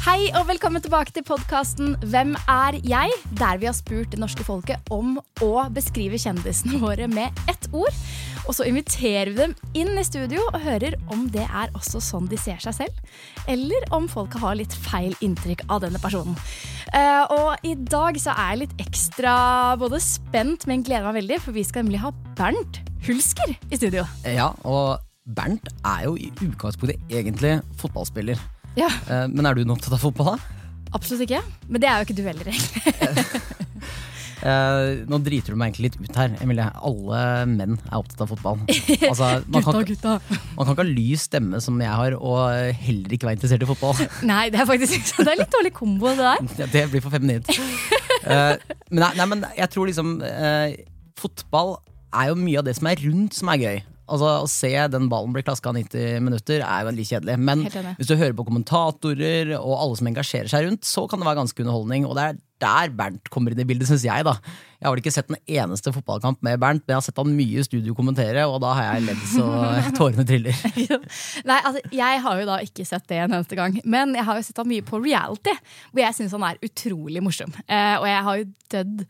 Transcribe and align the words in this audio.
Hei 0.00 0.30
og 0.32 0.46
velkommen 0.48 0.80
tilbake 0.80 1.12
til 1.12 1.24
podkasten 1.28 1.90
Hvem 2.08 2.30
er 2.48 2.78
jeg? 2.88 3.12
Der 3.36 3.58
vi 3.60 3.66
har 3.68 3.74
spurt 3.76 4.08
det 4.14 4.20
norske 4.22 4.44
folket 4.46 4.86
om 4.88 5.18
å 5.44 5.48
beskrive 5.76 6.16
kjendisene 6.16 6.78
våre 6.80 7.04
med 7.04 7.36
ett 7.52 7.66
ord. 7.76 7.92
Og 8.48 8.54
så 8.56 8.64
inviterer 8.64 9.28
vi 9.28 9.36
dem 9.42 9.52
inn 9.76 9.98
i 10.00 10.04
studio 10.08 10.40
og 10.46 10.56
hører 10.64 10.96
om 11.12 11.26
det 11.34 11.44
er 11.44 11.74
også 11.76 12.00
sånn 12.00 12.30
de 12.30 12.38
ser 12.40 12.56
seg 12.64 12.78
selv. 12.78 13.18
Eller 13.44 13.84
om 13.92 14.06
folk 14.08 14.38
har 14.40 14.56
litt 14.56 14.72
feil 14.88 15.12
inntrykk 15.20 15.66
av 15.68 15.82
denne 15.84 16.00
personen. 16.00 16.38
Eh, 16.96 17.36
og 17.36 17.68
i 17.68 17.74
dag 17.76 18.16
så 18.22 18.32
er 18.32 18.54
jeg 18.54 18.62
litt 18.62 18.80
ekstra 18.86 19.34
både 19.82 20.00
spent, 20.00 20.64
men 20.70 20.86
gleder 20.86 21.10
meg 21.10 21.18
veldig, 21.20 21.42
for 21.44 21.58
vi 21.58 21.66
skal 21.68 21.84
nemlig 21.84 22.00
ha 22.06 22.14
Bernt 22.40 22.80
Hulsker 23.04 23.52
i 23.52 23.76
studio. 23.76 24.06
Ja, 24.24 24.48
og 24.64 25.04
Bernt 25.28 25.68
er 25.84 26.08
jo 26.08 26.16
i 26.16 26.32
utgangspunktet 26.40 27.04
egentlig 27.12 27.58
fotballspiller. 27.84 28.40
Ja, 28.78 28.88
Eh, 29.10 29.26
Men 29.28 29.46
er 29.46 29.54
du 29.58 29.64
noe 29.64 29.76
opptatt 29.78 29.96
av 29.96 30.02
fotball, 30.02 30.36
da? 30.36 30.58
Absolutt 30.94 31.22
ikke. 31.26 31.40
Men 31.68 31.80
det 31.82 31.88
er 31.90 32.00
jo 32.00 32.06
ikke 32.08 32.18
du 32.18 32.22
heller, 32.26 32.48
egentlig. 32.50 32.94
Uh, 34.40 35.04
nå 35.10 35.18
driter 35.22 35.52
du 35.52 35.58
meg 35.60 35.70
egentlig 35.70 35.90
litt 35.90 35.98
ut 36.00 36.16
her, 36.18 36.32
Emilie. 36.42 36.66
Alle 36.86 37.20
menn 37.50 37.76
er 37.90 37.98
opptatt 37.98 38.24
av 38.24 38.30
fotball. 38.32 38.62
Altså, 39.06 39.28
man, 39.52 39.62
kan, 39.66 39.78
gutta. 39.86 40.14
man 40.56 40.64
kan 40.66 40.72
ikke 40.74 40.82
ha 40.82 40.88
lys 40.88 41.26
stemme 41.28 41.60
som 41.62 41.78
jeg 41.82 41.92
har, 42.02 42.16
og 42.18 42.72
heller 42.86 43.14
ikke 43.14 43.28
være 43.28 43.38
interessert 43.38 43.66
i 43.66 43.70
fotball. 43.70 44.00
Nei, 44.32 44.48
det 44.54 44.62
er 44.62 44.70
faktisk 44.70 44.98
ikke. 44.98 45.26
Det 45.28 45.34
er 45.34 45.42
litt 45.44 45.54
dårlig 45.54 45.74
kombo, 45.76 46.10
det 46.14 46.26
der. 46.26 46.50
Ja, 46.64 46.70
Det 46.74 46.86
blir 46.94 47.04
for 47.04 47.14
feminint. 47.14 47.50
Uh, 48.24 48.56
men, 48.90 49.02
nei, 49.04 49.12
nei, 49.20 49.28
men 49.34 49.46
jeg 49.56 49.70
tror 49.72 49.86
liksom 49.88 50.18
uh, 50.20 50.74
Fotball 51.20 51.76
er 52.16 52.32
jo 52.32 52.34
mye 52.40 52.58
av 52.60 52.66
det 52.66 52.74
som 52.78 52.88
er 52.90 53.00
rundt, 53.06 53.36
som 53.38 53.48
er 53.52 53.60
gøy. 53.62 53.78
Altså 54.10 54.30
Å 54.42 54.50
se 54.50 54.72
den 54.92 55.08
ballen 55.12 55.34
bli 55.34 55.44
klaska 55.46 55.72
90 55.76 56.22
minutter 56.26 56.64
er 56.66 56.86
veldig 56.88 57.06
kjedelig. 57.12 57.36
Men 57.38 57.64
hvis 57.68 58.10
du 58.10 58.16
hører 58.16 58.36
på 58.36 58.46
kommentatorer 58.48 59.54
og 59.60 59.74
alle 59.76 59.98
som 60.00 60.10
engasjerer 60.10 60.50
seg 60.50 60.66
rundt, 60.66 60.86
så 60.88 61.06
kan 61.10 61.22
det 61.22 61.28
være 61.30 61.42
ganske 61.44 61.62
underholdning. 61.64 62.08
Og 62.08 62.16
det 62.18 62.26
er 62.26 62.40
der 62.60 62.92
Bernt 62.94 63.30
kommer 63.32 63.54
inn 63.54 63.62
i 63.62 63.66
bildet, 63.68 63.88
syns 63.90 64.04
jeg. 64.06 64.24
da 64.26 64.36
Jeg 64.80 64.86
har 64.88 64.94
vel 64.94 65.02
ikke 65.02 65.12
sett 65.12 65.28
en 65.32 65.36
eneste 65.44 65.92
fotballkamp 65.92 66.40
med 66.46 66.60
Bernt, 66.62 66.84
men 66.86 66.94
jeg 66.94 66.98
har 67.00 67.06
sett 67.08 67.18
han 67.20 67.34
mye 67.36 67.60
i 67.60 67.66
studio 67.66 67.94
kommentere, 67.96 68.46
og 68.48 68.60
da 68.64 68.70
har 68.78 68.86
jeg 68.94 69.06
ledd 69.10 69.24
så 69.34 69.46
tårene 69.98 70.24
triller. 70.28 70.56
Nei, 71.44 71.58
altså, 71.64 71.82
Jeg 71.92 72.22
har 72.24 72.40
jo 72.40 72.46
da 72.48 72.58
ikke 72.64 72.86
sett 72.88 73.06
det 73.10 73.18
en 73.24 73.36
eneste 73.40 73.58
gang, 73.58 73.76
men 73.84 74.14
jeg 74.16 74.24
har 74.28 74.40
jo 74.40 74.46
sett 74.46 74.60
han 74.62 74.70
mye 74.70 74.84
på 74.86 75.00
reality, 75.02 75.52
hvor 75.92 76.04
jeg 76.04 76.16
syns 76.20 76.36
han 76.36 76.46
er 76.48 76.60
utrolig 76.64 77.22
morsom. 77.24 77.52
Eh, 77.66 77.96
og 78.00 78.08
jeg 78.08 78.24
har 78.28 78.40
jo 78.40 78.48
dødd 78.70 79.04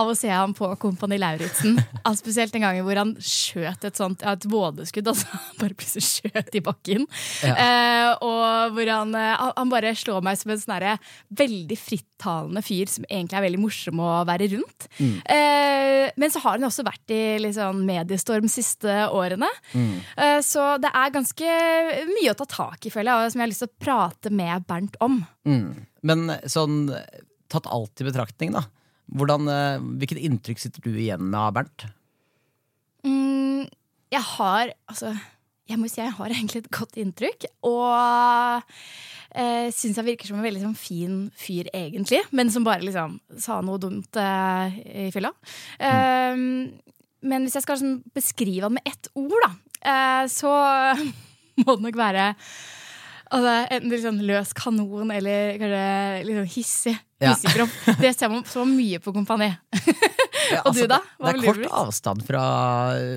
av 0.00 0.08
å 0.08 0.16
se 0.16 0.30
ham 0.32 0.54
på 0.56 0.70
Kompani 0.82 1.18
Lauritzen. 1.20 1.78
Altså, 2.02 2.24
spesielt 2.24 2.50
den 2.54 2.64
gangen 2.64 2.82
hvor 2.86 2.98
han 2.98 3.12
skjøt 3.22 3.84
et 3.86 3.98
sånt 3.98 4.22
ja, 4.24 4.32
et 4.34 4.46
vådeskudd, 4.50 5.06
altså 5.12 5.28
han 5.32 5.58
bare 5.60 5.76
plutselig 5.78 6.02
skjøt 6.08 6.56
i 6.58 6.62
bakken. 6.64 7.04
Eh, 7.46 8.10
og 8.24 8.74
hvor 8.76 8.90
han, 8.90 9.14
eh, 9.18 9.44
han- 9.56 9.70
bare 9.72 9.94
slår 9.96 10.20
meg 10.26 10.36
som 10.40 10.50
en 10.52 10.58
sånn 10.60 10.98
veldig 11.38 11.78
frittalende 11.80 12.60
fyr 12.64 12.90
som 12.94 13.06
egentlig 13.08 13.38
er 13.38 13.46
veldig 13.46 13.62
morsom 13.62 14.02
å 14.02 14.10
være 14.28 14.50
rundt. 14.54 14.88
Eh, 15.00 16.10
men 16.20 16.32
så 16.32 16.42
har 16.44 16.58
hun 16.58 16.68
også 16.68 16.84
vært 16.86 17.14
i 17.14 17.52
sånn 17.54 17.82
mediestorm 17.88 18.48
siste 18.52 19.06
årene. 19.12 19.48
Eh, 19.72 20.38
så 20.44 20.76
det 20.82 20.92
er 20.92 21.14
ganske 21.14 21.56
mye 22.12 22.32
å 22.32 22.38
ta 22.38 22.48
tak 22.48 22.86
i, 22.86 22.92
føler 22.94 23.12
jeg, 23.12 23.16
og 23.16 23.34
som 23.34 23.42
jeg 23.42 23.46
har 23.46 23.52
lyst 23.54 23.64
til 23.64 23.72
å 23.72 23.82
prate 23.86 24.34
med 24.42 24.68
Bernt 24.68 24.98
om. 25.04 25.22
Mm. 25.48 25.66
Men 26.06 26.36
sånn, 26.50 26.86
tatt 27.52 27.68
alt 27.70 28.02
i 28.02 28.08
betraktning, 28.08 28.54
da. 28.56 28.66
Hvordan, 29.12 29.48
eh, 29.50 29.82
hvilket 30.00 30.22
inntrykk 30.24 30.62
sitter 30.62 30.84
du 30.84 30.94
igjen 30.94 31.24
med 31.28 31.38
av 31.40 31.52
Bernt? 31.56 31.86
Mm, 33.04 33.68
jeg 34.12 34.24
har 34.36 34.72
altså 34.88 35.12
jeg 35.72 35.80
må 35.80 35.90
si 35.90 36.00
jeg 36.02 36.14
har 36.18 36.32
egentlig 36.34 36.62
et 36.62 36.72
godt 36.74 36.98
inntrykk. 37.00 37.48
Og 37.68 38.62
eh, 39.34 39.68
syns 39.74 39.98
jeg 39.98 40.08
virker 40.12 40.30
som 40.30 40.40
en 40.40 40.46
veldig 40.46 40.64
sånn, 40.66 40.78
fin 40.78 41.18
fyr, 41.38 41.70
egentlig. 41.74 42.22
Men 42.36 42.52
som 42.54 42.66
bare 42.66 42.84
liksom 42.86 43.18
sa 43.42 43.60
noe 43.64 43.80
dumt 43.82 44.20
eh, 44.20 44.80
i 45.06 45.10
fylla. 45.14 45.32
Eh, 45.80 46.46
men 47.22 47.46
hvis 47.46 47.58
jeg 47.58 47.66
skal 47.66 47.80
sånn, 47.80 47.98
beskrive 48.14 48.68
han 48.68 48.78
med 48.78 48.88
ett 48.88 49.10
ord, 49.18 49.38
da, 49.44 49.52
eh, 49.82 50.24
så 50.32 50.52
må 51.62 51.76
det 51.76 51.88
nok 51.88 52.00
være 52.00 52.32
altså, 53.32 53.52
enten 53.74 53.90
litt 53.92 54.02
sånn 54.04 54.20
løs 54.28 54.52
kanon 54.58 55.10
eller 55.14 55.56
kanskje 55.60 55.84
litt 56.28 56.38
sånn 56.38 56.50
hissig. 56.56 56.94
Ja. 57.22 57.32
hissig. 57.34 57.96
Det 58.02 58.10
ser 58.16 58.30
man 58.32 58.44
så 58.50 58.64
mye 58.68 59.00
på 59.02 59.14
Kompani. 59.16 59.52
Ja, 60.52 60.58
Og 60.66 60.74
du 60.74 60.82
da? 60.90 60.98
Hva 61.22 61.30
Det, 61.30 61.38
det 61.38 61.44
er 61.46 61.46
kort 61.46 61.58
blitt? 61.60 61.74
avstand 61.78 62.22
fra, 62.26 62.40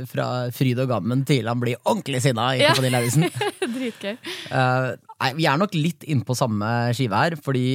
fra 0.07 0.25
fryd 0.55 0.77
og 0.83 0.87
gammen 0.91 1.23
til 1.27 1.47
han 1.49 1.59
blir 1.59 1.75
ordentlig 1.81 2.21
sinna 2.23 2.51
i 2.55 2.61
Ja. 2.61 2.69
Kompani 2.69 2.91
Lauritzen. 2.93 3.25
Dritgøy. 3.75 4.13
Uh, 4.53 4.93
nei, 5.23 5.31
vi 5.41 5.47
er 5.49 5.57
nok 5.59 5.73
litt 5.75 6.05
innpå 6.07 6.35
samme 6.37 6.69
skive 6.95 7.17
her, 7.25 7.35
fordi 7.43 7.65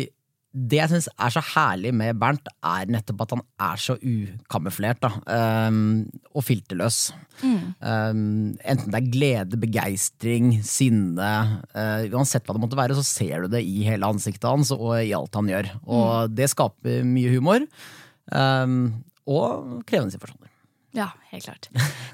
det 0.50 0.80
jeg 0.80 0.90
syns 0.90 1.06
er 1.14 1.30
så 1.30 1.42
herlig 1.52 1.92
med 1.94 2.18
Bernt, 2.18 2.48
er 2.66 2.88
nettopp 2.90 3.22
at 3.22 3.34
han 3.36 3.42
er 3.68 3.78
så 3.78 3.94
ukamuflert 4.02 5.06
um, 5.06 6.08
og 6.34 6.42
filterløs. 6.42 6.98
Um, 7.44 8.56
enten 8.58 8.90
det 8.90 8.98
er 8.98 9.12
glede, 9.14 9.60
begeistring, 9.62 10.56
sinne, 10.66 11.30
uh, 11.70 12.02
uansett 12.10 12.48
hva 12.48 12.56
det 12.56 12.64
måtte 12.64 12.80
være, 12.80 12.98
så 12.98 13.06
ser 13.06 13.46
du 13.46 13.54
det 13.54 13.62
i 13.62 13.86
hele 13.86 14.10
ansiktet 14.10 14.50
hans 14.50 14.74
og 14.74 14.96
i 14.98 15.14
alt 15.14 15.38
han 15.38 15.52
gjør. 15.52 15.70
Og 15.86 16.34
det 16.34 16.50
skaper 16.50 17.06
mye 17.06 17.30
humor. 17.36 17.66
Um, 18.34 19.04
og 19.30 19.84
krevende 19.86 20.16
situasjoner. 20.16 20.49
Ja, 20.96 21.08
helt 21.30 21.44
klart. 21.46 21.68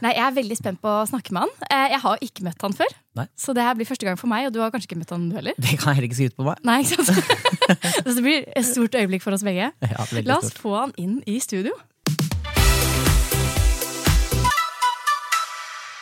Nei, 0.05 0.11
Jeg 0.13 0.21
er 0.27 0.35
veldig 0.37 0.57
spent 0.59 0.81
på 0.83 0.91
å 0.91 1.07
snakke 1.09 1.33
med 1.33 1.47
han. 1.47 1.53
Eh, 1.71 1.87
Jeg 1.95 2.01
har 2.03 2.19
ikke 2.21 2.45
møtt 2.45 2.61
han 2.67 2.75
før, 2.77 2.93
Nei. 3.17 3.25
så 3.37 3.55
det 3.57 3.63
her 3.65 3.75
blir 3.79 3.89
første 3.89 4.05
gang 4.05 4.19
for 4.21 4.29
meg. 4.29 4.47
Og 4.49 4.53
du 4.53 4.61
har 4.61 4.71
kanskje 4.75 4.91
ikke 4.91 4.99
møtt 5.01 5.11
han 5.15 5.29
du 5.31 5.37
heller? 5.39 5.55
Det 5.57 5.79
kan 5.81 5.95
jeg 5.95 6.03
heller 6.03 6.09
ikke 6.11 6.29
ut 6.29 6.37
på 6.37 6.45
meg. 6.51 6.61
Nei, 6.69 6.79
ikke 6.85 7.05
sant? 7.09 7.25
Så 8.07 8.15
det 8.19 8.23
blir 8.27 8.45
et 8.55 8.67
stort 8.69 8.95
øyeblikk 9.01 9.23
for 9.25 9.33
oss 9.33 9.43
begge. 9.47 9.71
Ja, 9.81 10.07
La 10.27 10.37
oss 10.37 10.51
stort. 10.53 10.61
få 10.61 10.75
han 10.79 10.93
inn 11.01 11.23
i 11.27 11.39
studio. 11.41 11.73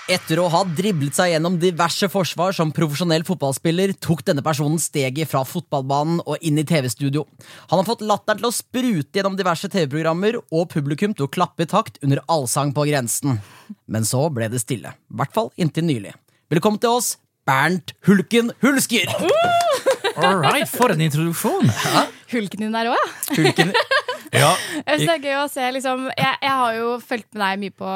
Etter 0.04 0.36
å 0.36 0.50
ha 0.52 0.58
driblet 0.68 1.16
seg 1.16 1.30
gjennom 1.32 1.54
diverse 1.56 2.10
forsvar 2.12 2.52
som 2.52 2.72
profesjonell 2.76 3.22
fotballspiller, 3.24 3.94
tok 4.04 4.20
denne 4.28 4.42
personen 4.44 4.76
steget 4.82 5.30
fra 5.30 5.40
fotballbanen 5.48 6.18
og 6.28 6.44
inn 6.44 6.60
i 6.60 6.64
TV-studio. 6.68 7.22
Han 7.70 7.80
har 7.80 7.88
fått 7.88 8.04
latteren 8.04 8.42
til 8.42 8.50
å 8.50 8.52
sprute 8.52 9.16
gjennom 9.16 9.38
diverse 9.38 9.70
TV-programmer 9.72 10.36
og 10.42 10.68
publikum 10.74 11.16
til 11.16 11.24
å 11.24 11.32
klappe 11.32 11.64
i 11.64 11.70
takt 11.70 11.96
under 12.04 12.20
Allsang 12.28 12.74
på 12.76 12.84
grensen. 12.90 13.40
Men 13.88 14.04
så 14.04 14.26
ble 14.28 14.50
det 14.52 14.60
stille. 14.60 14.92
I 14.92 15.20
hvert 15.22 15.32
fall 15.32 15.48
inntil 15.56 15.88
nylig. 15.88 16.12
Velkommen 16.52 16.82
til 16.84 16.98
oss, 17.00 17.14
Bernt 17.48 17.96
Hulken 18.04 18.52
Hulsker! 18.60 19.08
All 20.20 20.36
right, 20.44 20.68
for 20.68 20.92
en 20.92 21.00
introduksjon! 21.00 21.72
Hulken 22.34 22.66
din 22.66 22.76
der 22.76 22.92
òg, 22.92 23.00
ja. 23.00 23.38
Hulken. 23.40 23.72
Ja, 24.34 24.50
Jeg 24.86 25.00
synes 25.00 25.08
det 25.08 25.14
er 25.14 25.25
gøy 25.25 25.36
å 25.38 25.48
se 25.52 25.66
liksom, 25.76 26.06
jeg, 26.10 26.38
jeg 26.42 26.54
har 26.60 26.78
jo 26.78 26.88
fulgt 27.02 27.28
med 27.34 27.42
deg 27.44 27.60
mye 27.62 27.75
på 27.78 27.90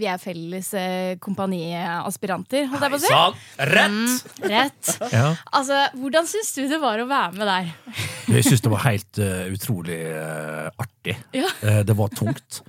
Vi 0.00 0.08
er 0.10 0.22
felles 0.22 0.72
eh, 0.78 1.12
kompaniaspiranter, 1.22 2.66
holdt 2.72 2.86
jeg 2.86 2.94
på 2.94 3.00
å 3.00 3.04
si. 3.04 3.12
sant. 3.12 3.46
Rett! 3.74 4.34
Rett. 4.46 4.92
Ja. 5.20 5.30
Altså, 5.56 5.76
Hvordan 5.98 6.28
syns 6.28 6.52
du 6.54 6.62
det 6.70 6.78
var 6.82 7.00
å 7.02 7.06
være 7.10 7.32
med 7.38 7.48
der? 7.48 7.70
Jeg 8.36 8.46
syns 8.46 8.62
det 8.62 8.70
var 8.70 8.84
helt 8.84 9.18
uh, 9.18 9.46
utrolig 9.50 9.96
uh, 10.14 10.68
artig. 10.78 11.16
Ja. 11.34 11.48
Uh, 11.64 11.80
det 11.86 11.96
var 11.98 12.12
tungt. 12.14 12.60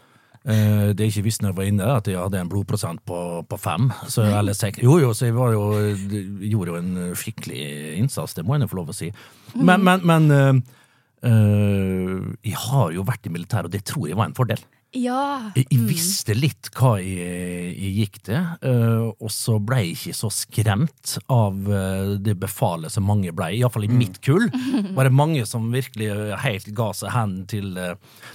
Uh, 0.41 0.89
det 0.97 1.05
jeg 1.05 1.13
ikke 1.13 1.25
visste 1.27 1.45
når 1.45 1.51
jeg 1.51 1.57
var 1.59 1.67
inne, 1.69 1.89
at 1.99 2.07
jeg 2.09 2.17
hadde 2.17 2.39
en 2.41 2.49
blodprosent 2.49 3.03
på, 3.05 3.19
på 3.45 3.59
fem. 3.61 3.91
Så, 4.09 4.25
eller 4.25 4.57
jo, 4.81 4.97
jo, 5.03 5.11
så 5.13 5.29
jeg 5.29 5.35
var 5.37 5.53
jo, 5.53 5.67
gjorde 6.41 6.73
jo 6.73 6.79
en 6.79 7.15
skikkelig 7.17 7.65
innsats, 7.99 8.33
det 8.33 8.45
må 8.47 8.57
jeg 8.57 8.71
få 8.71 8.79
lov 8.81 8.89
å 8.89 8.97
si. 8.97 9.11
Men, 9.53 9.83
men, 9.85 10.01
men 10.07 10.31
eh, 10.33 10.79
eh, 11.27 12.19
jeg 12.45 12.59
har 12.67 12.93
jo 12.95 13.07
vært 13.07 13.27
i 13.27 13.33
militæret, 13.33 13.69
og 13.69 13.73
det 13.73 13.83
tror 13.87 14.07
jeg 14.09 14.19
var 14.19 14.29
en 14.29 14.37
fordel. 14.37 14.61
Ja. 14.91 15.51
Jeg, 15.55 15.69
jeg 15.71 15.83
visste 15.87 16.35
litt 16.35 16.67
hva 16.75 16.97
jeg, 16.99 17.69
jeg 17.77 17.91
gikk 17.95 18.17
til, 18.27 18.49
uh, 18.65 19.13
og 19.23 19.29
så 19.31 19.55
ble 19.63 19.77
jeg 19.85 19.93
ikke 19.95 20.15
så 20.17 20.31
skremt 20.35 21.13
av 21.31 21.69
uh, 21.71 22.17
det 22.19 22.35
befalet 22.41 22.91
som 22.91 23.07
mange 23.07 23.31
ble. 23.31 23.53
Iallfall 23.55 23.87
i 23.87 23.91
mitt 23.93 24.19
kull 24.25 24.49
var 24.97 25.07
det 25.07 25.13
mange 25.15 25.45
som 25.47 25.69
virkelig 25.71 26.09
helt 26.43 26.67
ga 26.75 26.89
seg 26.97 27.15
hen 27.15 27.37
til, 27.51 27.71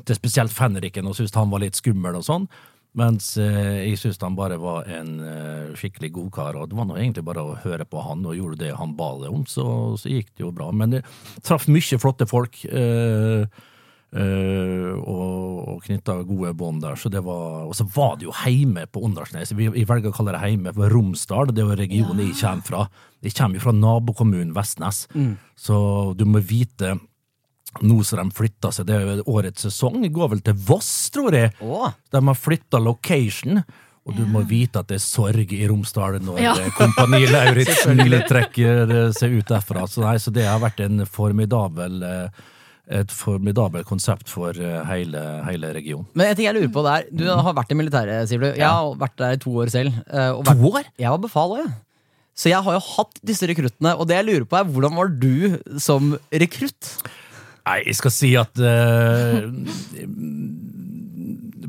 til 0.09 0.17
spesielt 0.17 0.55
fenriken 0.55 1.11
og 1.11 1.19
syntes 1.19 1.37
han 1.37 1.53
var 1.53 1.61
litt 1.67 1.77
skummel 1.77 2.17
og 2.23 2.25
sånn. 2.25 2.49
Mens 2.97 3.35
eh, 3.37 3.91
jeg 3.91 4.01
syns 4.01 4.21
han 4.25 4.39
bare 4.39 4.57
var 4.61 4.89
en 4.89 5.15
eh, 5.21 5.75
skikkelig 5.77 6.13
god 6.17 6.31
kar, 6.33 6.57
og 6.57 6.71
det 6.71 6.79
var 6.79 6.89
nå 6.89 6.97
egentlig 6.97 7.27
bare 7.29 7.45
å 7.45 7.57
høre 7.67 7.85
på 7.85 8.01
han 8.07 8.25
og 8.25 8.37
gjorde 8.39 8.63
det 8.65 8.75
han 8.79 8.97
ba 8.97 9.11
det 9.21 9.29
om, 9.29 9.45
så, 9.45 9.67
så 10.01 10.13
gikk 10.13 10.33
det 10.35 10.47
jo 10.47 10.53
bra. 10.57 10.71
Men 10.73 10.99
jeg 10.99 11.05
traff 11.45 11.69
mye 11.69 12.01
flotte 12.01 12.29
folk. 12.31 12.63
eh, 12.71 13.45
Eh, 14.17 14.93
og, 14.97 15.57
og 15.69 15.81
knytta 15.85 16.15
gode 16.25 16.53
bånd 16.57 16.81
der. 16.85 16.97
Så 16.97 17.11
det 17.13 17.21
var, 17.27 17.67
og 17.67 17.75
så 17.77 17.85
var 17.93 18.15
det 18.17 18.29
jo 18.29 18.35
heime 18.45 18.87
på 18.89 19.03
Åndalsnes. 19.05 19.53
Vi, 19.59 19.67
jeg 19.67 19.89
velger 19.91 20.13
å 20.13 20.15
kalle 20.17 20.33
det 20.37 20.41
heime 20.45 20.73
for 20.77 20.93
Romsdal. 20.95 21.51
Det 21.53 21.65
er 21.65 21.69
jo 21.73 21.77
regionen 21.83 22.23
jeg 22.25 22.39
kommer 22.39 22.65
fra. 22.71 22.85
Jeg 23.27 23.35
kommer 23.37 23.59
jo 23.59 23.65
fra 23.67 23.75
nabokommunen 23.77 24.55
Vestnes. 24.57 25.03
Så 25.59 25.77
du 26.17 26.25
må 26.31 26.41
vite 26.41 26.95
nå 27.83 27.99
som 28.05 28.21
de 28.23 28.35
flytta 28.37 28.71
seg, 28.73 28.87
det 28.89 28.95
er 28.97 29.09
jo 29.19 29.25
årets 29.37 29.67
sesong, 29.69 30.01
går 30.13 30.31
vel 30.35 30.41
til 30.47 30.55
Voss, 30.69 31.11
tror 31.15 31.35
jeg. 31.37 31.53
Åh. 31.61 31.91
De 32.13 32.23
har 32.29 32.39
flytta 32.39 32.81
location. 32.83 33.63
Og 34.07 34.15
du 34.15 34.23
må 34.31 34.45
vite 34.47 34.79
at 34.79 34.87
det 34.87 35.01
er 35.01 35.03
sorg 35.03 35.51
i 35.53 35.65
Romsdal 35.67 36.21
når 36.23 36.37
Ja. 36.39 36.53
eh, 36.63 36.69
Kompani 36.79 37.25
Lauritzen 37.27 37.99
trekker 38.31 38.93
eh, 38.95 39.09
seg 39.17 39.33
ut 39.41 39.49
derfra. 39.51 39.83
Så, 39.91 40.05
nei, 40.05 40.15
så 40.23 40.31
det 40.31 40.45
har 40.47 40.61
vært 40.63 40.79
en 40.85 41.03
formidabel 41.11 42.03
eh, 42.07 42.45
et 43.01 43.11
formidabelt 43.11 43.83
konsept 43.89 44.29
for 44.31 44.55
hele, 44.55 45.23
hele 45.49 45.73
regionen. 45.75 46.07
Men 46.15 46.29
en 46.31 46.37
ting 46.39 46.47
jeg 46.47 46.55
lurer 46.55 46.71
på 46.71 46.85
der 46.87 47.09
Du 47.11 47.25
har 47.27 47.57
vært 47.57 47.73
i 47.75 47.79
militæret, 47.81 48.29
sier 48.31 48.39
du. 48.39 48.47
Jeg 48.55 48.63
har 48.63 48.93
vært 49.01 49.17
der 49.19 49.35
i 49.35 49.41
to 49.43 49.51
år 49.59 49.73
selv. 49.75 49.91
vært, 50.07 50.53
To 50.63 50.71
år? 50.71 50.87
Jeg 51.03 51.11
var 51.11 51.19
befal 51.25 51.57
òg, 51.57 51.65
jeg. 51.65 51.75
Så 52.37 52.51
jeg 52.53 52.63
har 52.63 52.77
jo 52.77 52.83
hatt 52.93 53.19
disse 53.27 53.49
rekruttene, 53.51 53.97
og 53.99 54.07
det 54.07 54.21
jeg 54.21 54.27
lurer 54.29 54.47
på 54.47 54.59
er 54.61 54.71
hvordan 54.71 54.95
var 54.95 55.09
du 55.19 55.59
som 55.83 56.13
rekrutt? 56.31 56.93
Nei, 57.67 57.81
jeg 57.89 57.97
skal 57.99 58.13
si 58.15 58.29
at 58.39 58.61
uh, 58.63 59.47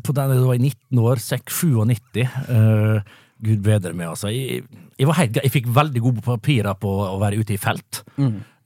På 0.06 0.14
den 0.14 0.34
da 0.34 0.42
var 0.44 0.58
i 0.58 0.62
19 0.62 1.02
år, 1.02 1.24
6-97 1.24 2.22
uh, 2.52 3.16
Gud 3.44 3.62
bedre 3.66 3.94
meg, 3.94 4.10
altså. 4.10 4.32
Jeg, 4.34 4.64
jeg, 4.98 5.08
var 5.10 5.20
helt, 5.20 5.38
jeg 5.44 5.54
fikk 5.54 5.68
veldig 5.70 6.02
gode 6.02 6.24
papirer 6.26 6.78
på 6.82 6.90
å 7.06 7.18
være 7.22 7.38
ute 7.38 7.54
i 7.54 7.60
felt. 7.62 8.00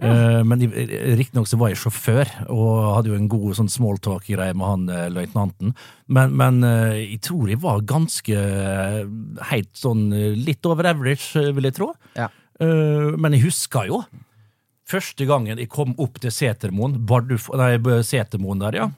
Eh, 0.02 0.40
men 0.48 0.64
riktignok 1.20 1.50
så 1.50 1.60
var 1.62 1.74
jeg 1.74 1.82
sjåfør, 1.82 2.32
og 2.50 2.78
hadde 2.96 3.12
jo 3.12 3.18
en 3.20 3.28
god 3.30 3.58
sånn 3.60 3.70
smalltalk-greie 3.70 4.56
med 4.58 4.66
han 4.66 4.88
uh, 4.90 5.10
løytnanten. 5.14 5.76
Men, 6.10 6.34
men 6.40 6.64
uh, 6.66 6.96
jeg 6.98 7.20
tror 7.28 7.52
jeg 7.52 7.62
var 7.62 7.84
ganske 7.86 8.34
eh, 8.34 9.02
helt 9.52 9.72
sånn 9.78 10.08
eh, 10.16 10.40
litt 10.40 10.66
over 10.72 10.90
average, 10.90 11.30
eh, 11.38 11.52
vil 11.54 11.70
jeg 11.70 11.78
tro. 11.78 11.92
Ja. 12.18 12.32
Eh, 12.62 13.12
men 13.18 13.38
jeg 13.38 13.46
husker 13.50 13.92
jo 13.92 14.02
Første 14.92 15.28
gangen 15.30 15.62
jeg 15.62 15.72
kom 15.72 15.96
opp 16.02 16.20
til 16.20 16.34
Setermoen, 16.34 17.00
Barduf, 17.08 17.48
nei, 17.56 17.76
Setermoen 18.04 18.64
der, 18.64 18.80
ja. 18.82 18.92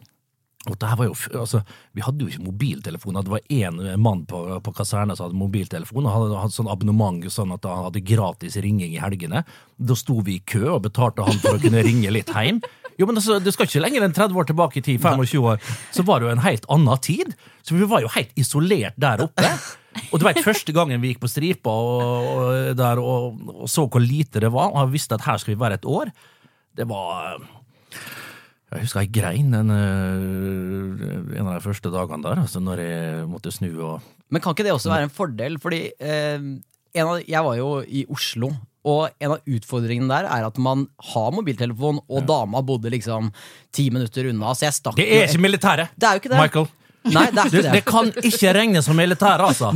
Og 0.72 0.78
det 0.80 0.88
her 0.88 0.95
var 0.95 1.10
jo, 1.10 1.16
altså, 1.42 1.60
vi 1.92 2.04
hadde 2.06 2.24
jo 2.24 2.31
ikke 2.31 2.45
mobiltelefoner. 2.45 3.25
Det 3.25 3.34
var 3.34 3.42
én 3.51 3.81
mann 4.00 4.22
på, 4.30 4.40
på 4.63 4.74
kaserna 4.78 5.16
som 5.18 5.28
hadde 5.28 5.40
mobiltelefon, 5.42 6.07
han 6.07 6.24
hadde 6.24 6.40
hatt 6.40 6.56
sånn 6.56 6.72
abonnement 6.72 7.25
sånn 7.31 7.51
at 7.51 7.68
han 7.68 7.90
hadde 7.90 8.04
gratis 8.07 8.56
ringing 8.63 8.95
i 8.95 9.01
helgene. 9.04 9.44
Da 9.75 9.98
sto 10.00 10.22
vi 10.24 10.38
i 10.38 10.45
kø 10.54 10.78
og 10.78 10.86
betalte 10.86 11.28
han 11.28 11.42
for 11.44 11.57
å 11.57 11.62
kunne 11.63 11.84
ringe 11.84 12.16
litt 12.16 12.31
hjem. 12.31 12.63
Jo, 12.96 13.10
men 13.10 13.19
altså, 13.19 13.42
Det 13.44 13.51
skal 13.51 13.68
ikke 13.68 13.84
lenger 13.84 14.07
enn 14.07 14.16
30 14.16 14.39
år 14.39 14.48
tilbake 14.54 14.80
i 14.80 14.86
tid, 14.86 15.04
25 15.04 15.48
år, 15.51 15.60
så 15.92 16.07
var 16.07 16.22
det 16.22 16.30
jo 16.30 16.36
en 16.38 16.46
helt 16.48 16.68
annen 16.72 17.04
tid. 17.04 17.36
Så 17.66 17.75
vi 17.75 17.89
var 17.89 18.06
jo 18.06 18.12
helt 18.16 18.31
isolert 18.39 18.96
der 18.96 19.25
oppe. 19.28 19.50
Og 20.12 20.19
du 20.22 20.25
vet, 20.28 20.42
Første 20.44 20.74
gangen 20.75 21.01
vi 21.01 21.13
gikk 21.13 21.22
på 21.24 21.30
stripa 21.31 21.72
og, 21.72 22.30
og, 22.30 22.78
der, 22.78 23.01
og, 23.01 23.38
og 23.63 23.69
så 23.72 23.86
hvor 23.88 24.04
lite 24.04 24.42
det 24.44 24.51
var, 24.54 24.74
og 24.74 24.94
visste 24.94 25.18
at 25.18 25.25
her 25.28 25.38
skal 25.42 25.54
vi 25.56 25.62
være 25.62 25.80
et 25.81 25.86
år, 25.90 26.12
det 26.78 26.88
var 26.90 27.38
Jeg 28.74 28.88
husker 28.88 29.04
jeg 29.06 29.13
grein 29.13 29.54
en, 29.54 29.69
øh, 29.69 31.38
en 31.38 31.48
av 31.48 31.54
de 31.60 31.63
første 31.66 31.92
dagene 31.94 32.25
der, 32.25 32.42
altså 32.42 32.62
når 32.63 32.81
jeg 32.81 33.25
måtte 33.30 33.54
snu 33.54 33.69
og 33.78 34.01
Men 34.34 34.42
kan 34.42 34.56
ikke 34.56 34.66
det 34.66 34.74
også 34.74 34.90
være 34.90 35.06
en 35.06 35.13
fordel? 35.13 35.60
Fordi 35.62 35.81
eh, 36.01 36.39
en 36.94 37.07
av, 37.10 37.19
jeg 37.22 37.44
var 37.46 37.57
jo 37.60 37.68
i 37.86 38.06
Oslo, 38.10 38.50
og 38.84 39.13
en 39.22 39.36
av 39.36 39.46
utfordringene 39.48 40.10
der 40.10 40.25
er 40.28 40.48
at 40.48 40.57
man 40.62 40.88
har 41.13 41.30
mobiltelefon, 41.36 42.01
og 42.10 42.25
dama 42.28 42.63
bodde 42.66 42.92
liksom 42.92 43.30
ti 43.72 43.89
minutter 43.94 44.28
unna. 44.31 44.56
Så 44.57 44.68
jeg 44.68 44.78
stakk 44.80 44.98
Det 44.98 45.06
er 45.06 45.30
ikke 45.30 45.46
militæret! 45.46 45.94
Michael. 46.34 46.68
Nei, 47.12 47.26
det 47.36 47.46
Du, 47.52 47.58
det 47.62 47.82
kan 47.86 48.12
ikke 48.24 48.54
regnes 48.56 48.86
som 48.88 48.96
militær, 48.96 49.42
altså. 49.44 49.74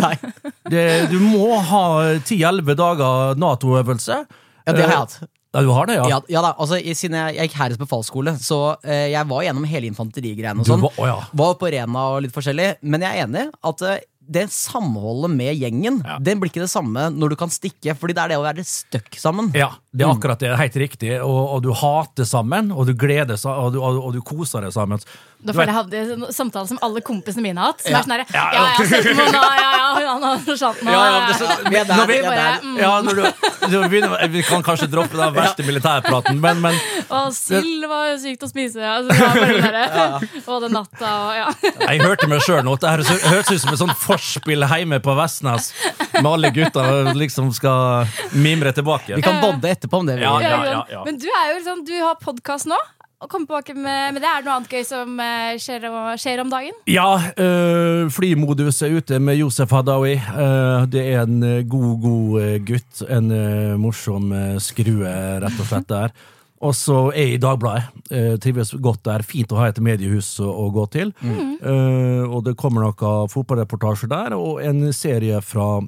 Det, 0.70 0.84
du 1.12 1.18
må 1.20 1.58
ha 1.60 1.84
10-11 2.24 2.76
dager 2.80 3.36
Nato-øvelse. 3.42 4.22
Ja, 4.68 4.74
det 4.74 4.84
har 4.86 4.94
jeg 4.94 5.02
hatt. 5.04 5.18
Ja, 5.56 5.62
du 5.64 5.72
har 5.74 5.88
det, 5.90 5.96
ja? 5.98 6.08
Ja, 6.12 6.18
ja 6.30 6.42
da, 6.44 6.50
altså 6.60 6.78
Siden 6.96 7.16
jeg, 7.18 7.38
jeg 7.40 7.48
gikk 7.50 7.56
Hæres 7.58 7.80
befalsskole, 7.80 8.36
så 8.44 8.58
eh, 8.84 9.08
jeg 9.14 9.26
var 9.30 9.46
gjennom 9.48 9.66
hele 9.66 9.88
infanterigreiene. 9.90 10.60
og 10.62 10.68
sånn. 10.68 10.84
var- 10.84 11.08
ja. 11.08 11.16
Var 11.40 11.56
på 11.58 11.72
Rena 11.74 12.04
og 12.14 12.22
litt 12.28 12.36
forskjellig. 12.36 12.76
Men 12.84 13.02
jeg 13.08 13.16
er 13.16 13.26
enig 13.26 13.48
at 13.66 13.82
eh, 13.88 14.04
det 14.28 14.50
samholdet 14.52 15.32
med 15.32 15.56
gjengen 15.56 16.02
Ja. 16.04 16.18
Det 16.20 16.34
blir 16.36 16.52
ikke 16.52 16.66
det 16.66 16.70
samme 16.70 17.06
når 17.16 17.32
du 17.32 17.36
kan 17.40 17.48
stikke. 17.50 17.96
Fordi 17.96 18.14
det 18.18 18.26
er 18.26 18.34
det 18.34 18.38
å 18.42 18.44
være 18.44 18.66
stuck 18.68 19.08
sammen. 19.18 19.50
Ja, 19.56 19.70
det 19.96 20.04
er 20.04 20.12
akkurat 20.12 20.44
det. 20.44 20.52
Helt 20.60 20.76
riktig. 20.84 21.14
Og, 21.24 21.40
og 21.56 21.64
du 21.64 21.72
hater 21.72 22.28
sammen, 22.28 22.74
og 22.76 22.86
du 22.86 22.94
gleder 22.94 23.40
seg, 23.40 23.56
og 23.56 23.72
du, 23.74 23.80
og, 23.80 24.02
og 24.04 24.14
du 24.14 24.22
koser 24.28 24.68
deg 24.68 24.76
sammen. 24.76 25.00
Da 25.38 25.54
Du 25.54 25.58
føler 25.60 25.70
jeg 25.70 25.76
hadde 25.78 26.00
en 26.16 26.24
samtale 26.34 26.68
som 26.68 26.80
alle 26.82 27.00
kompisene 27.06 27.44
mine 27.46 27.62
har 27.62 27.72
hatt. 27.72 27.82
Som 27.86 27.92
Ja. 27.94 28.00
er 28.00 28.04
sånn 28.04 28.14
herre 28.16 28.26
Ja, 28.34 28.46
Ja, 28.52 28.62
ja. 28.62 28.72
ja, 28.80 28.86
Setermoen, 28.90 29.34
ja, 29.38 29.50
ja, 29.62 30.00
ja, 30.02 30.14
han 30.14 30.24
har 30.24 30.38
forsvant 30.40 30.80
nå. 30.82 30.92
Ja, 30.92 31.04
ja, 31.06 31.20
ja, 31.20 31.28
det 31.28 31.36
så- 31.38 31.70
Vi 31.70 31.76
er 31.78 31.86
der, 31.86 32.06
vi- 32.08 32.18
er 32.18 32.32
der. 32.32 32.60
Mm. 32.64 32.78
Ja, 32.82 33.02
når 33.02 33.16
du, 33.16 33.70
du 33.70 33.78
begynner, 33.90 34.28
Vi 34.34 34.42
kan 34.44 34.64
kanskje 34.64 34.88
droppe 34.90 35.16
den 35.16 35.34
verste 35.36 35.64
militærpraten, 35.64 36.40
men, 36.42 36.60
men 36.62 36.80
Og 37.12 37.32
sild 37.34 37.86
var 37.88 38.08
jo 38.12 38.18
sykt 38.18 38.44
å 38.44 38.50
spise. 38.50 38.74
Det 38.74 39.14
var 39.14 39.36
bare 39.36 39.46
den 39.46 39.62
derre- 39.62 40.48
Og 40.48 40.62
den 40.62 40.72
natta 40.74 41.06
og 41.06 41.36
ja. 41.38 41.48
jeg 41.88 42.02
hørte 42.02 42.28
meg 42.28 42.42
sjøl 42.42 42.64
nå. 42.66 42.76
Det 42.80 42.90
høres- 42.90 43.22
høres 43.30 43.52
ut 43.52 43.62
som 43.62 43.74
et 43.74 43.80
sånt 43.80 43.98
forspill 43.98 44.66
hjemme 44.68 45.00
på 45.00 45.16
Vestnes, 45.16 45.72
med 46.14 46.26
alle 46.26 46.50
gutta 46.52 47.14
liksom 47.14 47.54
skal 47.54 48.08
mimre 48.34 48.74
tilbake. 48.74 49.16
Vi 49.16 49.22
kan 49.22 49.40
bonde 49.40 49.70
etterpå 49.70 50.00
om 50.02 50.06
det. 50.08 50.18
vi 50.18 50.24
Ja, 50.24 50.40
ja, 50.42 50.64
ja, 50.66 50.84
ja. 50.92 51.04
Men 51.06 51.18
du 51.20 51.28
er 51.30 51.54
jo 51.54 51.60
liksom, 51.62 51.86
du 51.86 51.94
har 52.02 52.16
podkast 52.16 52.66
nå. 52.66 52.76
Og 53.18 53.32
komme 53.32 53.48
tilbake 53.48 53.74
med, 53.74 54.14
med 54.14 54.22
det. 54.22 54.30
Er 54.30 54.44
det 54.44 54.46
noe 54.46 54.56
annet 54.60 54.74
gøy 54.76 54.84
som 54.86 55.16
eh, 55.24 55.56
skjer, 55.58 55.88
skjer 56.22 56.42
om 56.44 56.52
dagen? 56.54 56.76
Ja, 56.86 57.10
øh, 57.42 58.12
flymodus 58.14 58.84
er 58.86 58.94
ute 58.94 59.18
med 59.18 59.40
Josef 59.40 59.74
Hadaoui. 59.74 60.20
Uh, 60.22 60.86
det 60.86 61.02
er 61.16 61.24
en 61.24 61.42
god, 61.66 61.96
god 62.04 62.66
gutt. 62.68 63.02
En 63.10 63.32
uh, 63.34 63.74
morsom 63.82 64.30
skrue, 64.62 65.14
rett 65.42 65.64
og 65.64 65.66
slett, 65.66 65.90
der. 65.90 66.14
Og 66.62 66.74
så 66.78 67.08
er 67.10 67.24
jeg 67.24 67.40
i 67.40 67.42
Dagbladet. 67.42 67.90
Uh, 68.12 68.38
trives 68.42 68.76
godt 68.86 69.02
der. 69.10 69.26
Fint 69.26 69.50
å 69.50 69.64
ha 69.64 69.72
et 69.72 69.82
mediehus 69.82 70.36
å, 70.38 70.54
å 70.54 70.70
gå 70.78 70.86
til. 70.94 71.14
Øh, 71.26 72.24
og 72.30 72.44
det 72.46 72.54
kommer 72.60 72.86
noen 72.86 73.32
fotballreportasjer 73.34 74.14
der, 74.14 74.38
og 74.38 74.62
en 74.62 74.92
serie 74.94 75.42
fra 75.42 75.80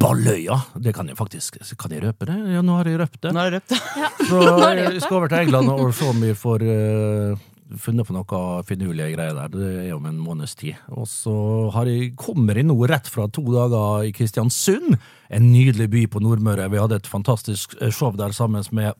Balløya. 0.00 0.58
Det 0.80 0.94
kan 0.96 1.08
jeg 1.08 1.18
faktisk 1.18 1.58
Kan 1.78 1.94
jeg 1.94 2.04
røpe 2.04 2.28
det? 2.28 2.36
Ja, 2.54 2.62
nå 2.64 2.76
har 2.78 2.88
jeg 2.88 3.00
røpt 3.02 3.20
det. 3.22 3.32
Nå 3.32 3.40
har 3.42 3.50
jeg 3.50 3.60
røpt 3.60 3.72
det. 3.74 3.80
Så 4.28 4.42
jeg 4.78 5.00
skal 5.02 5.16
over 5.18 5.32
til 5.32 5.46
England 5.46 5.72
og 5.72 5.94
se 5.96 6.08
om 6.08 6.22
vi 6.22 6.34
får, 6.38 6.64
uh, 6.66 7.48
funnet 7.80 8.08
på 8.08 8.16
noe 8.16 8.42
finurlige 8.68 9.12
greier 9.14 9.36
der. 9.36 9.52
Det 9.52 9.70
er 9.86 9.94
om 9.96 10.06
en 10.08 10.20
måneds 10.22 10.54
tid. 10.58 10.80
Og 10.92 11.08
så 11.10 11.34
har 11.74 11.88
jeg, 11.90 12.12
kommer 12.20 12.58
jeg 12.58 12.68
nå 12.68 12.76
rett 12.88 13.08
fra 13.10 13.28
to 13.32 13.44
dager 13.52 14.08
i 14.08 14.12
Kristiansund. 14.16 14.98
En 15.32 15.48
nydelig 15.52 15.88
by 15.92 16.04
på 16.12 16.22
Nordmøre. 16.24 16.70
Vi 16.72 16.80
hadde 16.80 17.00
et 17.00 17.10
fantastisk 17.10 17.76
eh, 17.80 17.92
show 17.94 18.12
der 18.16 18.34
sammen 18.36 18.64
med 18.72 18.92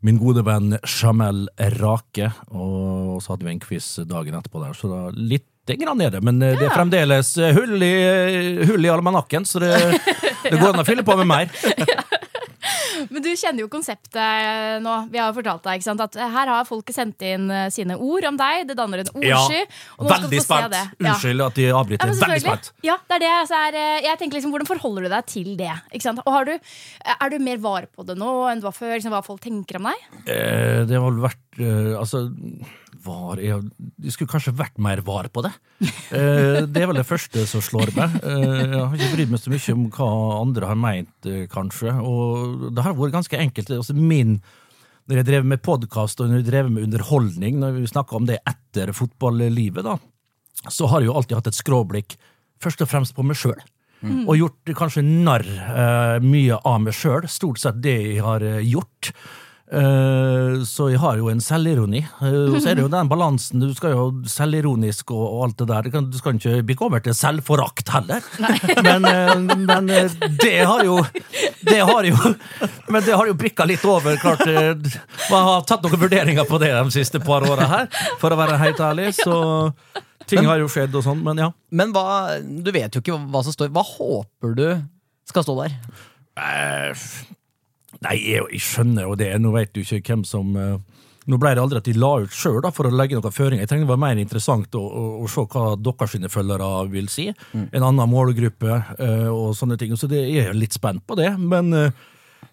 min 0.00 0.16
gode 0.16 0.44
venn 0.46 0.78
Jamel 0.80 1.44
Rake, 1.76 2.30
og 2.56 3.20
så 3.20 3.34
hadde 3.34 3.44
vi 3.44 3.52
en 3.52 3.60
quiz 3.60 3.98
dagen 4.08 4.38
etterpå 4.38 4.62
der, 4.62 4.76
så 4.76 4.88
da 4.88 5.00
litt 5.12 5.44
grann 5.80 6.00
er 6.00 6.16
det, 6.16 6.22
men 6.26 6.42
eh, 6.42 6.56
det 6.58 6.68
er 6.68 6.74
fremdeles 6.74 7.34
eh, 7.38 7.54
hull 7.56 7.82
i, 7.86 7.94
hull 8.70 8.84
i 8.84 8.92
almanakken, 8.92 9.46
så 9.48 9.62
det, 9.62 9.74
det 10.46 10.56
går 10.56 10.72
an 10.72 10.82
å 10.82 10.88
fylle 10.88 11.06
på 11.06 11.18
med 11.20 11.30
mer. 11.30 11.50
Men 13.08 13.24
du 13.24 13.30
kjenner 13.32 13.64
jo 13.64 13.68
konseptet 13.72 14.82
nå. 14.84 14.94
Vi 15.12 15.20
har 15.20 15.30
jo 15.30 15.36
fortalt 15.38 15.64
deg 15.64 15.86
at 16.04 16.18
her 16.34 16.52
har 16.52 16.68
folket 16.68 16.96
sendt 16.96 17.24
inn 17.24 17.48
eh, 17.52 17.68
sine 17.72 17.96
ord 17.96 18.26
om 18.28 18.38
deg. 18.40 18.66
Det 18.68 18.76
danner 18.78 19.04
en 19.04 19.12
ordsky. 19.14 19.62
du 19.96 20.10
veldig 20.10 20.42
spent. 20.44 20.76
Unnskyld 21.00 21.46
at 21.46 21.58
de 21.58 21.68
avbryter. 21.80 22.12
Ja, 22.12 22.18
veldig 22.26 22.44
spent. 22.44 22.72
Ja, 22.86 22.98
det 23.08 23.18
er 23.18 23.24
det. 23.24 23.34
Så 23.50 23.58
er, 23.58 23.78
eh, 23.80 24.06
jeg 24.08 24.20
tenker 24.20 24.38
liksom, 24.38 24.54
Hvordan 24.54 24.68
forholder 24.68 25.06
du 25.06 25.12
deg 25.14 25.28
til 25.30 25.52
det? 25.58 25.72
Ikke 25.94 26.08
sant? 26.08 26.22
Og 26.26 26.34
har 26.34 26.48
du, 26.48 26.56
Er 27.16 27.32
du 27.32 27.38
mer 27.42 27.60
var 27.62 27.86
på 27.90 28.06
det 28.06 28.18
nå 28.20 28.30
enn 28.50 28.60
du 28.60 28.68
var 28.68 28.76
før? 28.76 28.96
Liksom, 28.96 29.14
hva 29.14 29.22
folk 29.24 29.42
tenker 29.44 29.80
om 29.80 29.90
deg? 29.90 30.08
Eh, 30.26 30.82
det 30.88 30.98
har 30.98 31.06
vel 31.06 31.22
vært 31.24 31.40
eh, 31.58 31.92
Altså, 31.98 32.28
var 33.04 33.40
jeg 33.42 33.64
De 33.96 34.12
skulle 34.12 34.30
kanskje 34.30 34.54
vært 34.56 34.78
mer 34.78 35.02
var 35.06 35.28
på 35.32 35.42
det. 35.46 35.52
Uh, 36.12 36.66
det 36.72 36.82
er 36.82 36.88
vel 36.90 37.00
det 37.00 37.08
første 37.08 37.46
som 37.48 37.64
slår 37.64 37.94
meg. 37.96 38.16
Uh, 38.22 38.60
jeg 38.60 38.78
har 38.78 38.96
ikke 38.98 39.12
brydd 39.16 39.34
meg 39.34 39.42
så 39.42 39.52
mye 39.52 39.76
om 39.76 39.86
hva 39.96 40.10
andre 40.40 40.70
har 40.70 40.80
meint, 40.80 41.30
kanskje. 41.52 41.94
Og 42.04 42.68
det 42.76 42.84
har 42.84 42.98
vært 42.98 43.16
ganske 43.18 43.40
enkelt. 43.46 43.72
Altså, 43.80 43.96
min 43.96 44.38
når 45.10 45.22
jeg 45.22 45.26
drev 45.26 45.46
med 45.48 45.62
podkast 45.64 46.20
og 46.22 46.28
når 46.30 46.42
jeg 46.42 46.46
drev 46.52 46.68
med 46.70 46.84
underholdning, 46.86 47.56
når 47.58 47.80
vi 47.80 47.88
snakka 47.90 48.14
om 48.14 48.28
det 48.28 48.36
etter 48.46 48.92
fotballivet, 48.94 49.82
da, 49.82 49.96
så 50.70 50.86
har 50.86 51.02
jeg 51.02 51.10
jo 51.10 51.16
alltid 51.18 51.34
hatt 51.34 51.48
et 51.50 51.58
skråblikk 51.58 52.14
først 52.62 52.84
og 52.84 52.90
fremst 52.92 53.16
på 53.16 53.24
meg 53.26 53.38
sjøl. 53.40 53.58
Og 54.00 54.36
gjort 54.38 54.70
kanskje 54.78 55.02
narr 55.04 55.44
uh, 55.44 56.16
mye 56.24 56.56
av 56.56 56.78
meg 56.84 56.94
sjøl. 56.96 57.26
Stort 57.28 57.60
sett 57.60 57.80
det 57.84 57.96
jeg 57.96 58.22
har 58.24 58.44
gjort. 58.64 59.10
Eh, 59.70 60.62
så 60.66 60.88
jeg 60.90 60.98
har 60.98 61.18
jo 61.20 61.28
en 61.30 61.40
selvironi. 61.42 62.00
Eh, 62.02 62.38
og 62.50 62.56
så 62.58 62.72
er 62.72 62.78
det 62.78 62.82
jo 62.82 62.90
den 62.90 63.10
balansen. 63.10 63.62
Du 63.62 63.70
skal 63.76 63.94
jo 63.94 64.08
selvironisk 64.30 65.12
og, 65.14 65.22
og 65.22 65.44
alt 65.46 65.62
det 65.62 65.68
der. 65.70 66.02
Du 66.10 66.18
skal 66.18 66.40
ikke 66.40 66.64
bikke 66.66 66.88
over 66.88 67.04
til 67.04 67.14
selvforakt 67.14 67.92
heller. 67.94 68.26
Men, 68.86 69.06
eh, 69.06 69.34
men 69.38 69.90
det 70.40 70.56
har 70.66 70.82
jo 70.84 70.98
Det 71.66 71.78
har 71.86 72.06
jo 72.08 72.16
Men 72.88 73.04
det 73.06 73.14
har 73.14 73.30
jo 73.30 73.36
bikka 73.38 73.66
litt 73.68 73.84
over. 73.86 74.18
Klart 74.20 74.44
Man 75.30 75.46
har 75.46 75.64
tatt 75.68 75.86
noen 75.86 76.02
vurderinger 76.02 76.48
på 76.48 76.58
det 76.62 76.72
de 76.74 76.94
siste 76.94 77.20
par 77.22 77.46
åra 77.46 77.68
her, 77.70 77.90
for 78.18 78.32
å 78.32 78.38
være 78.40 78.58
helt 78.60 78.80
ærlig. 78.82 79.12
Så 79.20 79.36
ting 80.30 80.46
har 80.46 80.58
jo 80.58 80.70
skjedd 80.70 80.94
og 80.98 81.04
sånn, 81.06 81.22
men 81.26 81.42
ja. 81.42 81.50
Men 81.70 81.94
hva, 81.94 82.38
du 82.40 82.70
vet 82.74 82.94
jo 82.94 83.02
ikke 83.04 83.18
hva 83.30 83.44
som 83.46 83.54
står. 83.54 83.70
Hva 83.74 83.86
håper 83.86 84.56
du 84.58 84.66
skal 85.30 85.46
stå 85.46 85.60
der? 85.62 85.76
Nei, 88.06 88.16
jeg, 88.16 88.46
jeg 88.54 88.64
skjønner 88.64 89.08
jo 89.08 89.16
det. 89.18 89.30
Nå 89.42 89.52
vet 89.54 89.74
du 89.76 89.82
ikke 89.82 90.14
hvem 90.14 90.24
som 90.28 90.54
eh, 90.56 90.76
Nå 91.30 91.36
ble 91.38 91.52
det 91.54 91.60
aldri 91.62 91.78
at 91.78 91.86
de 91.86 91.92
la 92.00 92.14
ut 92.24 92.32
sjøl 92.34 92.64
for 92.74 92.88
å 92.88 92.90
legge 92.96 93.18
noen 93.18 93.34
føringer. 93.34 93.60
Jeg 93.62 93.70
trenger 93.70 93.84
det 93.84 93.92
var 93.92 94.00
mer 94.02 94.18
interessant 94.18 94.74
å, 94.74 94.80
å, 94.80 95.02
å 95.20 95.26
se 95.30 95.44
hva 95.52 95.74
deres 95.76 96.32
følgere 96.32 96.70
vil 96.90 97.10
si. 97.12 97.26
En 97.52 97.84
annen 97.84 98.08
målgruppe 98.10 98.78
uh, 98.96 99.28
og 99.28 99.52
sånne 99.54 99.76
ting. 99.78 99.92
Så 100.00 100.08
det, 100.10 100.24
jeg 100.32 100.48
er 100.48 100.56
litt 100.56 100.74
spent 100.74 101.04
på 101.06 101.18
det. 101.20 101.28
Men 101.38 101.68
uh, 101.76 101.92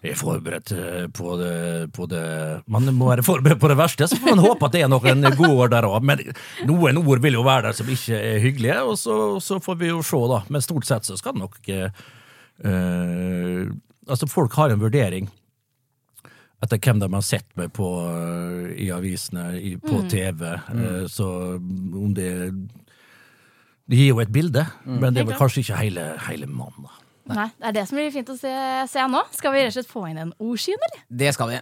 jeg 0.04 0.12
er 0.12 0.20
forberedt 0.20 0.74
på 1.16 1.32
det, 1.40 1.54
på 1.96 2.06
det 2.12 2.22
Man 2.70 2.86
må 2.94 3.08
være 3.08 3.24
forberedt 3.26 3.58
på 3.58 3.72
det 3.72 3.78
verste, 3.80 4.06
så 4.06 4.20
får 4.20 4.36
man 4.36 4.44
håpe 4.44 4.68
at 4.68 4.76
det 4.76 4.84
er 4.84 4.92
noen 4.92 5.26
gode 5.40 5.56
ord 5.56 5.74
der 5.74 5.88
òg. 5.88 5.98
Men 6.12 6.22
noen 6.68 7.00
ord 7.00 7.24
vil 7.24 7.40
jo 7.40 7.48
være 7.48 7.70
der 7.70 7.80
som 7.80 7.90
ikke 7.96 8.20
er 8.20 8.38
hyggelige, 8.44 8.78
og 8.84 9.00
så, 9.00 9.16
så 9.42 9.58
får 9.64 9.80
vi 9.80 9.90
jo 9.90 10.04
se, 10.06 10.22
da. 10.30 10.44
Men 10.52 10.62
stort 10.62 10.86
sett 10.86 11.08
så 11.08 11.18
skal 11.18 11.34
det 11.34 11.46
nok 11.48 11.58
eh, 11.74 12.06
Altså, 14.08 14.28
folk 14.30 14.54
har 14.56 14.72
en 14.72 14.80
vurdering 14.80 15.26
etter 16.62 16.80
hvem 16.82 17.00
de 17.00 17.08
har 17.12 17.22
sett 17.22 17.48
meg 17.58 17.72
på 17.76 17.88
eh, 18.02 18.70
i 18.84 18.88
avisene, 18.94 19.52
i, 19.60 19.76
på 19.78 20.02
TV. 20.10 20.44
Mm. 20.74 21.08
så 21.08 21.28
om 21.58 22.14
det 22.16 22.30
Det 23.88 23.96
gir 23.96 24.10
jo 24.10 24.18
et 24.20 24.32
bilde, 24.32 24.66
men 24.84 25.14
det 25.14 25.22
er 25.22 25.28
vel 25.30 25.38
kanskje 25.38 25.62
ikke 25.62 25.78
hele, 25.80 26.02
hele 26.26 26.46
mannen. 26.46 26.90
Nei. 27.28 27.36
Nei, 27.36 27.48
Det 27.56 27.66
er 27.68 27.72
det 27.72 27.88
som 27.88 27.96
blir 27.96 28.10
fint 28.12 28.28
å 28.28 28.36
se, 28.36 28.52
se 28.88 29.06
nå. 29.08 29.22
Skal 29.36 29.52
vi 29.54 29.62
rett 29.62 29.72
og 29.72 29.78
slett 29.78 29.92
få 29.92 30.06
inn 30.10 30.18
en 30.20 30.32
ordsky, 30.40 30.74
eller? 30.76 31.02
Det 31.08 31.32
skal 31.36 31.48
vi. 31.54 31.60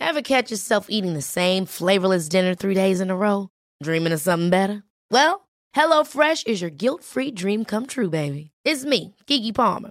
Ever 0.00 0.22
catch 0.22 0.50
yourself 0.50 0.86
eating 0.88 1.14
the 1.14 1.22
same 1.22 1.66
flavorless 1.66 2.28
dinner 2.28 2.54
three 2.54 2.74
days 2.74 3.00
in 3.00 3.10
a 3.10 3.16
row? 3.16 3.48
Dreaming 3.82 4.12
of 4.12 4.20
something 4.20 4.50
better? 4.50 4.82
Well, 5.10 5.48
HelloFresh 5.76 6.46
is 6.46 6.60
your 6.60 6.70
guilt 6.70 7.04
free 7.04 7.30
dream 7.30 7.64
come 7.64 7.86
true, 7.86 8.08
baby. 8.08 8.50
It's 8.64 8.84
me, 8.84 9.14
Gigi 9.26 9.52
Palmer. 9.52 9.90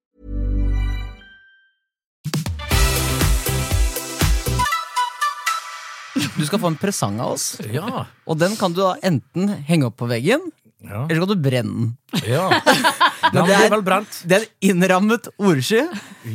Du 6.41 6.47
skal 6.49 6.59
få 6.63 6.71
en 6.73 6.79
presang 6.81 7.19
av 7.21 7.35
oss. 7.37 7.45
Ja. 7.71 8.05
Og 8.27 8.39
den 8.41 8.57
kan 8.59 8.73
du 8.73 8.81
da 8.81 8.95
enten 9.05 9.53
henge 9.69 9.87
opp 9.91 9.97
på 10.01 10.09
veggen, 10.11 10.49
Ja. 10.81 11.03
eller 11.05 11.19
så 11.21 11.27
kan 11.27 11.37
du 11.37 11.41
brenne 11.49 11.73
den. 11.77 11.97
ja. 12.25 12.47
Men 13.31 13.35
Den 13.35 13.45
blir 13.45 13.69
vel 13.69 13.83
brent. 13.85 14.15
det 14.27 14.33
er 14.39 14.41
en 14.41 14.71
innrammet 14.71 15.27
ordsky 15.39 15.83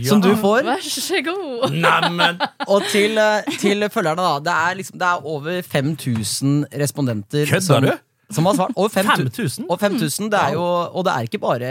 som 0.07 0.21
du 0.23 0.31
får. 0.39 0.63
Vær 0.65 0.85
så 0.87 1.19
god. 1.27 1.73
Neimen 1.75 2.39
Og 2.71 2.87
til, 2.93 3.19
eh, 3.19 3.43
til 3.59 3.83
følgerne, 3.91 4.23
da. 4.23 4.39
Det 4.47 4.55
er, 4.55 4.77
liksom, 4.79 4.99
det 5.03 5.09
er 5.11 5.27
over 5.27 5.59
5000 5.67 6.65
respondenter 6.79 7.45
Kødder 7.51 7.81
du? 7.83 7.91
Som 8.33 8.47
har 8.49 8.54
svart. 8.59 8.73
Over 8.76 8.90
5000. 8.90 9.28
5000? 9.30 9.66
Og 9.71 9.78
5000, 9.80 10.30
det 10.33 10.38
er 10.40 10.54
jo, 10.56 10.62
og 10.66 11.04
det 11.06 11.12
er 11.14 11.28
ikke 11.28 11.40
bare 11.42 11.68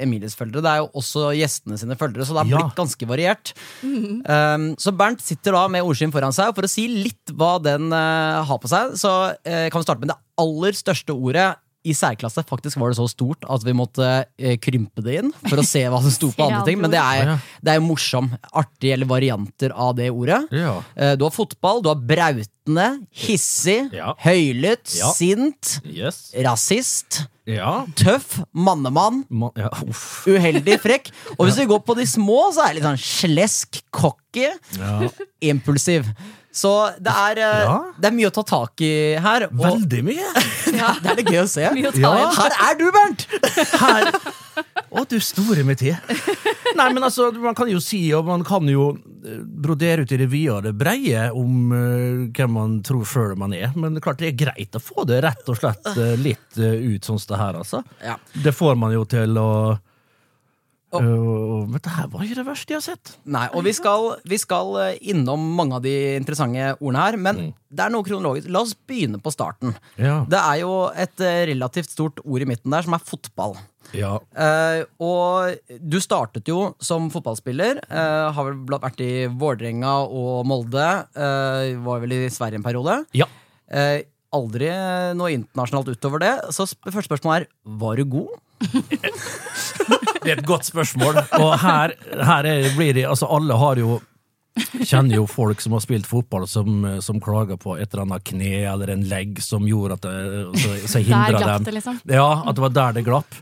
Emilies 0.00 0.34
følgere, 0.38 0.62
det 0.64 0.70
er 0.72 0.78
jo 0.80 0.88
også 1.00 1.26
gjestene 1.36 1.76
sine 1.80 1.96
følgere, 2.00 2.24
så 2.24 2.32
det 2.36 2.42
har 2.44 2.50
Ja. 2.54 2.62
blitt 2.64 2.78
ganske 2.78 3.08
variert. 3.10 3.52
Um, 3.84 4.70
så 4.80 4.92
Bernt 4.96 5.20
sitter 5.24 5.52
da 5.56 5.66
med 5.68 5.84
ordskinn 5.84 6.12
foran 6.14 6.32
seg, 6.32 6.48
og 6.52 6.56
for 6.56 6.64
å 6.68 6.70
si 6.72 6.86
litt 6.88 7.34
hva 7.36 7.58
den 7.62 7.90
uh, 7.92 8.40
har 8.48 8.58
på 8.62 8.70
seg, 8.70 8.94
så 9.00 9.12
uh, 9.36 9.66
kan 9.68 9.80
vi 9.80 9.86
starte 9.86 10.00
med 10.04 10.12
det 10.14 10.18
aller 10.40 10.72
største 10.78 11.12
ordet 11.16 11.50
i 11.84 11.94
særklasse 11.96 12.42
faktisk 12.44 12.76
var 12.76 12.90
det 12.92 12.98
så 12.98 13.06
stort 13.08 13.44
at 13.48 13.62
vi 13.64 13.72
måtte 13.72 14.04
eh, 14.38 14.56
krympe 14.60 15.00
det 15.02 15.14
inn 15.22 15.30
for 15.48 15.56
å 15.62 15.64
se 15.64 15.80
hva 15.88 16.00
som 16.04 16.12
sto 16.12 16.28
på 16.36 16.44
andre 16.48 16.62
ting. 16.66 16.80
Men 16.82 16.92
det 16.92 17.00
er, 17.00 17.38
det 17.64 17.72
er 17.74 17.80
morsom. 17.84 18.28
Artig 18.52 18.92
eller 18.92 19.08
varianter 19.08 19.72
av 19.72 19.94
det 19.96 20.10
ordet. 20.12 20.42
Ja. 20.52 20.74
Eh, 20.96 21.14
Du 21.16 21.24
har 21.24 21.32
fotball, 21.32 21.80
du 21.82 21.88
har 21.88 21.96
brautende, 21.96 22.88
hissig, 23.12 23.88
Ja. 23.96 24.12
høylytt, 24.20 24.92
Ja. 24.98 25.12
sint, 25.16 25.80
Yes. 25.88 26.32
rasist, 26.36 27.22
Ja. 27.48 27.86
tøff, 27.96 28.42
mannemann. 28.52 29.24
Man, 29.30 29.50
ja. 29.56 29.70
Uff. 29.88 30.24
Uheldig, 30.28 30.76
frekk. 30.84 31.08
Og 31.38 31.46
hvis 31.48 31.56
vi 31.58 31.66
går 31.66 31.80
på 31.84 31.96
de 31.96 32.04
små, 32.06 32.52
så 32.54 32.62
er 32.68 32.74
det 32.74 32.82
litt 32.82 32.88
sånn 32.90 33.00
slesk, 33.00 33.80
cocky, 33.90 34.50
Ja. 34.78 35.08
impulsiv. 35.42 36.06
Så 36.52 36.70
det 36.98 37.12
er, 37.14 37.38
eh, 37.38 37.62
Ja. 37.64 37.76
det 38.00 38.08
er 38.10 38.14
mye 38.16 38.30
å 38.30 38.34
ta 38.34 38.42
tak 38.42 38.80
i 38.82 39.14
her. 39.22 39.46
Og 39.50 39.60
Veldig 39.60 40.02
mye. 40.04 40.30
det 41.02 41.12
er 41.12 41.20
det 41.20 41.26
gøy 41.30 41.42
å 41.44 41.48
se. 41.48 41.66
Å 41.70 41.92
Ja. 42.00 42.30
Her 42.34 42.56
er 42.70 42.78
du, 42.78 42.90
Bernt! 42.94 43.26
Her 43.78 44.10
Å, 44.90 45.04
du 45.08 45.16
store 45.22 45.62
med 45.64 45.78
tid. 45.78 45.96
Nei, 46.76 46.88
men 46.92 47.04
altså, 47.06 47.30
man 47.32 47.54
kan 47.54 47.70
jo 47.70 47.78
si, 47.80 48.00
og 48.12 48.26
man 48.26 48.42
kan 48.44 48.66
jo 48.68 48.90
eh, 49.24 49.38
brodere 49.40 50.02
ut 50.02 50.12
i 50.12 50.18
det 50.20 50.26
vide 50.32 50.56
og 50.56 50.66
det 50.66 50.72
breie 50.76 51.28
om 51.36 51.70
uh, 51.72 52.26
hvem 52.34 52.52
man 52.58 52.74
tror 52.86 53.06
sjøl 53.08 53.36
man 53.38 53.54
er, 53.56 53.70
men 53.78 53.94
det 53.94 54.02
er 54.02 54.06
klart 54.08 54.20
det 54.20 54.32
er 54.32 54.38
greit 54.42 54.76
å 54.76 54.82
få 54.82 55.06
det 55.08 55.22
rett 55.24 55.48
og 55.48 55.56
slett 55.60 55.86
uh, 55.94 56.16
litt 56.20 56.58
uh, 56.58 56.74
ut 56.74 57.06
sånn 57.06 57.22
som 57.22 57.32
det 57.32 57.40
her, 57.40 57.60
altså. 57.62 57.82
Ja. 58.04 58.18
Det 58.34 58.52
får 58.56 58.76
man 58.82 58.92
jo 58.96 59.06
til 59.08 59.38
å 59.40 59.50
Og- 60.92 61.02
Uh, 61.06 61.66
men 61.70 61.78
det 61.84 61.90
her 61.94 62.08
var 62.10 62.22
ikke 62.24 62.34
det 62.40 62.46
verste 62.46 62.72
jeg 62.74 62.80
har 62.80 62.86
sett. 62.96 63.10
Nei, 63.24 63.44
og 63.54 63.62
vi 63.62 63.72
skal, 63.76 64.16
vi 64.26 64.36
skal 64.42 64.72
eh, 64.82 64.98
innom 65.12 65.38
mange 65.54 65.76
av 65.76 65.82
de 65.84 65.92
interessante 66.18 66.72
ordene 66.80 67.02
her, 67.04 67.16
men 67.16 67.36
Mm. 67.36 67.54
det 67.70 67.84
er 67.84 67.90
noe 67.94 68.02
kronologisk. 68.02 68.48
La 68.50 68.60
oss 68.64 68.74
begynne 68.74 69.20
på 69.22 69.30
starten. 69.30 69.76
Ja. 69.96 70.24
Det 70.28 70.40
er 70.40 70.60
jo 70.64 70.72
et 70.90 71.20
eh, 71.20 71.46
relativt 71.52 71.90
stort 71.90 72.18
ord 72.24 72.42
i 72.42 72.48
midten 72.50 72.70
der, 72.74 72.82
som 72.82 72.94
er 72.94 73.04
fotball. 73.06 73.54
Ja. 73.94 74.16
Uh, 74.34 74.84
og 75.00 75.56
du 75.88 75.98
startet 76.00 76.46
jo 76.50 76.74
som 76.80 77.08
fotballspiller. 77.10 77.80
Uh, 77.90 78.30
har 78.32 78.44
vel 78.50 78.58
vært 78.80 79.00
i 79.00 79.26
Vålerenga 79.30 79.94
og 80.10 80.44
Molde. 80.46 81.06
var 81.14 82.00
vel 82.00 82.12
i 82.12 82.28
Sverige 82.30 82.54
en 82.58 82.66
periode. 82.66 83.04
ja. 83.14 83.26
Aldri 84.32 84.68
noe 85.18 85.32
internasjonalt 85.34 85.88
utover 85.90 86.20
det. 86.22 86.34
Så 86.54 86.66
første 86.86 87.08
spørsmål 87.10 87.40
er 87.40 87.46
var 87.66 87.96
du 87.98 88.04
god? 88.04 88.28
Det 88.60 90.28
er 90.28 90.36
et 90.38 90.46
godt 90.46 90.68
spørsmål. 90.68 91.16
Og 91.40 91.52
her, 91.62 91.94
her 92.12 92.48
er, 92.48 92.70
blir 92.76 92.94
det 92.96 93.06
Altså, 93.08 93.28
alle 93.32 93.56
har 93.56 93.80
jo 93.80 94.00
Kjenner 94.82 95.14
jo 95.14 95.26
folk 95.30 95.60
som 95.62 95.72
har 95.76 95.80
spilt 95.84 96.08
fotball, 96.10 96.42
som, 96.50 96.82
som 97.00 97.20
klager 97.22 97.56
på 97.60 97.76
et 97.78 97.86
eller 97.94 98.02
annet 98.02 98.24
kne 98.26 98.64
eller 98.68 98.90
en 98.92 99.04
legg 99.08 99.38
som 99.40 99.64
gjorde 99.68 99.96
at 99.96 100.02
det 100.08 100.60
så, 100.60 100.74
så 100.90 101.02
hindra 101.06 101.38
dem. 101.54 101.68
liksom. 101.78 102.00
Ja, 102.10 102.26
at 102.42 102.58
det 102.58 102.64
var 102.66 102.74
der 102.74 102.98
det 102.98 103.04
glapp. 103.06 103.38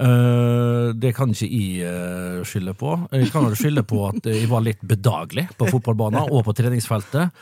Eh, 0.00 0.90
det 0.96 1.12
kan 1.16 1.32
ikke 1.34 1.46
jeg 1.50 1.84
uh, 1.84 2.40
skylde 2.48 2.72
på. 2.78 2.94
Jeg 3.12 3.28
kan 3.34 3.44
jo 3.44 3.56
skylde 3.58 3.82
på 3.84 4.00
at 4.08 4.28
jeg 4.30 4.48
var 4.48 4.64
litt 4.64 4.80
bedagelig 4.80 5.48
på 5.60 5.68
fotballbanen 5.68 6.30
og 6.30 6.44
på 6.46 6.54
treningsfeltet. 6.56 7.34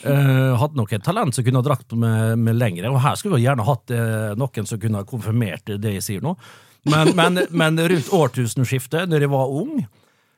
Uh, 0.00 0.56
hadde 0.56 0.78
nok 0.78 0.94
et 0.96 1.04
talent 1.04 1.36
som 1.36 1.44
kunne 1.44 1.60
ha 1.60 1.66
drakt 1.66 1.92
med, 1.92 2.40
med 2.40 2.56
lengre, 2.56 2.88
og 2.92 3.02
her 3.04 3.18
skulle 3.20 3.36
vi 3.36 3.44
gjerne 3.44 3.66
hatt 3.66 3.92
eh, 3.92 4.32
noen 4.38 4.68
som 4.68 4.80
kunne 4.80 5.02
ha 5.02 5.08
konfirmert 5.08 5.68
det 5.76 5.98
jeg 5.98 6.06
sier 6.06 6.24
nå. 6.24 6.32
Men, 6.88 7.12
men, 7.18 7.42
men 7.50 7.80
rundt 7.92 8.12
årtusenskiftet, 8.14 9.10
når 9.10 9.26
jeg 9.26 9.32
var 9.32 9.52
ung, 9.52 9.84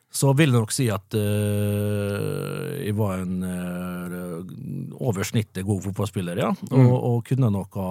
så 0.09 0.33
vil 0.33 0.49
jeg 0.49 0.57
nok 0.57 0.73
si 0.73 0.87
at 0.91 1.17
uh, 1.19 2.79
jeg 2.81 2.95
var 2.97 3.21
en 3.21 3.43
uh, 3.45 4.09
over 5.05 5.27
snittet 5.27 5.67
god 5.67 5.83
fotballspiller, 5.85 6.41
ja. 6.41 6.49
Og, 6.73 6.95
og 6.97 7.19
kunne 7.29 7.51
nok 7.53 7.77
ha 7.79 7.91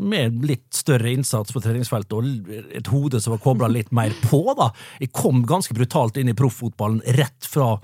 med 0.00 0.40
litt 0.48 0.66
større 0.74 1.12
innsats 1.12 1.54
på 1.54 1.62
treningsfeltet 1.62 2.16
og 2.16 2.50
et 2.74 2.90
hode 2.90 3.20
som 3.22 3.36
var 3.36 3.42
kobla 3.44 3.68
litt 3.70 3.92
mer 3.94 4.14
på, 4.24 4.40
da. 4.58 4.70
Jeg 5.02 5.12
kom 5.14 5.44
ganske 5.46 5.76
brutalt 5.76 6.18
inn 6.18 6.32
i 6.32 6.36
profffotballen 6.38 7.02
rett 7.18 7.48
fra 7.48 7.74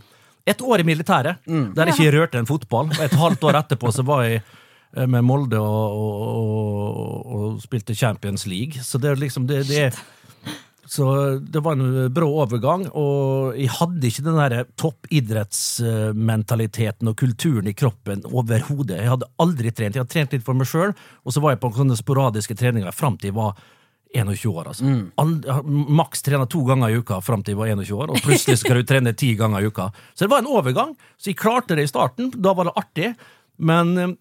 et 0.45 0.61
år 0.61 0.83
i 0.83 0.89
militæret, 0.89 1.41
der 1.47 1.89
jeg 1.89 1.97
ikke 1.97 2.17
rørte 2.19 2.41
en 2.41 2.49
fotball. 2.49 2.91
Og 2.93 3.05
et 3.07 3.17
halvt 3.17 3.47
år 3.49 3.61
etterpå 3.63 3.93
så 3.97 4.05
var 4.05 4.27
jeg 4.27 4.43
eh, 4.43 5.07
med 5.09 5.25
Molde 5.25 5.61
og, 5.61 5.95
og, 5.95 6.35
og, 6.45 7.31
og 7.39 7.63
spilte 7.65 7.97
Champions 7.97 8.45
League. 8.51 8.83
Så 8.85 9.01
det 9.01 9.15
er 9.15 9.23
liksom 9.23 9.49
det, 9.49 9.63
det 9.71 9.87
er 9.87 10.03
så 10.87 11.39
det 11.41 11.61
var 11.65 11.73
en 11.79 12.13
brå 12.15 12.29
overgang, 12.43 12.83
og 12.93 13.57
jeg 13.59 13.69
hadde 13.79 14.07
ikke 14.09 14.23
den 14.27 14.41
der 14.41 14.65
toppidrettsmentaliteten 14.81 17.09
og 17.11 17.17
kulturen 17.21 17.69
i 17.71 17.77
kroppen 17.77 18.19
overhodet. 18.29 19.01
Jeg 19.01 19.13
hadde 19.15 19.31
aldri 19.41 19.71
trent. 19.71 19.95
Jeg 19.97 20.03
hadde 20.05 20.13
trent 20.13 20.33
litt 20.37 20.47
for 20.47 20.55
meg 20.59 20.67
sjøl, 20.69 20.93
og 21.25 21.31
så 21.33 21.39
var 21.45 21.51
jeg 21.55 21.63
på 21.63 21.77
sånne 21.79 21.97
sporadiske 21.99 22.59
treninger 22.61 22.93
fram 22.95 23.17
til 23.19 23.29
jeg 23.33 23.39
var 23.39 23.53
21 24.15 24.53
år. 24.53 24.65
altså. 24.71 24.85
Mm. 24.85 25.11
maks 25.97 26.23
trena 26.23 26.47
to 26.47 26.65
ganger 26.65 26.89
i 26.89 26.97
uka 27.03 27.21
fram 27.25 27.43
til 27.43 27.53
jeg 27.55 27.59
var 27.59 27.67
21 27.73 27.99
år, 27.99 28.09
og 28.11 28.17
plutselig 28.23 28.59
skal 28.61 28.77
du 28.79 28.85
trene 28.87 29.13
ti 29.17 29.35
ganger 29.39 29.61
i 29.61 29.67
uka. 29.67 29.91
Så 30.15 30.25
det 30.25 30.31
var 30.31 30.39
en 30.45 30.53
overgang. 30.53 30.97
Så 31.19 31.31
jeg 31.33 31.41
klarte 31.41 31.75
det 31.75 31.85
i 31.89 31.91
starten. 31.91 32.31
Da 32.37 32.53
var 32.55 32.65
det 32.69 32.79
artig. 32.79 33.15
Men 33.59 33.99
eh, 33.99 34.15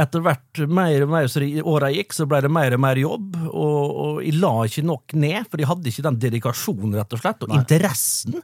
etter 0.00 0.24
hvert 0.24 0.64
mer 0.66 1.04
og 1.04 1.12
mer 1.12 1.30
så 1.30 1.42
de 1.42 1.62
åra 1.62 1.90
gikk, 1.94 2.14
så 2.16 2.26
ble 2.30 2.42
det 2.44 2.50
mer 2.52 2.74
og 2.76 2.82
mer 2.82 2.98
jobb, 2.98 3.38
og, 3.46 3.80
og 4.04 4.20
jeg 4.24 4.36
la 4.42 4.52
ikke 4.68 4.86
nok 4.86 5.16
ned, 5.16 5.48
for 5.48 5.62
jeg 5.62 5.70
hadde 5.70 5.90
ikke 5.90 6.06
den 6.08 6.20
dedikasjonen, 6.26 6.98
rett 6.98 7.16
og 7.16 7.22
slett, 7.22 7.46
og 7.46 7.56
interessen 7.56 8.38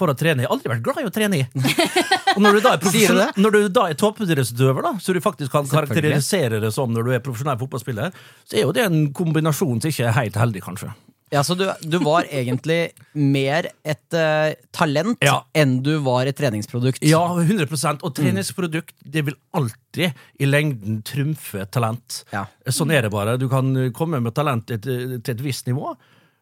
for 0.00 0.12
å 0.12 0.16
trene. 0.16 0.44
Jeg 0.44 0.48
har 0.48 0.56
aldri 0.56 0.72
vært 0.72 0.84
glad 0.86 1.02
i 1.02 1.08
å 1.08 1.12
trene 1.12 1.40
i. 1.40 1.46
Og 2.36 2.40
når 2.40 2.56
du 2.56 2.60
da 2.64 2.72
er, 2.76 2.80
du 2.80 3.42
når 3.42 3.56
du 3.56 3.60
da 3.74 3.86
er 3.90 3.98
toppidrettsutøver, 4.00 4.84
da, 4.86 4.94
så 5.02 5.12
du 5.12 5.20
faktisk 5.20 5.52
kan 5.52 5.68
karakterisere 5.68 6.60
det 6.62 6.70
som 6.72 6.92
når 6.94 7.08
du 7.08 7.14
er 7.16 7.24
profesjonell 7.24 7.58
fotballspiller, 7.60 8.14
så 8.46 8.56
er 8.56 8.64
jo 8.64 8.74
det 8.76 8.86
en 8.86 9.00
kombinasjon 9.16 9.82
som 9.82 9.92
ikke 9.92 10.06
er 10.08 10.16
helt 10.16 10.38
heldig, 10.40 10.62
kanskje. 10.64 10.92
Ja, 11.30 11.44
Så 11.46 11.54
du, 11.54 11.64
du 11.86 11.98
var 12.02 12.26
egentlig 12.26 12.90
mer 13.14 13.68
et 13.86 14.16
uh, 14.18 14.50
talent 14.74 15.18
Ja. 15.22 15.36
enn 15.54 15.76
du 15.86 15.92
var 16.02 16.26
et 16.26 16.36
treningsprodukt? 16.38 17.04
Ja, 17.06 17.20
100% 17.38 18.02
Og 18.02 18.14
treningsprodukt 18.18 18.96
det 19.06 19.22
vil 19.28 19.36
alltid 19.54 20.10
i 20.42 20.48
lengden 20.48 21.02
trumfe 21.06 21.66
talent. 21.70 22.24
Ja. 22.34 22.46
Sånn 22.66 22.90
er 22.94 23.06
det 23.06 23.12
bare. 23.14 23.36
Du 23.38 23.46
kan 23.52 23.70
komme 23.94 24.18
med 24.22 24.34
talent 24.34 24.66
til, 24.70 25.20
til 25.22 25.34
et 25.36 25.44
visst 25.44 25.70
nivå, 25.70 25.94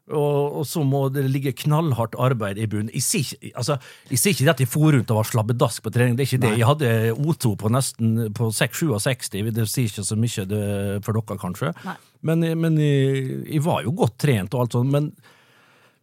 og, 0.08 0.58
og 0.60 0.66
så 0.68 0.82
må 0.86 1.04
det 1.12 1.26
ligge 1.28 1.54
knallhardt 1.64 2.16
arbeid 2.20 2.60
i 2.60 2.66
bunnen. 2.70 2.92
Jeg 2.94 3.04
sier 3.04 3.24
ikke, 3.26 3.52
altså, 3.60 3.78
jeg 4.10 4.20
sier 4.20 4.36
ikke 4.36 4.46
det 4.48 4.54
at 4.54 4.62
jeg 4.64 4.72
for 4.72 4.94
rundt 4.94 5.14
og 5.14 5.20
var 5.20 5.30
slabbedask 5.30 5.84
på 5.84 5.92
trening. 5.94 6.18
det 6.18 6.24
er 6.24 6.30
ikke 6.30 6.44
det. 6.46 6.52
Jeg 6.58 6.68
hadde 6.68 6.92
O2 7.14 7.54
på 7.60 7.72
nesten 7.72 8.12
på 8.36 8.50
6-67. 8.54 9.40
Det 9.54 9.66
sier 9.68 9.90
ikke 9.90 10.06
så 10.08 10.18
mye 10.18 10.46
det, 10.50 10.62
for 11.06 11.18
dere, 11.18 11.40
kanskje. 11.40 11.72
Nei. 11.86 11.96
Men, 12.28 12.46
men 12.58 12.78
jeg, 12.82 13.42
jeg 13.46 13.64
var 13.66 13.84
jo 13.86 13.94
godt 13.98 14.16
trent 14.24 14.56
og 14.56 14.64
alt 14.64 14.78
sånt. 14.78 14.94
men 14.94 15.12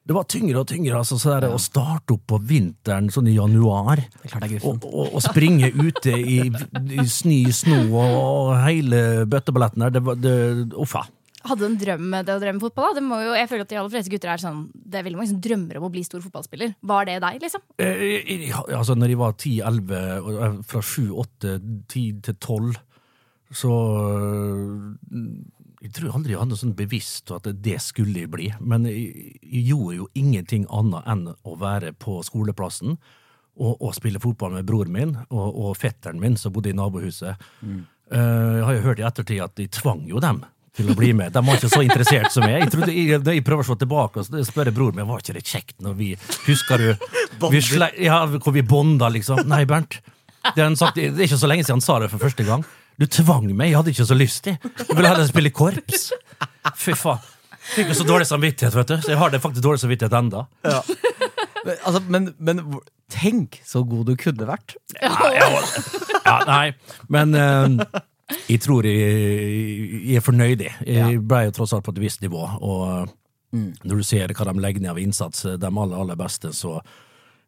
det 0.06 0.14
var 0.14 0.28
tyngre 0.30 0.62
og 0.62 0.68
tyngre 0.70 1.00
altså, 1.00 1.18
så 1.18 1.32
der, 1.34 1.48
å 1.50 1.58
starte 1.62 2.14
opp 2.14 2.28
på 2.30 2.38
vinteren 2.46 3.08
sånn 3.10 3.32
i 3.32 3.40
januar. 3.40 4.04
Og, 4.62 4.86
og, 4.86 5.16
og 5.18 5.24
springe 5.26 5.72
ute 5.74 6.14
i, 6.14 6.44
i 6.46 7.06
snø, 7.10 7.40
sno 7.50 7.80
og, 7.88 8.18
og 8.20 8.52
hele 8.68 9.00
bøtteballetten 9.30 9.88
der. 9.88 9.96
Det 9.96 10.04
var 10.06 10.20
det, 10.22 10.36
Uffa. 10.78 11.08
Hadde 11.46 11.66
en 11.68 11.78
drøm 11.78 12.06
med 12.10 12.26
det 12.26 12.34
å 12.36 12.42
drømme 12.42 12.60
fotball? 12.64 12.94
da? 12.94 13.00
Det 13.00 13.04
må 13.06 13.20
jo, 13.22 13.34
jeg 13.38 13.50
føler 13.52 13.62
at 13.66 13.70
De 13.70 13.78
aller 13.78 13.94
fleste 13.94 14.10
gutter 14.14 14.32
er 14.34 14.42
sånn 14.42 14.64
Det 14.74 14.98
er 15.00 15.04
veldig 15.06 15.20
mange 15.20 15.30
som 15.30 15.42
drømmer 15.46 15.78
om 15.78 15.84
å 15.88 15.92
bli 15.94 16.02
stor 16.08 16.24
fotballspiller. 16.24 16.74
Var 16.82 17.06
det 17.06 17.20
deg, 17.22 17.42
liksom? 17.44 17.62
Eh, 17.78 18.04
jeg- 18.26 18.52
altså, 18.74 18.96
når 18.98 19.08
jeg 19.14 19.18
var 19.22 19.34
10-11, 19.34 19.92
eh, 20.02 20.62
fra 20.64 20.82
7-8, 20.82 21.60
10 21.88 22.22
til 22.22 22.34
12, 22.40 22.76
så 23.54 23.72
eh, 24.16 25.28
Jeg 25.86 25.92
tror 25.94 26.16
aldri 26.18 26.32
jeg 26.34 26.40
hadde 26.42 26.58
sånn 26.58 26.74
bevisst 26.76 27.30
at 27.36 27.46
det 27.62 27.76
skulle 27.84 28.24
jeg 28.24 28.32
bli. 28.34 28.48
Men 28.60 28.88
jeg, 28.90 29.38
jeg 29.44 29.68
gjorde 29.70 30.00
jo 30.00 30.08
ingenting 30.18 30.66
annet 30.74 31.06
enn 31.14 31.28
å 31.46 31.54
være 31.62 31.92
på 31.94 32.24
skoleplassen 32.26 32.96
og, 33.56 33.78
og 33.80 33.94
spille 33.94 34.20
fotball 34.20 34.56
med 34.58 34.66
broren 34.66 34.92
min 34.92 35.14
og, 35.30 35.46
og 35.54 35.78
fetteren 35.78 36.18
min 36.20 36.36
som 36.42 36.52
bodde 36.56 36.72
i 36.74 36.76
nabohuset. 36.76 37.38
Eh, 37.62 38.18
jeg 38.18 38.66
har 38.66 38.74
jo 38.80 38.82
hørt 38.88 39.00
i 39.04 39.06
ettertid 39.06 39.44
at 39.46 39.54
de 39.62 39.68
tvang 39.68 40.08
jo 40.10 40.20
dem 40.24 40.42
til 40.76 40.92
å 40.92 40.96
bli 40.98 41.12
med. 41.18 41.34
De 41.34 41.44
var 41.46 41.60
ikke 41.60 41.72
så 41.72 41.84
interessert 41.86 42.34
som 42.34 42.46
jeg. 42.48 42.64
Jeg, 42.64 42.72
trodde, 42.74 42.96
jeg, 42.96 43.22
jeg 43.24 43.46
prøver 43.48 43.64
å 43.64 43.68
slå 43.70 43.78
tilbake 43.82 44.24
og 44.24 44.48
spørre 44.48 44.74
broren 44.76 45.00
min 45.00 45.08
var 45.10 45.24
ikke 45.24 45.38
det 45.38 45.46
kjekt 45.48 45.78
når 45.84 45.96
vi 46.00 46.10
Husker 46.46 46.82
du 46.82 46.90
vi 47.52 47.62
sle, 47.64 47.90
ja, 48.00 48.22
hvor 48.36 48.56
vi 48.56 48.64
bonda, 48.66 49.10
liksom? 49.12 49.44
Nei, 49.50 49.64
Bernt. 49.70 50.00
Det 50.56 50.66
sagt, 50.78 51.00
det 51.00 51.10
er 51.10 51.26
ikke 51.26 51.40
så 51.42 51.50
lenge 51.50 51.66
siden 51.66 51.80
han 51.80 51.86
sa 51.86 51.98
det 52.04 52.12
for 52.12 52.22
første 52.22 52.46
gang. 52.48 52.66
Du 53.02 53.08
tvang 53.12 53.48
meg, 53.52 53.72
jeg 53.72 53.80
hadde 53.80 53.92
ikke 53.92 54.08
så 54.08 54.18
lyst 54.18 54.44
til. 54.46 54.56
Jeg 54.62 54.94
ville 54.94 55.10
heller 55.10 55.28
spille 55.28 55.52
korps. 55.52 56.12
Fy 56.80 56.96
faen. 56.96 57.24
Fikk 57.66 57.90
jo 57.90 57.96
så 57.98 58.06
dårlig 58.06 58.28
samvittighet, 58.30 58.76
vet 58.78 58.92
du. 58.92 58.96
Så 59.02 59.12
jeg 59.16 59.20
har 59.20 59.32
det 59.34 59.42
faktisk 59.44 59.66
dårlig 59.66 59.82
samvittighet 59.82 60.14
enda. 60.20 60.46
Men, 61.66 61.80
altså, 61.82 62.02
men, 62.14 62.28
men 62.38 62.60
tenk 63.10 63.60
så 63.66 63.82
god 63.90 64.12
du 64.12 64.14
kunne 64.22 64.46
vært! 64.48 64.76
Ja, 66.26 66.36
nei, 66.46 66.74
men 67.14 67.34
eh, 67.38 68.00
jeg 68.48 68.62
tror 68.64 68.88
jeg, 68.88 70.02
jeg 70.06 70.20
er 70.20 70.26
fornøyd. 70.26 70.66
Jeg 70.88 71.22
ble 71.26 71.46
jo 71.48 71.56
tross 71.60 71.76
alt 71.76 71.86
på 71.86 71.94
et 71.96 72.04
visst 72.04 72.26
nivå, 72.26 72.42
og 72.42 73.12
når 73.56 74.02
du 74.02 74.04
ser 74.06 74.34
hva 74.36 74.48
de 74.50 74.60
legger 74.60 74.84
ned 74.84 74.94
av 74.96 75.00
innsats, 75.00 75.46
de 75.56 75.70
aller, 75.70 75.98
aller 75.98 76.18
beste, 76.20 76.52
så 76.56 76.80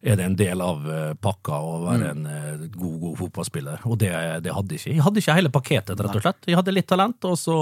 er 0.02 0.20
det 0.20 0.28
en 0.28 0.36
del 0.38 0.62
av 0.62 0.84
eh, 0.94 1.14
pakka 1.20 1.58
å 1.58 1.78
være 1.88 2.10
en 2.14 2.26
eh, 2.30 2.66
god, 2.70 2.98
god 3.02 3.16
fotballspiller. 3.24 3.86
Og 3.90 3.98
det, 4.02 4.12
det 4.46 4.54
hadde 4.54 4.76
jeg 4.76 4.84
ikke. 4.84 4.94
Jeg 4.94 5.06
hadde 5.08 5.24
ikke 5.24 5.38
hele 5.40 5.52
pakketet, 5.54 6.04
rett 6.06 6.20
og 6.20 6.24
slett. 6.24 6.46
Jeg 6.46 6.60
hadde 6.60 6.76
litt 6.76 6.88
talent, 6.90 7.26
og 7.28 7.34
så 7.42 7.56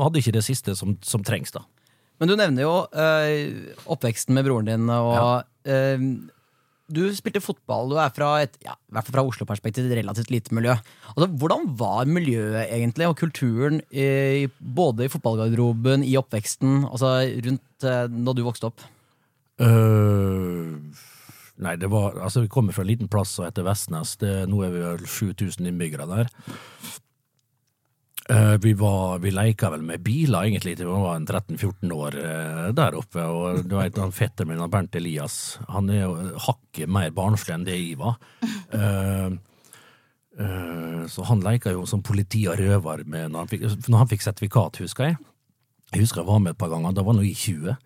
hadde 0.00 0.18
jeg 0.18 0.26
ikke 0.26 0.38
det 0.38 0.46
siste 0.46 0.74
som, 0.78 0.96
som 1.04 1.26
trengs, 1.26 1.52
da. 1.54 1.66
Men 2.18 2.32
du 2.32 2.34
nevner 2.34 2.64
jo 2.64 2.72
øh, 2.88 3.76
oppveksten 3.94 4.34
med 4.34 4.48
broren 4.48 4.70
din, 4.72 4.88
og 4.90 5.68
eh, 5.68 6.00
du 6.88 7.02
spilte 7.16 7.42
fotball. 7.44 7.90
Du 7.92 7.98
er 8.00 8.12
fra 8.16 8.30
et, 8.44 8.54
ja, 8.64 8.74
i 8.74 8.96
hvert 8.96 9.08
fall 9.08 9.18
fra 9.18 9.24
Oslo-perspektiv, 9.28 9.90
relativt 9.92 10.32
lite 10.32 10.54
miljø. 10.56 10.76
Altså, 11.14 11.28
hvordan 11.40 11.66
var 11.80 12.08
miljøet 12.08 12.68
egentlig, 12.68 13.08
og 13.10 13.18
kulturen, 13.20 13.82
i, 13.92 14.46
både 14.58 15.06
i 15.06 15.12
fotballgarderoben, 15.12 16.06
i 16.06 16.16
oppveksten, 16.20 16.86
altså 16.88 17.18
rundt 17.44 17.88
eh, 17.88 18.06
da 18.08 18.34
du 18.36 18.44
vokste 18.46 18.70
opp? 18.70 18.86
Uh, 19.58 20.78
nei, 21.58 21.74
det 21.82 21.88
var 21.90 22.14
Altså, 22.22 22.44
vi 22.44 22.52
kommer 22.52 22.76
fra 22.76 22.84
en 22.84 22.92
liten 22.92 23.10
plass 23.10 23.34
som 23.36 23.48
heter 23.48 23.66
Vestnes. 23.66 24.16
Det, 24.20 24.32
nå 24.48 24.62
er 24.64 24.72
vi 24.74 24.84
vel 24.86 25.04
7000 25.04 25.68
innbyggere 25.72 26.08
der. 26.08 26.32
Eh, 28.30 28.58
vi, 28.60 28.72
var, 28.72 29.18
vi 29.18 29.30
leika 29.30 29.70
vel 29.72 29.82
med 29.82 30.02
biler, 30.04 30.44
egentlig, 30.44 30.74
til 30.76 30.90
vi 30.90 30.96
var 31.00 31.20
13-14 31.22 31.92
år 31.96 32.16
eh, 32.20 32.66
der 32.76 32.96
oppe. 32.98 33.24
Og 33.24 33.62
du 33.64 33.78
vet, 33.78 33.96
han 33.96 34.12
fetteren 34.12 34.50
min, 34.50 34.64
Bernt 34.68 34.98
Elias, 35.00 35.56
han 35.68 35.88
er 35.88 36.02
jo 36.02 36.16
hakket 36.44 36.92
mer 36.92 37.14
barnslig 37.16 37.54
enn 37.56 37.64
det 37.64 37.78
jeg 37.78 37.96
var. 38.00 38.18
Uh, 38.68 39.32
uh, 40.36 41.06
så 41.08 41.24
han 41.30 41.40
leika 41.40 41.72
jo 41.72 41.86
som 41.88 42.04
politi 42.04 42.42
og 42.52 42.60
røver 42.60 43.06
med 43.08 43.32
når 43.32 43.48
han 43.96 44.10
fikk 44.10 44.26
sertifikat, 44.26 44.82
husker 44.84 45.08
jeg. 45.08 45.16
Jeg 45.94 46.04
husker 46.04 46.20
jeg 46.20 46.28
var 46.28 46.44
med 46.44 46.52
et 46.52 46.60
par 46.60 46.68
ganger, 46.74 46.92
da 46.92 47.06
var 47.06 47.16
han 47.16 47.24
jo 47.24 47.30
i 47.30 47.32
20. 47.32 47.78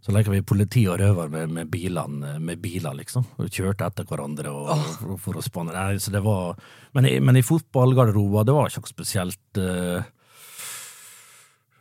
Så 0.00 0.14
leker 0.16 0.32
vi 0.32 0.44
politi 0.46 0.86
og 0.88 0.96
røver 1.00 1.28
med, 1.32 1.50
med, 1.52 1.68
bilene, 1.68 2.38
med 2.40 2.60
biler, 2.62 2.94
liksom. 3.02 3.26
Og 3.36 3.50
kjørte 3.52 3.90
etter 3.90 4.06
hverandre 4.08 4.52
og, 4.52 4.70
for, 4.96 5.18
for 5.20 5.40
å 5.40 5.44
spanne. 5.44 5.74
Nei, 5.76 6.00
så 6.00 6.12
det 6.14 6.22
var, 6.24 6.56
men, 6.96 7.08
i, 7.10 7.18
men 7.20 7.36
i 7.36 7.44
fotballgarderoben, 7.44 8.48
det 8.48 8.56
var 8.56 8.70
ikke 8.70 8.80
noe 8.80 8.94
spesielt 8.94 9.60
uh, 9.60 10.00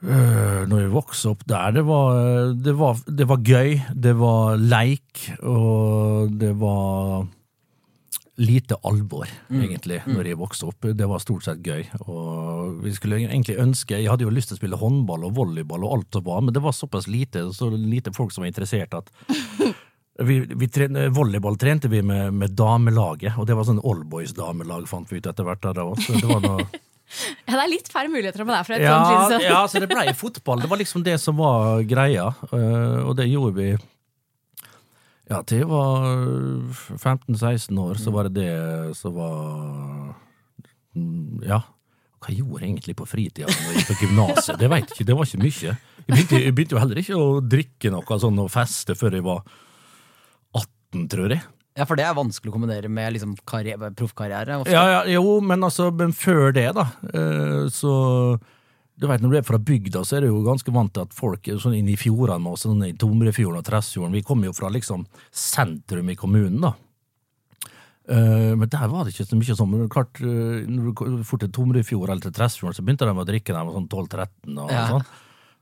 uh, 0.03 0.61
Når 0.67 0.83
vi 0.83 0.91
vokste 0.91 1.31
opp 1.31 1.47
der, 1.47 1.79
det 1.79 1.85
var, 1.87 2.19
det, 2.59 2.75
var, 2.83 2.99
det 3.07 3.29
var 3.31 3.51
gøy. 3.55 3.79
Det 3.95 4.15
var 4.19 4.59
leik, 4.67 5.25
og 5.39 6.35
det 6.43 6.51
var 6.59 7.23
lite 8.39 8.75
alvor, 8.87 9.31
egentlig, 9.51 10.01
når 10.07 10.27
jeg 10.27 10.39
vokste 10.39 10.67
opp. 10.67 10.91
Det 10.91 11.07
var 11.07 11.23
stort 11.23 11.47
sett 11.47 11.63
gøy. 11.63 11.87
Og 12.03 12.58
vi 12.83 12.93
skulle 12.95 13.19
egentlig 13.21 13.57
ønske 13.61 13.97
Jeg 13.97 14.09
hadde 14.11 14.25
jo 14.25 14.33
lyst 14.33 14.51
til 14.51 14.57
å 14.57 14.61
spille 14.61 14.79
håndball 14.79 15.25
og 15.27 15.35
volleyball 15.37 15.85
og 15.85 15.97
alt 15.97 16.17
som 16.17 16.25
var, 16.25 16.41
men 16.45 16.55
det 16.55 16.63
var 16.63 16.75
såpass 16.75 17.09
lite, 17.11 17.47
så 17.55 17.69
lite 17.73 18.13
folk 18.15 18.33
som 18.35 18.45
var 18.45 18.51
interessert 18.51 18.95
at 18.97 19.11
vi, 20.27 20.39
vi 20.39 20.67
trene, 20.71 21.07
Volleyball 21.15 21.57
trente 21.59 21.91
vi 21.91 22.01
med, 22.05 22.33
med 22.33 22.55
damelaget, 22.59 23.37
og 23.39 23.47
det 23.47 23.55
var 23.57 23.67
sånn 23.67 23.81
oldboys-damelag, 23.83 24.87
fant 24.89 25.11
vi 25.11 25.21
ut 25.21 25.29
etter 25.29 25.47
hvert. 25.47 25.63
Der, 25.63 25.83
også. 25.83 26.19
Det 26.19 26.29
var 26.29 26.43
noe 26.45 26.67
Ja, 27.49 27.55
det 27.55 27.61
er 27.63 27.71
litt 27.71 27.87
færre 27.89 28.11
muligheter 28.13 28.45
med 28.45 28.53
deg 28.53 28.65
fra 28.67 28.75
et 28.77 28.83
ja, 28.85 28.97
sånt 28.99 29.31
lite 29.33 29.47
ja, 29.49 29.61
så 29.65 29.79
det 29.81 29.87
ble 29.89 30.11
fotball. 30.13 30.59
Det 30.61 30.69
var 30.69 30.77
liksom 30.77 31.01
det 31.07 31.15
som 31.17 31.39
var 31.39 31.81
greia, 31.89 32.27
øh, 32.53 33.07
og 33.09 33.15
det 33.17 33.25
gjorde 33.31 33.55
vi 33.57 33.69
ja, 35.29 35.41
til 35.45 35.63
jeg 35.63 35.69
var 35.69 36.05
15-16 36.97 37.81
år, 37.81 37.97
så 38.01 38.13
var 38.13 38.29
det 38.29 38.43
det 38.43 38.95
som 38.97 39.13
var 39.17 40.15
mm, 40.97 41.43
Ja. 41.45 41.61
Hva 42.19 42.33
jeg 42.33 42.41
gjorde 42.41 42.65
jeg 42.65 42.73
egentlig 42.73 42.95
på 42.99 43.07
fritida 43.07 43.47
når 43.47 43.69
jeg 43.69 43.77
gikk 43.77 43.89
på 43.89 43.99
gymnaset? 44.03 44.57
Det 44.59 44.69
vet 44.73 44.91
ikke, 44.91 45.05
det 45.07 45.15
var 45.15 45.29
ikke 45.29 45.43
mye. 45.45 45.75
Jeg 45.99 46.09
begynte, 46.09 46.41
jeg 46.43 46.55
begynte 46.57 46.75
jo 46.75 46.81
heller 46.83 46.99
ikke 47.03 47.19
å 47.19 47.29
drikke 47.45 47.93
noe 47.93 48.19
sånn 48.25 48.43
og 48.43 48.51
feste 48.51 48.95
før 48.99 49.15
jeg 49.15 49.25
var 49.27 49.41
18, 50.57 51.07
tror 51.13 51.35
jeg. 51.35 51.45
Ja, 51.79 51.85
for 51.87 51.95
det 51.95 52.03
er 52.03 52.17
vanskelig 52.17 52.51
å 52.51 52.55
kombinere 52.57 52.91
med 52.91 53.13
liksom, 53.15 53.37
proffkarriere. 53.39 54.57
Ja, 54.67 54.83
ja, 54.97 55.01
jo, 55.13 55.37
men 55.45 55.63
altså, 55.63 55.87
men 55.95 56.11
før 56.17 56.49
det, 56.55 56.67
da, 56.75 56.89
eh, 57.13 57.69
så 57.71 57.93
du 58.99 59.05
vet, 59.07 59.21
Når 59.23 59.31
du 59.31 59.37
er 59.37 59.43
fra 59.47 59.57
bygda, 59.63 60.01
så 60.03 60.17
er 60.17 60.25
du 60.25 60.27
jo 60.27 60.41
ganske 60.43 60.71
vant 60.75 60.91
til 60.91 61.05
at 61.05 61.13
folk 61.15 61.47
er 61.47 61.55
sånn 61.61 61.77
inne 61.77 61.93
i 61.93 61.99
fjordene 61.99 62.43
med 62.43 62.57
oss, 62.57 62.65
sånn 62.65 62.83
i 62.83 62.91
Tomrefjorden 62.99 63.61
og 63.61 63.63
Tresfjorden. 63.63 64.17
Vi 64.17 64.25
kommer 64.27 64.49
jo 64.49 64.55
fra 64.57 64.67
liksom 64.67 65.05
sentrum 65.31 66.09
i 66.11 66.17
kommunen, 66.19 66.59
da. 66.65 66.73
Eh, 68.09 68.55
men 68.57 68.69
der 68.73 68.87
var 68.89 69.05
det 69.05 69.13
ikke 69.13 69.27
så 69.29 69.37
mye 69.37 69.55
sånn. 69.57 69.69
Men 69.69 69.89
klart, 69.91 70.17
uh, 70.23 70.65
når 70.65 70.89
du 70.89 71.23
fort 71.27 71.43
til 71.43 71.51
Tomrefjord 71.53 72.09
eller 72.09 72.23
til 72.25 72.33
Tresfjorden, 72.33 72.77
så 72.77 72.85
begynte 72.85 73.05
de 73.05 73.13
å 73.13 73.27
drikke 73.27 73.53
da 73.53 73.61
jeg 73.61 73.69
var 73.69 73.77
sånn 73.77 73.89
12-13 73.91 74.61
og 74.63 74.71
Ja. 74.73 74.85
sånn. 74.89 75.05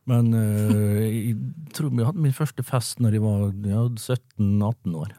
Men 0.08 0.30
uh, 0.32 1.04
jeg 1.04 1.36
tror 1.76 1.92
vi 1.92 2.06
hadde 2.08 2.24
min 2.24 2.36
første 2.36 2.64
fest 2.64 3.02
når 3.04 3.18
jeg 3.18 3.26
var 3.26 3.50
ja, 3.68 3.82
17-18 3.92 4.96
år. 4.96 5.12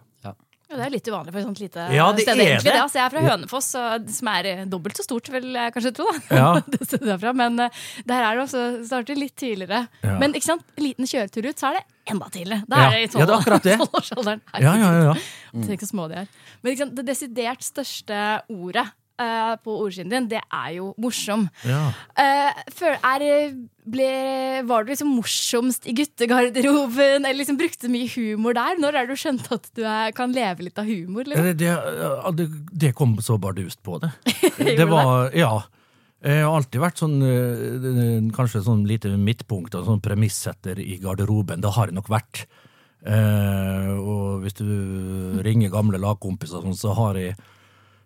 Ja, 0.69 0.77
det 0.77 0.85
er 0.85 0.91
litt 0.93 1.07
uvanlig 1.09 1.33
for 1.33 1.41
et 1.41 1.47
sånt 1.47 1.61
lite 1.63 1.85
Ja, 1.97 2.07
det 2.13 2.25
sted. 2.27 2.35
er 2.35 2.43
egentlig, 2.45 2.65
det. 2.67 2.73
det. 2.75 2.81
Altså, 2.83 2.99
jeg 2.99 3.05
er 3.07 3.13
fra 3.15 3.21
Hønefoss, 3.25 3.69
så- 3.73 4.11
som 4.19 4.29
er 4.29 4.45
eh, 4.51 4.65
dobbelt 4.69 4.99
så 5.01 5.05
stort, 5.07 5.29
vil 5.33 5.47
jeg 5.57 5.73
kanskje 5.73 5.95
tro. 5.97 6.07
Ja. 6.31 6.61
det 6.75 6.81
stedet 6.85 7.07
jeg 7.09 7.15
er 7.15 7.23
fra. 7.23 7.33
Men 7.33 7.59
eh, 7.65 7.71
der 8.05 8.23
er 8.27 8.37
det 8.37 8.45
også 8.45 8.65
starter 8.85 9.17
litt 9.17 9.35
tidligere. 9.41 9.87
Ja. 10.05 10.19
Men 10.21 10.35
ikke 10.37 10.45
sant? 10.51 10.63
liten 10.77 11.09
kjøretur 11.09 11.49
ut, 11.49 11.57
så 11.57 11.71
er 11.71 11.79
det 11.81 11.85
enda 12.13 12.29
tidligere. 12.35 12.65
Da 12.69 12.83
er 12.85 12.91
det 12.91 13.01
i 13.01 13.19
Ja, 13.19 13.25
det 13.25 13.33
er 13.33 13.39
akkurat 13.41 13.63
det. 13.65 13.79
tolvårsalderen. 13.83 14.41
Ja, 14.61 14.75
ja, 14.77 14.93
ja. 14.93 15.15
ja. 15.15 15.65
Tenk 15.65 15.81
så 15.81 15.89
små 15.89 16.09
de 16.13 16.21
er. 16.27 16.29
Men 16.63 16.73
ikke 16.75 16.85
sant? 16.85 16.95
det 17.01 17.07
desidert 17.09 17.65
største 17.65 18.23
ordet 18.53 18.85
eh, 19.21 19.55
på 19.65 19.75
ordskinen 19.85 20.13
din, 20.13 20.29
det 20.35 20.43
er 20.45 20.71
jo 20.79 20.93
morsom. 21.01 21.49
ja. 21.67 21.89
Uh, 22.19 22.63
før, 22.75 22.97
er, 23.05 23.53
ble, 23.89 24.11
var 24.69 24.85
du 24.85 24.93
liksom 24.93 25.15
morsomst 25.17 25.89
i 25.89 25.95
guttegarderoben, 25.97 27.25
eller 27.25 27.39
liksom 27.41 27.59
brukte 27.61 27.91
mye 27.93 28.11
humor 28.13 28.57
der? 28.59 28.79
Når 28.83 29.01
er 29.01 29.09
du 29.09 29.17
skjønt 29.19 29.49
at 29.55 29.71
du 29.77 29.83
er, 29.85 30.13
kan 30.17 30.35
leve 30.35 30.69
litt 30.69 30.79
av 30.81 30.89
humor? 30.89 31.29
Liksom? 31.29 31.51
Det, 31.51 31.57
det, 31.65 32.39
det, 32.41 32.49
det 32.87 32.95
kom 32.99 33.17
så 33.25 33.39
bardust 33.41 33.83
på 33.87 33.99
det. 34.05 34.13
Det 34.79 34.89
var, 34.89 35.35
ja. 35.37 35.57
Jeg 36.19 36.43
har 36.43 36.57
alltid 36.57 36.81
vært 36.83 36.99
sånn 36.99 37.21
eh, 37.23 38.31
kanskje 38.35 38.65
sånn 38.67 38.81
lite 38.91 39.13
midtpunkt 39.15 39.77
og 39.79 39.87
sånn 39.87 40.01
premissetter 40.03 40.81
i 40.83 40.97
garderoben. 40.99 41.63
Det 41.63 41.71
har 41.77 41.93
jeg 41.93 41.99
nok 41.99 42.11
vært. 42.11 42.49
Eh, 43.07 43.93
og 43.95 44.43
hvis 44.43 44.59
du 44.59 45.39
ringer 45.47 45.71
gamle 45.71 46.01
lagkompiser, 46.03 46.65
sånn, 46.65 46.75
så 46.79 46.97
har 46.99 47.21
jeg 47.21 47.37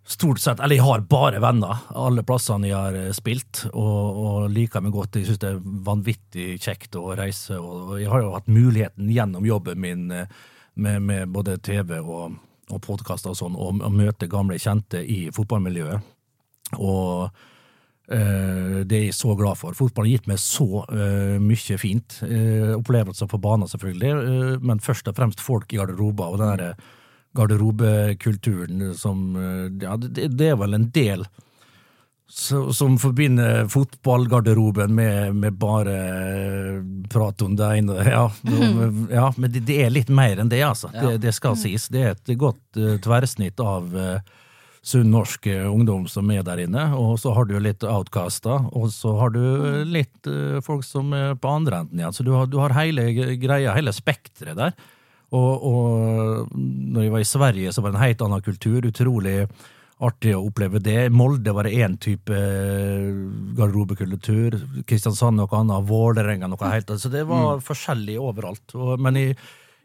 stort 0.05 0.41
sett 0.41 0.61
Eller 0.61 0.77
jeg 0.77 0.85
har 0.85 1.05
bare 1.07 1.41
venner 1.43 1.85
alle 1.95 2.25
plassene 2.27 2.71
jeg 2.71 2.77
har 2.77 2.97
eh, 2.99 3.13
spilt, 3.17 3.67
og, 3.73 4.23
og 4.23 4.49
liker 4.53 4.83
meg 4.83 4.95
godt. 4.95 5.21
Jeg 5.21 5.31
syns 5.31 5.43
det 5.43 5.53
er 5.53 5.61
vanvittig 5.87 6.49
kjekt 6.63 6.99
å 6.99 7.13
reise, 7.19 7.59
og 7.59 7.95
jeg 8.01 8.11
har 8.11 8.25
jo 8.25 8.33
hatt 8.35 8.51
muligheten 8.51 9.13
gjennom 9.13 9.47
jobben 9.47 9.81
min 9.83 10.09
eh, 10.11 10.41
med, 10.75 11.03
med 11.05 11.33
både 11.33 11.59
TV 11.63 11.99
og, 12.01 12.39
og 12.73 12.83
podkaster 12.83 13.33
og 13.33 13.39
sånn, 13.39 13.57
å 13.59 13.93
møte 13.93 14.31
gamle 14.31 14.59
kjente 14.61 15.03
i 15.05 15.27
fotballmiljøet. 15.35 16.13
Og 16.81 17.29
øh, 18.09 18.79
det 18.89 18.97
er 18.97 19.05
jeg 19.11 19.19
så 19.19 19.37
glad 19.37 19.61
for. 19.61 19.77
Fotball 19.77 20.09
har 20.09 20.15
gitt 20.15 20.31
meg 20.31 20.41
så 20.41 20.87
øh, 20.87 21.37
mye 21.45 21.79
fint. 21.79 22.23
Øh, 22.25 22.73
opplevelser 22.79 23.29
på 23.29 23.41
banen, 23.43 23.69
selvfølgelig, 23.69 24.59
men 24.65 24.81
først 24.81 25.13
og 25.13 25.19
fremst 25.19 25.45
folk 25.45 25.73
i 25.73 25.83
garderober. 25.83 26.33
Og 26.33 26.41
den 26.41 26.73
garderobekulturen 27.37 28.93
som 28.99 29.33
eh, 29.37 29.87
Ja, 29.87 29.97
det, 29.97 30.29
det 30.37 30.53
er 30.53 30.61
vel 30.61 30.79
en 30.79 30.91
del 30.95 31.27
som 32.33 32.95
forbinder 32.97 33.67
fotballgarderoben 33.69 34.95
med, 34.97 35.35
med 35.37 35.57
bare 35.61 35.97
eh, 35.97 36.79
prat 37.13 37.43
om 37.45 37.57
det 37.59 37.67
ene. 37.83 37.99
Ja, 38.09 38.23
ja 39.13 39.27
men 39.37 39.53
det, 39.53 39.77
er 39.85 39.93
litt 39.93 40.09
mer 40.09 40.41
enn 40.41 40.49
det, 40.49 40.63
altså. 40.65 40.89
Det, 40.95 41.19
det 41.21 41.35
skal 41.37 41.59
sies. 41.61 41.91
Det 41.93 42.07
er 42.07 42.15
et 42.15 42.33
godt 42.41 42.81
eh, 42.81 42.97
tverrsnitt 43.05 43.61
av 43.61 43.93
sunn 44.83 45.13
norsk 45.15 45.47
ungdom 45.47 46.09
som 46.11 46.31
er 46.35 46.43
der 46.47 46.65
inne. 46.65 46.89
Og 46.99 47.21
så 47.23 47.33
har 47.37 47.47
du 47.47 47.55
litt 47.63 47.85
outcaster, 47.87 48.67
og 48.75 48.91
så 48.95 49.15
har 49.21 49.35
du 49.35 49.43
litt 49.87 50.27
eh, 50.27 50.59
folk 50.65 50.85
som 50.87 51.13
er 51.17 51.37
på 51.39 51.53
andre 51.61 51.85
enden 51.85 52.03
igjen. 52.03 52.17
Så 52.17 52.27
du 52.27 52.33
har, 52.35 52.51
du 52.51 52.59
har 52.63 52.75
hele 52.77 53.07
greia, 53.41 53.77
hele 53.77 53.95
spekteret 53.95 54.59
der. 54.59 54.75
Og, 55.33 55.63
og 55.65 56.51
når 56.57 57.07
jeg 57.07 57.13
var 57.15 57.23
i 57.25 57.29
Sverige, 57.29 57.73
så 57.73 57.85
var 57.85 57.93
det 57.93 58.01
en 58.01 58.07
helt 58.07 58.27
annen 58.27 58.45
kultur. 58.45 58.85
Utrolig 58.89 59.39
artig 60.03 60.35
å 60.35 60.43
oppleve 60.49 60.81
det. 60.83 61.07
Molde 61.15 61.55
var 61.55 61.69
det 61.69 61.79
én 61.79 61.97
type 62.03 62.37
eh, 62.37 63.09
garderobekultur. 63.59 64.59
Kristiansand 64.89 65.39
noe 65.39 65.59
annet. 65.59 65.89
Vålerenga 65.89 66.51
noe 66.51 66.73
helt 66.73 66.91
annet. 66.91 67.05
Så 67.05 67.13
det 67.13 67.25
var 67.31 67.63
forskjellig 67.65 68.19
overalt. 68.21 68.75
Men 69.01 69.21
jeg, 69.21 69.37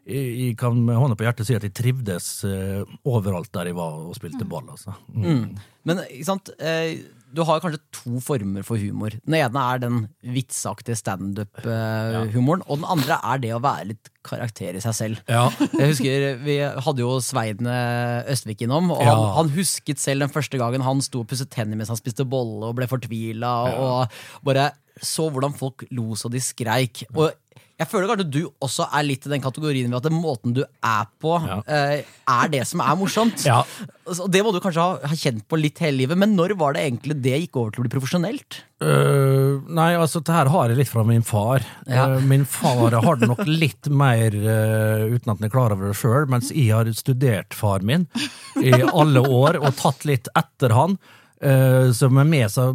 jeg, 0.08 0.32
jeg 0.42 0.56
kan 0.60 0.76
med 0.84 0.98
hånda 0.98 1.18
på 1.18 1.28
hjertet 1.28 1.48
si 1.48 1.56
at 1.56 1.66
jeg 1.66 1.76
trivdes 1.76 2.32
eh, 2.48 2.82
overalt 3.08 3.52
der 3.54 3.70
jeg 3.70 3.78
var 3.78 4.02
og 4.08 4.18
spilte 4.18 4.48
ball. 4.48 4.66
Altså. 4.74 4.96
Mm. 5.14 5.54
Men 5.88 6.04
ikke 6.08 6.28
sant, 6.28 6.52
eh, 6.58 6.98
du 7.34 7.42
har 7.44 7.60
kanskje 7.60 7.80
to 7.92 8.20
former 8.24 8.62
for 8.64 8.80
humor. 8.80 9.10
Den 9.26 9.34
ene 9.36 9.62
er 9.74 9.80
den 9.82 9.98
vitsaktige 10.24 10.96
standup-humoren, 10.96 12.62
og 12.66 12.80
den 12.80 12.86
andre 12.88 13.18
er 13.32 13.42
det 13.42 13.52
å 13.56 13.60
være 13.62 13.90
litt 13.92 14.10
karakter 14.28 14.76
i 14.76 14.82
seg 14.84 14.96
selv. 14.96 15.20
Ja. 15.30 15.46
Jeg 15.78 15.92
husker 15.92 16.26
Vi 16.44 16.58
hadde 16.64 17.04
jo 17.04 17.14
Svein 17.24 17.68
eh, 17.68 18.28
Østvik 18.32 18.64
innom, 18.66 18.90
og 18.94 19.02
Ja. 19.04 19.14
han, 19.14 19.24
han 19.38 19.52
husket 19.56 20.00
selv 20.02 20.24
den 20.24 20.32
første 20.34 20.60
gangen 20.60 20.84
han 20.84 21.00
sto 21.04 21.22
og 21.24 21.28
pusset 21.30 21.50
tenner 21.54 21.76
mens 21.78 21.92
han 21.92 22.00
spiste 22.00 22.26
bolle 22.28 22.68
og 22.70 22.76
ble 22.78 22.88
fortvila, 22.90 23.52
og 23.78 24.20
bare 24.44 24.70
så 24.98 25.28
hvordan 25.30 25.54
folk 25.54 25.84
lo 25.94 26.16
så 26.18 26.26
de 26.32 26.40
skreik. 26.42 27.04
Og 27.14 27.30
Jeg 27.78 27.86
føler 27.92 28.08
kanskje 28.10 28.24
du 28.34 28.40
også 28.64 28.88
er 28.90 29.04
litt 29.06 29.26
i 29.28 29.30
den 29.30 29.42
kategorien 29.44 29.92
ved 29.92 30.00
at 30.00 30.06
den 30.08 30.16
måten 30.18 30.54
du 30.56 30.64
er 30.66 31.04
på, 31.22 31.36
Ja. 31.46 31.60
uh, 31.62 32.14
er 32.34 32.48
det 32.50 32.64
som 32.66 32.80
er 32.82 32.96
morsomt. 32.98 33.44
Ja. 33.48 33.60
Og 34.08 34.30
det 34.32 34.40
må 34.42 34.50
du 34.54 34.58
kanskje 34.64 34.80
ha, 34.82 34.96
ha 35.10 35.16
kjent 35.20 35.44
på 35.46 35.58
litt 35.60 35.78
hele 35.84 35.98
livet, 36.00 36.18
men 36.18 36.32
når 36.34 36.56
var 36.58 36.74
det 36.74 36.82
egentlig 36.86 37.18
det 37.22 37.36
gikk 37.44 37.58
over 37.60 37.74
til 37.74 37.82
å 37.82 37.84
bli 37.86 37.92
profesjonelt? 37.92 38.58
Uh, 38.82 39.60
nei, 39.68 39.92
altså 40.00 40.22
det 40.24 40.32
her 40.34 40.50
har 40.50 40.72
jeg 40.72 40.80
litt 40.80 40.90
fra 40.90 41.04
min 41.06 41.22
far. 41.28 41.62
Ja. 41.86 42.08
Uh, 42.16 42.24
min 42.26 42.46
far 42.48 42.96
har 42.98 43.20
det 43.20 43.28
nok 43.30 43.44
litt 43.46 43.86
mer 43.92 44.32
uten 44.34 45.28
at 45.30 45.36
han 45.38 45.46
er 45.46 45.52
klar 45.54 45.76
over 45.76 45.92
det 45.92 45.98
sjøl, 46.00 46.26
mens 46.32 46.50
jeg 46.50 46.72
har 46.74 46.90
studert 46.98 47.54
far 47.54 47.84
min 47.86 48.08
i 48.58 48.72
alle 48.88 49.22
år 49.22 49.60
og 49.60 49.76
tatt 49.78 50.08
litt 50.08 50.32
etter 50.38 50.74
han. 50.74 50.98
Uh, 51.38 51.92
som 51.94 52.16
er 52.18 52.26
med 52.26 52.50
så 52.50 52.72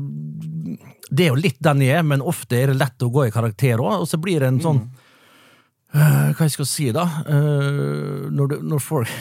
Det 1.13 1.27
er 1.27 1.33
jo 1.33 1.39
litt 1.39 1.61
den 1.61 1.83
jeg 1.85 1.99
er, 1.99 2.05
men 2.07 2.25
ofte 2.25 2.57
er 2.57 2.71
det 2.71 2.79
lett 2.79 3.05
å 3.05 3.11
gå 3.13 3.27
i 3.27 3.33
karakter 3.33 3.81
òg, 3.83 4.01
og 4.01 4.09
så 4.09 4.17
blir 4.21 4.41
det 4.41 4.49
en 4.49 4.61
sånn 4.63 4.81
uh, 5.93 6.33
Hva 6.33 6.47
jeg 6.47 6.55
skal 6.55 6.69
si, 6.69 6.89
da? 6.95 7.05
Uh, 7.27 8.31
når, 8.33 8.55
du, 8.55 8.55
når 8.73 8.81
folk 8.81 9.11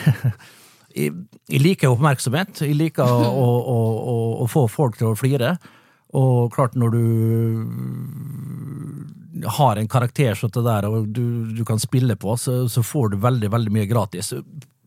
jeg, 0.97 1.13
jeg 1.49 1.61
liker 1.61 1.93
oppmerksomhet. 1.93 2.63
Jeg 2.65 2.77
liker 2.79 3.05
å, 3.13 3.23
å, 3.29 3.77
å, 4.13 4.17
å, 4.43 4.49
få 4.49 4.67
folk 4.71 4.97
til 4.99 5.11
å 5.11 5.17
flire. 5.19 5.55
Og 6.17 6.53
klart, 6.53 6.75
når 6.77 6.89
du 6.93 7.03
har 9.57 9.77
en 9.77 9.89
karakter 9.89 10.37
som 10.37 10.51
det 10.53 10.63
der, 10.65 10.87
og 10.89 11.07
du, 11.09 11.53
du 11.57 11.63
kan 11.67 11.81
spille 11.81 12.15
på, 12.19 12.37
så, 12.37 12.67
så 12.69 12.83
får 12.85 13.13
du 13.13 13.21
veldig, 13.23 13.49
veldig 13.53 13.73
mye 13.73 13.89
gratis. 13.89 14.33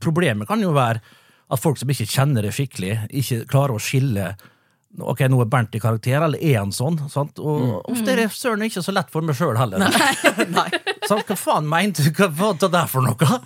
Problemet 0.03 0.49
kan 0.49 0.63
jo 0.63 0.75
være 0.77 1.03
at 1.47 1.63
folk 1.63 1.79
som 1.79 1.91
ikke 1.91 2.09
kjenner 2.11 2.47
det 2.47 2.55
skikkelig, 2.55 2.95
ikke 3.23 3.45
klarer 3.51 3.77
å 3.77 3.83
skille 3.83 4.33
Ok, 5.05 5.23
nå 5.29 5.41
er 5.43 5.49
Bernt 5.53 5.75
i 5.77 5.81
karakter, 5.83 6.23
eller 6.25 6.41
er 6.41 6.61
han 6.63 6.73
sånn? 6.73 6.99
Sant? 7.13 7.41
Og 7.43 7.83
ofte 7.91 8.15
er 8.15 8.23
det 8.23 8.31
søren 8.33 8.65
ikke 8.65 8.83
så 8.85 8.95
lett 8.97 9.11
for 9.13 9.27
meg 9.27 9.37
sjøl 9.37 9.59
heller. 9.59 9.83
Nei. 9.83 10.13
Nei. 10.57 10.69
Så, 11.07 11.19
Hva 11.21 11.37
faen 11.39 11.69
mente 11.69 12.07
du? 12.07 12.13
Hva 12.17 12.31
var 12.33 12.57
det 12.63 12.71
der 12.73 12.89
for 12.91 13.05
noe? 13.05 13.41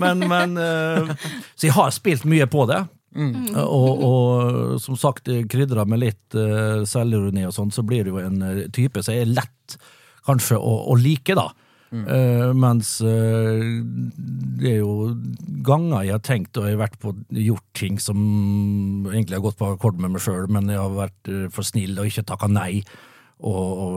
Men, 0.00 0.22
men 0.30 0.54
uh, 0.56 1.12
Så 1.56 1.68
jeg 1.68 1.76
har 1.76 1.90
spilt 1.94 2.26
mye 2.28 2.46
på 2.50 2.66
det. 2.70 2.84
Og, 3.60 4.04
og 4.06 4.78
som 4.80 4.96
sagt, 4.96 5.28
krydra 5.52 5.84
med 5.88 6.00
litt 6.00 6.38
uh, 6.38 6.84
selvironi 6.88 7.44
og 7.48 7.56
sånn, 7.56 7.74
så 7.74 7.84
blir 7.84 8.06
det 8.06 8.14
jo 8.14 8.22
en 8.22 8.38
eh, 8.46 8.62
type 8.72 9.02
som 9.04 9.16
er 9.16 9.28
lett 9.28 9.76
kanskje 10.24 10.56
å, 10.56 10.76
å 10.92 10.96
like, 10.96 11.36
da. 11.36 11.50
Eh, 11.92 12.50
mens 12.56 12.94
uh, 13.04 13.60
det 14.56 14.70
er 14.70 14.78
jo 14.80 15.12
ganger 15.66 16.06
jeg 16.06 16.16
har 16.16 16.22
tenkt 16.24 16.56
og 16.56 16.64
jeg 16.64 16.78
har 16.78 16.84
vært 16.86 16.98
på 17.02 17.12
gjort 17.36 17.66
ting 17.76 17.98
som 18.00 18.18
egentlig 19.10 19.36
har 19.36 19.44
gått 19.44 19.58
på 19.60 19.68
akkord 19.74 20.00
med 20.00 20.14
meg 20.14 20.24
sjøl, 20.24 20.48
men 20.52 20.72
jeg 20.72 20.80
har 20.80 20.94
vært 20.96 21.28
eh, 21.32 21.48
for 21.52 21.68
snill 21.68 22.00
og 22.00 22.08
ikke 22.08 22.24
takka 22.32 22.48
nei. 22.50 22.82
Og, 23.42 23.54
og, 23.58 23.94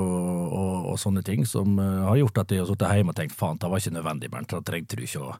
og, 0.57 0.85
og 0.89 0.95
sånne 0.97 1.21
ting 1.21 1.43
som 1.45 1.77
har 1.77 2.15
gjort 2.17 2.39
at 2.41 2.49
jeg 2.49 2.63
har 2.63 2.69
sittet 2.71 2.95
hjemme 2.97 3.13
og 3.13 3.17
tenkt 3.19 3.35
faen, 3.37 3.59
det 3.61 3.69
var 3.69 3.77
ikke 3.77 3.93
nødvendig, 3.93 4.29
Bernt. 4.33 4.55
Det 4.55 4.65
trengte 4.65 4.97
du 4.97 5.03
ikke 5.05 5.21
å, 5.21 5.35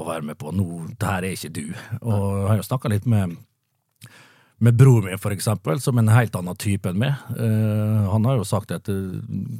å 0.00 0.04
være 0.06 0.24
med 0.30 0.38
på. 0.40 0.54
Nå, 0.56 0.64
det 0.96 1.10
her 1.10 1.26
er 1.28 1.36
ikke 1.36 1.50
du. 1.58 1.66
Og 2.00 2.22
jeg 2.22 2.46
har 2.48 2.62
jo 2.62 2.64
snakka 2.70 2.92
litt 2.94 3.08
med 3.12 3.36
med 4.62 4.74
bror 4.78 5.02
min, 5.02 5.18
for 5.18 5.34
eksempel, 5.34 5.80
som 5.80 5.98
en 5.98 6.10
helt 6.12 6.36
annen 6.38 6.56
type 6.56 6.86
enn 6.86 7.00
meg. 7.02 7.18
Uh, 7.34 8.06
han 8.12 8.26
har 8.28 8.38
jo 8.38 8.46
sagt 8.46 8.70
at 8.74 8.86
eh, 8.92 9.16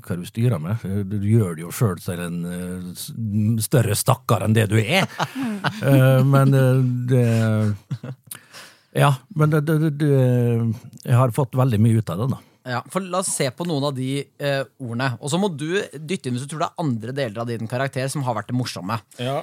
hva 0.07 0.19
du 0.19 0.23
styrer 0.29 0.63
med, 0.63 0.79
Eh, 0.83 1.03
du 1.07 1.27
gjør 1.27 1.57
det 1.57 1.65
jo 1.65 1.73
sjøl 1.75 1.99
til 2.03 2.21
en 2.23 2.39
uh, 2.47 3.59
større 3.63 3.97
stakkar 3.99 4.45
enn 4.47 4.55
det 4.57 4.69
du 4.71 4.79
er. 4.79 5.11
uh, 5.83 6.23
men 6.35 6.55
det 7.11 7.27
Ja, 8.93 9.15
men 9.35 9.51
det, 9.51 9.65
det, 9.67 9.91
det, 9.99 10.15
jeg 11.03 11.19
har 11.19 11.35
fått 11.35 11.57
veldig 11.59 11.81
mye 11.83 11.99
ut 11.99 12.11
av 12.13 12.23
det, 12.23 12.31
da. 12.37 12.41
Ja, 12.69 12.81
for 12.93 13.03
La 13.03 13.21
oss 13.23 13.31
se 13.35 13.49
på 13.55 13.65
noen 13.67 13.89
av 13.89 13.95
de 13.97 14.23
eh, 14.23 14.63
ordene. 14.83 15.09
Og 15.19 15.33
så 15.33 15.39
må 15.41 15.51
du 15.51 15.81
dytte 15.99 16.31
inn 16.31 16.37
hvis 16.37 16.47
du 16.47 16.53
tror 16.53 16.63
det 16.63 16.69
er 16.69 16.85
andre 16.85 17.15
deler 17.17 17.43
av 17.43 17.51
din 17.51 17.71
karakter 17.71 18.07
som 18.13 18.23
har 18.27 18.37
vært 18.39 18.53
det 18.53 18.59
morsomme. 18.59 18.99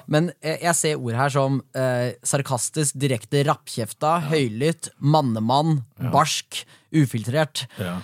Men 0.07 0.31
eh, 0.39 0.61
jeg 0.63 0.75
ser 0.79 1.03
ord 1.03 1.17
her 1.19 1.33
som 1.33 1.59
eh, 1.75 2.15
sarkastisk, 2.23 2.95
direkte, 2.99 3.43
rappkjefta, 3.47 4.15
høylytt, 4.31 4.93
mannemann, 5.03 5.81
barsk, 6.13 6.63
ufiltrert. 6.95 7.65
Ja. 7.81 7.97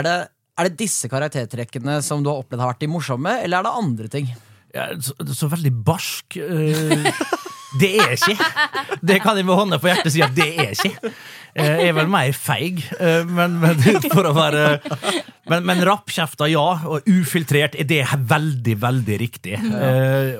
Er, 0.00 0.06
det, 0.08 0.16
er 0.58 0.70
det 0.70 0.80
disse 0.80 1.12
karaktertrekkene 1.12 2.00
som 2.04 2.24
du 2.24 2.32
har 2.32 2.40
opplevd 2.40 2.64
har 2.64 2.74
vært 2.74 2.84
de 2.86 2.92
morsomme, 2.94 3.38
eller 3.44 3.60
er 3.60 3.68
det 3.68 3.78
andre 3.84 4.12
ting? 4.16 4.32
Ja, 4.74 4.88
så, 4.98 5.14
så 5.36 5.52
veldig 5.52 5.76
barsk. 5.86 6.40
eh, 7.74 7.78
det 7.80 7.92
er 8.00 8.14
ikke. 8.16 8.50
Det 9.02 9.20
kan 9.24 9.36
jeg 9.36 9.46
med 9.48 9.58
hånda 9.58 9.78
på 9.82 9.90
hjertet 9.90 10.12
si 10.14 10.22
at 10.24 10.34
det 10.36 10.50
er 10.54 10.70
ikke. 10.74 11.12
Eh, 11.54 11.66
Jeg 11.84 11.90
er 11.92 11.94
vel 11.94 12.08
mer 12.10 12.32
feig, 12.34 12.80
eh, 12.98 13.22
men, 13.30 13.60
men 13.62 13.78
for 14.10 14.26
å 14.26 14.32
være 14.34 14.62
Men, 15.46 15.62
men 15.68 15.82
rappkjefta, 15.86 16.48
ja. 16.50 16.64
Og 16.88 17.06
ufiltrert 17.06 17.76
er 17.78 17.84
det 17.86 18.00
veldig, 18.30 18.74
veldig 18.82 19.18
riktig. 19.20 19.58
Ja. 19.60 19.92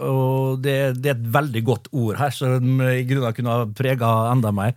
Og 0.08 0.58
det, 0.64 0.74
det 0.98 1.12
er 1.12 1.18
et 1.18 1.28
veldig 1.36 1.62
godt 1.68 1.90
ord 1.92 2.16
her, 2.18 2.32
som 2.34 2.80
i 2.88 3.04
grunnen 3.06 3.36
kunne 3.36 3.58
ha 3.60 3.66
prega 3.78 4.10
enda 4.32 4.50
mer. 4.56 4.72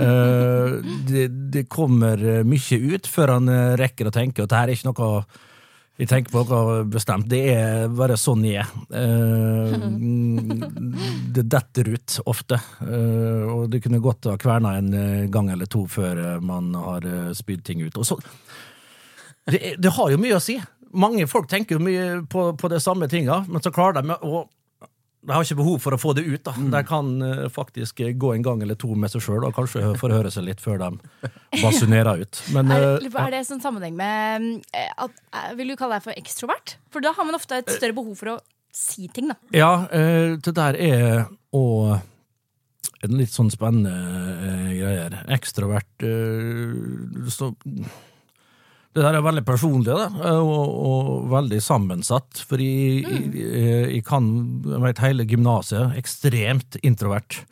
Eh, 0.00 0.80
Det, 1.10 1.28
det 1.54 1.66
kommer 1.70 2.18
mye 2.46 2.80
ut 2.96 3.06
før 3.10 3.36
han 3.36 3.48
eh, 3.52 3.76
rekker 3.80 4.08
å 4.10 4.14
tenke, 4.16 4.42
og 4.42 4.48
dette 4.50 4.64
er 4.64 4.74
ikke 4.74 4.90
noe 4.90 5.12
jeg 6.00 6.08
tenker 6.08 6.32
på 6.32 6.42
noe 6.48 6.78
bestemt. 6.88 7.26
Det 7.28 7.40
er 7.52 7.90
bare 7.92 8.16
sånn 8.16 8.44
jeg 8.48 8.62
er. 8.62 8.70
Eh, 8.96 9.74
det 11.36 11.44
detter 11.52 11.90
ut 11.92 12.16
ofte. 12.30 12.56
Eh, 12.86 13.42
og 13.44 13.66
det 13.72 13.82
kunne 13.84 14.00
godt 14.00 14.30
ha 14.30 14.38
kverna 14.40 14.78
en 14.78 14.88
eh, 14.96 15.26
gang 15.32 15.50
eller 15.52 15.68
to 15.68 15.84
før 15.90 16.40
man 16.40 16.72
har 16.78 17.04
spydd 17.36 17.66
ting 17.66 17.84
ut. 17.84 18.00
Og 18.00 18.08
så, 18.08 18.16
det, 19.50 19.76
det 19.76 19.92
har 19.98 20.14
jo 20.14 20.22
mye 20.22 20.38
å 20.38 20.44
si. 20.44 20.56
Mange 20.96 21.28
folk 21.30 21.50
tenker 21.50 21.76
jo 21.76 21.84
mye 21.84 22.06
på, 22.32 22.48
på 22.56 22.72
de 22.72 22.80
samme 22.80 23.06
tinga, 23.10 23.42
men 23.48 23.62
så 23.62 23.72
klarer 23.74 24.00
de 24.00 24.16
å 24.16 24.46
de 25.20 25.32
har 25.34 25.44
ikke 25.44 25.58
behov 25.58 25.80
for 25.84 25.96
å 25.96 25.98
få 26.00 26.14
det 26.16 26.24
ut. 26.24 26.42
da. 26.46 26.54
De 26.56 26.80
kan 26.88 27.10
uh, 27.20 27.48
faktisk 27.52 28.00
gå 28.16 28.32
en 28.34 28.44
gang 28.44 28.62
eller 28.64 28.78
to 28.80 28.94
med 28.96 29.12
seg 29.12 29.24
sjøl 29.24 29.44
og 29.48 29.56
kanskje 29.56 29.92
få 30.00 30.08
høre 30.12 30.32
seg 30.32 30.46
litt 30.46 30.62
før 30.64 30.80
de 30.80 30.90
basunerer 31.60 32.24
ut. 32.24 32.40
Men, 32.56 32.72
Er, 32.72 32.86
eh, 33.04 33.18
er 33.24 33.34
det 33.36 33.42
sånn 33.48 33.60
sammenheng 33.60 33.98
med 33.98 34.48
eh, 34.72 34.88
at, 34.96 35.20
eh, 35.36 35.50
Vil 35.58 35.72
du 35.72 35.76
kalle 35.76 35.98
deg 35.98 36.06
for 36.08 36.16
ekstrovert? 36.16 36.78
For 36.94 37.04
da 37.04 37.12
har 37.16 37.28
man 37.28 37.36
ofte 37.36 37.60
et 37.60 37.68
større 37.68 37.96
behov 37.96 38.16
for 38.16 38.36
å 38.36 38.38
si 38.72 39.10
ting, 39.12 39.28
da. 39.32 39.36
Ja, 39.52 39.72
uh, 39.90 40.38
det 40.40 40.54
der 40.56 40.78
er 40.78 41.26
å 41.52 41.66
en 43.00 43.16
litt 43.16 43.32
sånn 43.32 43.50
spennende 43.52 43.92
eh, 44.44 44.72
greier. 44.76 45.16
Ekstrovert 45.32 46.04
uh, 46.04 47.28
så, 47.32 47.50
Det 48.90 49.04
der 49.04 49.14
er 49.14 49.22
veldig 49.22 49.44
personlig 49.46 49.94
da, 49.94 50.08
og, 50.40 50.70
og 50.90 51.10
veldig 51.30 51.60
sammensatt. 51.62 52.40
For 52.48 52.58
jeg, 52.58 53.04
jeg, 53.06 53.84
jeg 53.94 54.02
kan 54.06 54.26
jeg 54.66 54.82
vet, 54.82 55.02
hele 55.04 55.26
gymnaset 55.30 55.94
ekstremt 56.00 56.80
introvert. 56.82 57.44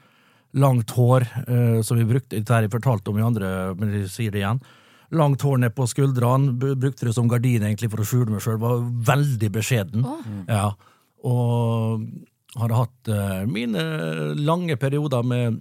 Langt 0.59 0.91
hår, 0.97 1.29
eh, 1.45 1.79
som 1.85 2.01
vi 2.01 2.09
brukte 2.09 2.39
Dette 2.39 2.55
har 2.57 2.65
jeg 2.65 2.73
fortalt 2.73 3.07
om 3.11 3.21
i 3.21 3.25
andre, 3.27 3.53
men 3.79 3.93
jeg 4.01 4.11
sier 4.11 4.35
det 4.35 4.43
igjen. 4.43 4.63
Langt 5.15 5.45
hår 5.47 5.63
ned 5.63 5.77
på 5.77 5.87
skuldrene. 5.89 6.57
Brukte 6.59 7.07
det 7.07 7.15
som 7.17 7.31
gardin 7.31 7.63
egentlig 7.69 7.93
for 7.93 8.03
å 8.03 8.09
skjule 8.09 8.35
meg 8.35 8.43
sjøl. 8.45 8.59
Var 8.61 8.83
veldig 9.13 9.53
beskjeden. 9.55 10.09
Ja. 10.51 10.73
Og 11.29 12.03
har 12.59 12.75
hatt 12.81 13.13
eh, 13.13 13.45
mine 13.49 13.85
lange 14.41 14.77
perioder 14.81 15.23
med, 15.27 15.61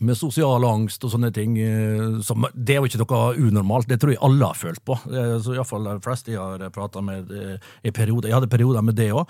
med 0.00 0.16
sosial 0.16 0.64
angst 0.64 1.04
og 1.04 1.12
sånne 1.12 1.32
ting. 1.34 1.58
eh, 1.58 2.20
som, 2.24 2.46
det 2.54 2.76
er 2.76 2.80
jo 2.80 2.88
ikke 2.90 3.02
noe 3.04 3.34
unormalt, 3.36 3.88
det 3.88 4.00
tror 4.00 4.14
jeg 4.14 4.22
alle 4.22 4.46
har 4.46 4.58
følt 4.58 4.84
på. 4.84 4.96
Eh, 5.12 5.36
så 5.42 5.54
Iallfall 5.54 5.84
de 5.84 5.98
fleste 6.04 6.32
jeg 6.32 6.40
har 6.40 6.70
prata 6.70 7.00
med 7.04 7.30
eh, 7.30 7.58
i 7.84 7.90
perioder. 7.90 8.28
Jeg 8.28 8.40
hadde 8.40 8.50
perioder 8.52 8.82
med 8.82 8.94
det 8.96 9.12
òg. 9.12 9.28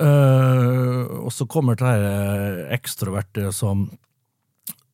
og 0.00 1.32
så 1.32 1.44
kommer 1.46 1.76
det 1.76 1.90
eh, 1.96 2.74
ekstroverte 2.76 3.50
som 3.52 3.88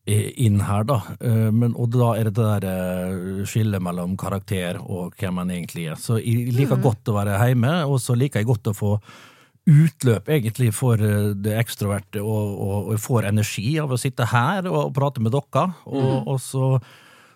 er 0.06 0.30
inn 0.38 0.60
her, 0.62 0.84
da. 0.86 1.00
Eh, 1.20 1.50
Men, 1.52 1.74
og 1.74 1.90
da 1.94 2.12
er 2.16 2.28
det 2.28 2.36
det 2.38 2.46
der 2.46 2.66
eh, 2.70 3.44
skillet 3.46 3.82
mellom 3.82 4.16
karakter 4.16 4.78
og 4.80 5.14
hvem 5.18 5.34
man 5.34 5.50
egentlig 5.50 5.88
er. 5.90 5.96
Så 5.98 6.20
jeg 6.22 6.52
liker 6.54 6.78
godt 6.82 7.10
å 7.10 7.16
være 7.18 7.38
hjemme, 7.42 7.84
og 7.86 7.98
så 8.00 8.14
liker 8.14 8.40
jeg 8.40 8.46
godt 8.46 8.70
å 8.70 8.76
få 8.76 8.92
utløp 9.66 10.28
egentlig 10.30 10.68
for 10.76 11.00
eh, 11.02 11.32
det 11.42 11.56
ekstroverte, 11.58 12.22
og, 12.22 12.52
og, 12.54 12.76
og 12.86 12.92
jeg 12.94 13.02
får 13.02 13.26
energi 13.32 13.72
av 13.82 13.90
å 13.90 13.98
sitte 13.98 14.28
her 14.30 14.68
og 14.70 14.92
prate 14.94 15.22
med 15.24 15.34
dere. 15.34 15.66
Og, 15.90 16.12
og 16.30 16.38
så, 16.42 16.68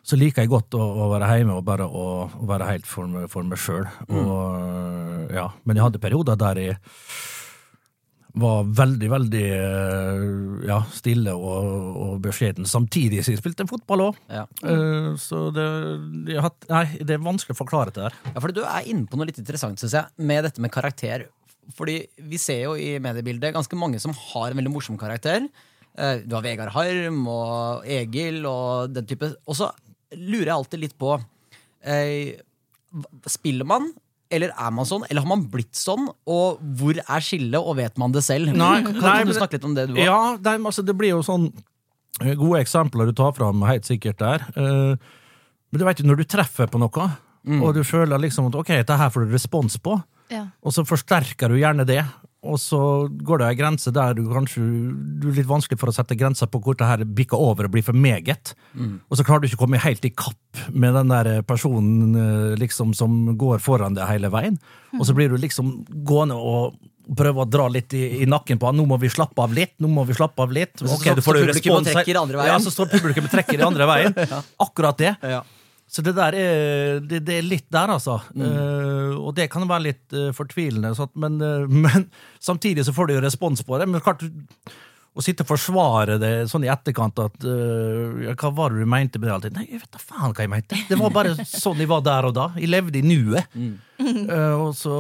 så 0.07 0.17
liker 0.21 0.45
jeg 0.47 0.53
godt 0.53 0.79
å, 0.79 0.85
å 1.05 1.11
være 1.11 1.33
hjemme 1.41 1.59
og 1.59 1.67
bare 1.67 1.89
å, 1.91 2.07
å 2.31 2.47
være 2.49 2.71
helt 2.71 2.87
for, 2.89 3.11
for 3.33 3.43
meg 3.51 3.59
sjøl. 3.61 3.85
Ja. 5.35 5.49
Men 5.67 5.77
jeg 5.81 5.87
hadde 5.89 6.03
perioder 6.03 6.39
der 6.41 6.63
jeg 6.63 6.79
var 8.41 8.63
veldig, 8.79 9.09
veldig 9.11 9.43
eh, 9.57 10.21
ja, 10.69 10.77
stille 10.95 11.33
og, 11.35 11.89
og 11.99 12.13
beskjeden, 12.23 12.63
samtidig 12.71 13.25
som 13.27 13.35
jeg 13.35 13.41
spilte 13.43 13.67
fotball 13.67 14.05
òg. 14.05 14.21
Ja. 14.31 14.45
Så 15.19 15.49
det, 15.57 15.67
hatt- 16.39 16.69
nei, 16.71 16.85
det 17.03 17.17
er 17.17 17.25
vanskelig 17.27 17.57
å 17.57 17.61
forklare 17.65 17.91
det 17.91 18.05
der. 18.07 18.15
Ja, 18.31 18.37
fordi 18.39 18.61
Du 18.61 18.63
er 18.63 18.87
inne 18.87 19.11
på 19.11 19.19
noe 19.19 19.27
litt 19.27 19.43
interessant, 19.43 19.83
syns 19.83 19.99
jeg, 19.99 20.07
med 20.31 20.47
dette 20.47 20.63
med 20.63 20.71
karakter. 20.71 21.27
Fordi 21.77 21.97
vi 22.31 22.39
ser 22.41 22.63
jo 22.65 22.75
i 22.79 22.93
mediebildet 23.03 23.55
ganske 23.57 23.77
mange 23.79 24.01
som 24.03 24.15
har 24.17 24.51
en 24.51 24.59
veldig 24.61 24.73
morsom 24.75 24.99
karakter. 25.01 25.49
Eh, 25.99 26.21
Du 26.27 26.37
har 26.37 26.43
Vegard 26.45 26.73
Harm 26.75 27.25
og 27.31 27.87
Egil 27.87 28.45
og 28.49 28.93
den 28.95 29.07
type. 29.11 29.33
Og 29.47 29.57
så 29.59 29.71
lurer 30.17 30.49
jeg 30.51 30.57
alltid 30.57 30.81
litt 30.87 30.97
på 30.99 31.17
eh, 31.87 32.39
Spiller 33.31 33.65
man, 33.69 33.93
eller 34.35 34.51
er 34.51 34.71
man 34.75 34.87
sånn? 34.87 35.05
Eller 35.09 35.23
har 35.23 35.31
man 35.31 35.45
blitt 35.51 35.79
sånn? 35.79 36.09
Og 36.27 36.59
hvor 36.79 36.99
er 36.99 37.23
skillet, 37.23 37.59
og 37.61 37.77
vet 37.79 37.99
man 38.03 38.11
det 38.15 38.23
selv? 38.27 38.51
Nei, 38.51 38.81
kan, 38.83 38.97
nei, 38.99 39.17
du 39.27 39.35
snakke 39.37 39.59
litt 39.59 39.67
om 39.69 39.77
det, 39.79 39.85
du 39.91 39.95
òg? 39.95 40.03
Ja, 40.03 40.19
nei, 40.43 40.57
altså, 40.59 40.83
det 40.87 40.97
blir 40.99 41.13
jo 41.13 41.21
sånn 41.27 41.49
eh, 42.21 42.35
gode 42.35 42.61
eksempler 42.65 43.11
du 43.11 43.15
tar 43.19 43.35
fram, 43.39 43.63
helt 43.69 43.87
sikkert 43.87 44.19
der. 44.23 44.47
Men 44.59 45.79
du 45.79 45.87
vet 45.87 46.03
jo, 46.03 46.07
når 46.11 46.23
du 46.23 46.27
treffer 46.35 46.67
på 46.71 46.81
noe, 46.83 47.07
og 47.63 47.71
du 47.79 47.85
føler 47.87 48.19
liksom 48.27 48.51
at 48.51 48.59
ok, 48.59 48.73
dette 48.83 48.97
her 48.99 49.11
får 49.15 49.27
du 49.29 49.35
respons 49.39 49.79
på, 49.83 49.95
Ja. 50.31 50.47
og 50.63 50.75
så 50.75 50.85
forsterker 50.87 51.51
du 51.51 51.59
gjerne 51.59 51.87
det, 51.89 52.05
og 52.41 52.57
så 52.57 52.79
går 53.11 53.43
det 53.43 53.49
ei 53.51 53.57
grense 53.59 53.91
der 53.93 54.15
du 54.17 54.23
kanskje 54.31 54.63
du 55.21 55.27
er 55.29 55.35
litt 55.37 55.49
vanskelig 55.49 55.77
for 55.81 55.93
å 55.93 55.95
sette 55.95 56.17
grenser 56.17 56.49
på 56.49 56.61
hvor 56.65 56.79
det 56.79 56.89
her 56.89 57.03
bikker 57.05 57.37
over 57.37 57.69
og 57.69 57.75
blir 57.75 57.85
for 57.85 57.93
meget. 57.93 58.55
Og 59.13 59.19
så 59.19 59.27
klarer 59.27 59.45
du 59.45 59.51
ikke 59.51 59.59
å 59.59 59.65
komme 59.67 59.81
helt 59.83 60.07
i 60.09 60.13
kapp 60.15 60.63
med 60.73 60.97
den 60.97 61.13
der 61.13 61.43
personen 61.45 62.17
eh, 62.17 62.55
liksom 62.61 62.95
som 62.97 63.35
går 63.37 63.61
foran 63.61 63.99
deg 63.99 64.09
hele 64.09 64.33
veien. 64.33 64.57
Og 64.97 65.05
så 65.05 65.17
blir 65.17 65.29
du 65.29 65.37
liksom 65.37 65.83
gående 66.09 66.39
og 66.41 66.81
prøve 67.17 67.45
å 67.45 67.49
dra 67.49 67.69
litt 67.69 67.93
i, 67.99 68.23
i 68.25 68.27
nakken 68.31 68.61
på 68.61 68.71
han. 68.71 68.81
Nå 68.81 68.89
må 68.89 68.97
vi 69.03 69.13
slappe 69.13 69.45
av 69.45 69.53
litt. 69.53 69.75
nå 69.83 69.93
må 69.93 70.07
vi 70.09 70.17
slappe 70.17 70.41
av 70.41 70.53
litt. 70.55 70.79
så 70.79 70.89
Ok, 70.89 71.11
så, 71.11 71.15
du 71.19 71.25
får 71.27 71.43
står 71.43 71.49
publikum 71.51 71.89
trekker 71.93 72.21
andre 72.23 72.41
veien. 72.41 72.53
Ja, 72.55 72.59
så 72.65 72.73
står 72.73 72.93
publikum 72.93 73.29
og 73.29 73.33
trekker 73.37 73.61
i 73.61 73.67
andre 73.67 73.89
veien. 73.91 74.21
Akkurat 74.67 75.01
det. 75.01 75.17
Ja. 75.21 75.45
Så 75.91 76.05
det 76.07 76.13
der 76.15 76.37
er, 76.39 77.01
det, 77.03 77.25
det 77.27 77.41
er 77.41 77.47
litt 77.47 77.67
der, 77.73 77.91
altså. 77.97 78.21
Eh, 78.31 79.17
og 79.19 79.35
det 79.35 79.49
kan 79.51 79.67
være 79.67 79.89
litt 79.89 80.15
uh, 80.15 80.29
fortvilende, 80.37 80.93
sånn, 80.95 81.11
men, 81.19 81.41
uh, 81.43 81.67
men 81.87 82.07
samtidig 82.39 82.85
så 82.87 82.95
får 82.95 83.11
du 83.11 83.17
jo 83.17 83.25
respons 83.25 83.65
på 83.67 83.81
det. 83.81 83.89
Men 83.91 84.05
klart, 84.05 84.23
å 85.11 85.25
sitte 85.25 85.43
og 85.43 85.51
forsvare 85.51 86.21
det 86.23 86.31
sånn 86.53 86.63
i 86.63 86.71
etterkant 86.71 87.19
at 87.19 87.43
Hva 87.43 88.51
var 88.55 88.71
det 88.71 88.85
du 88.85 88.87
mente 88.87 89.19
med 89.19 89.27
det? 89.27 89.33
alltid? 89.35 89.57
Nei, 89.57 89.65
jeg 89.67 89.81
vet 89.83 89.97
da 89.97 90.03
faen 90.03 90.31
hva 90.31 90.45
jeg 90.45 90.53
mente. 90.53 90.79
Det 90.87 90.99
var 91.01 91.11
bare 91.17 91.33
sånn 91.43 91.83
jeg 91.83 91.91
var 91.91 92.05
der 92.07 92.29
og 92.29 92.37
da. 92.37 92.45
Jeg 92.55 92.71
levde 92.71 93.01
i 93.01 93.03
nuet. 93.03 93.59
Eh, 93.99 94.55
og 94.55 94.71
så, 94.79 94.95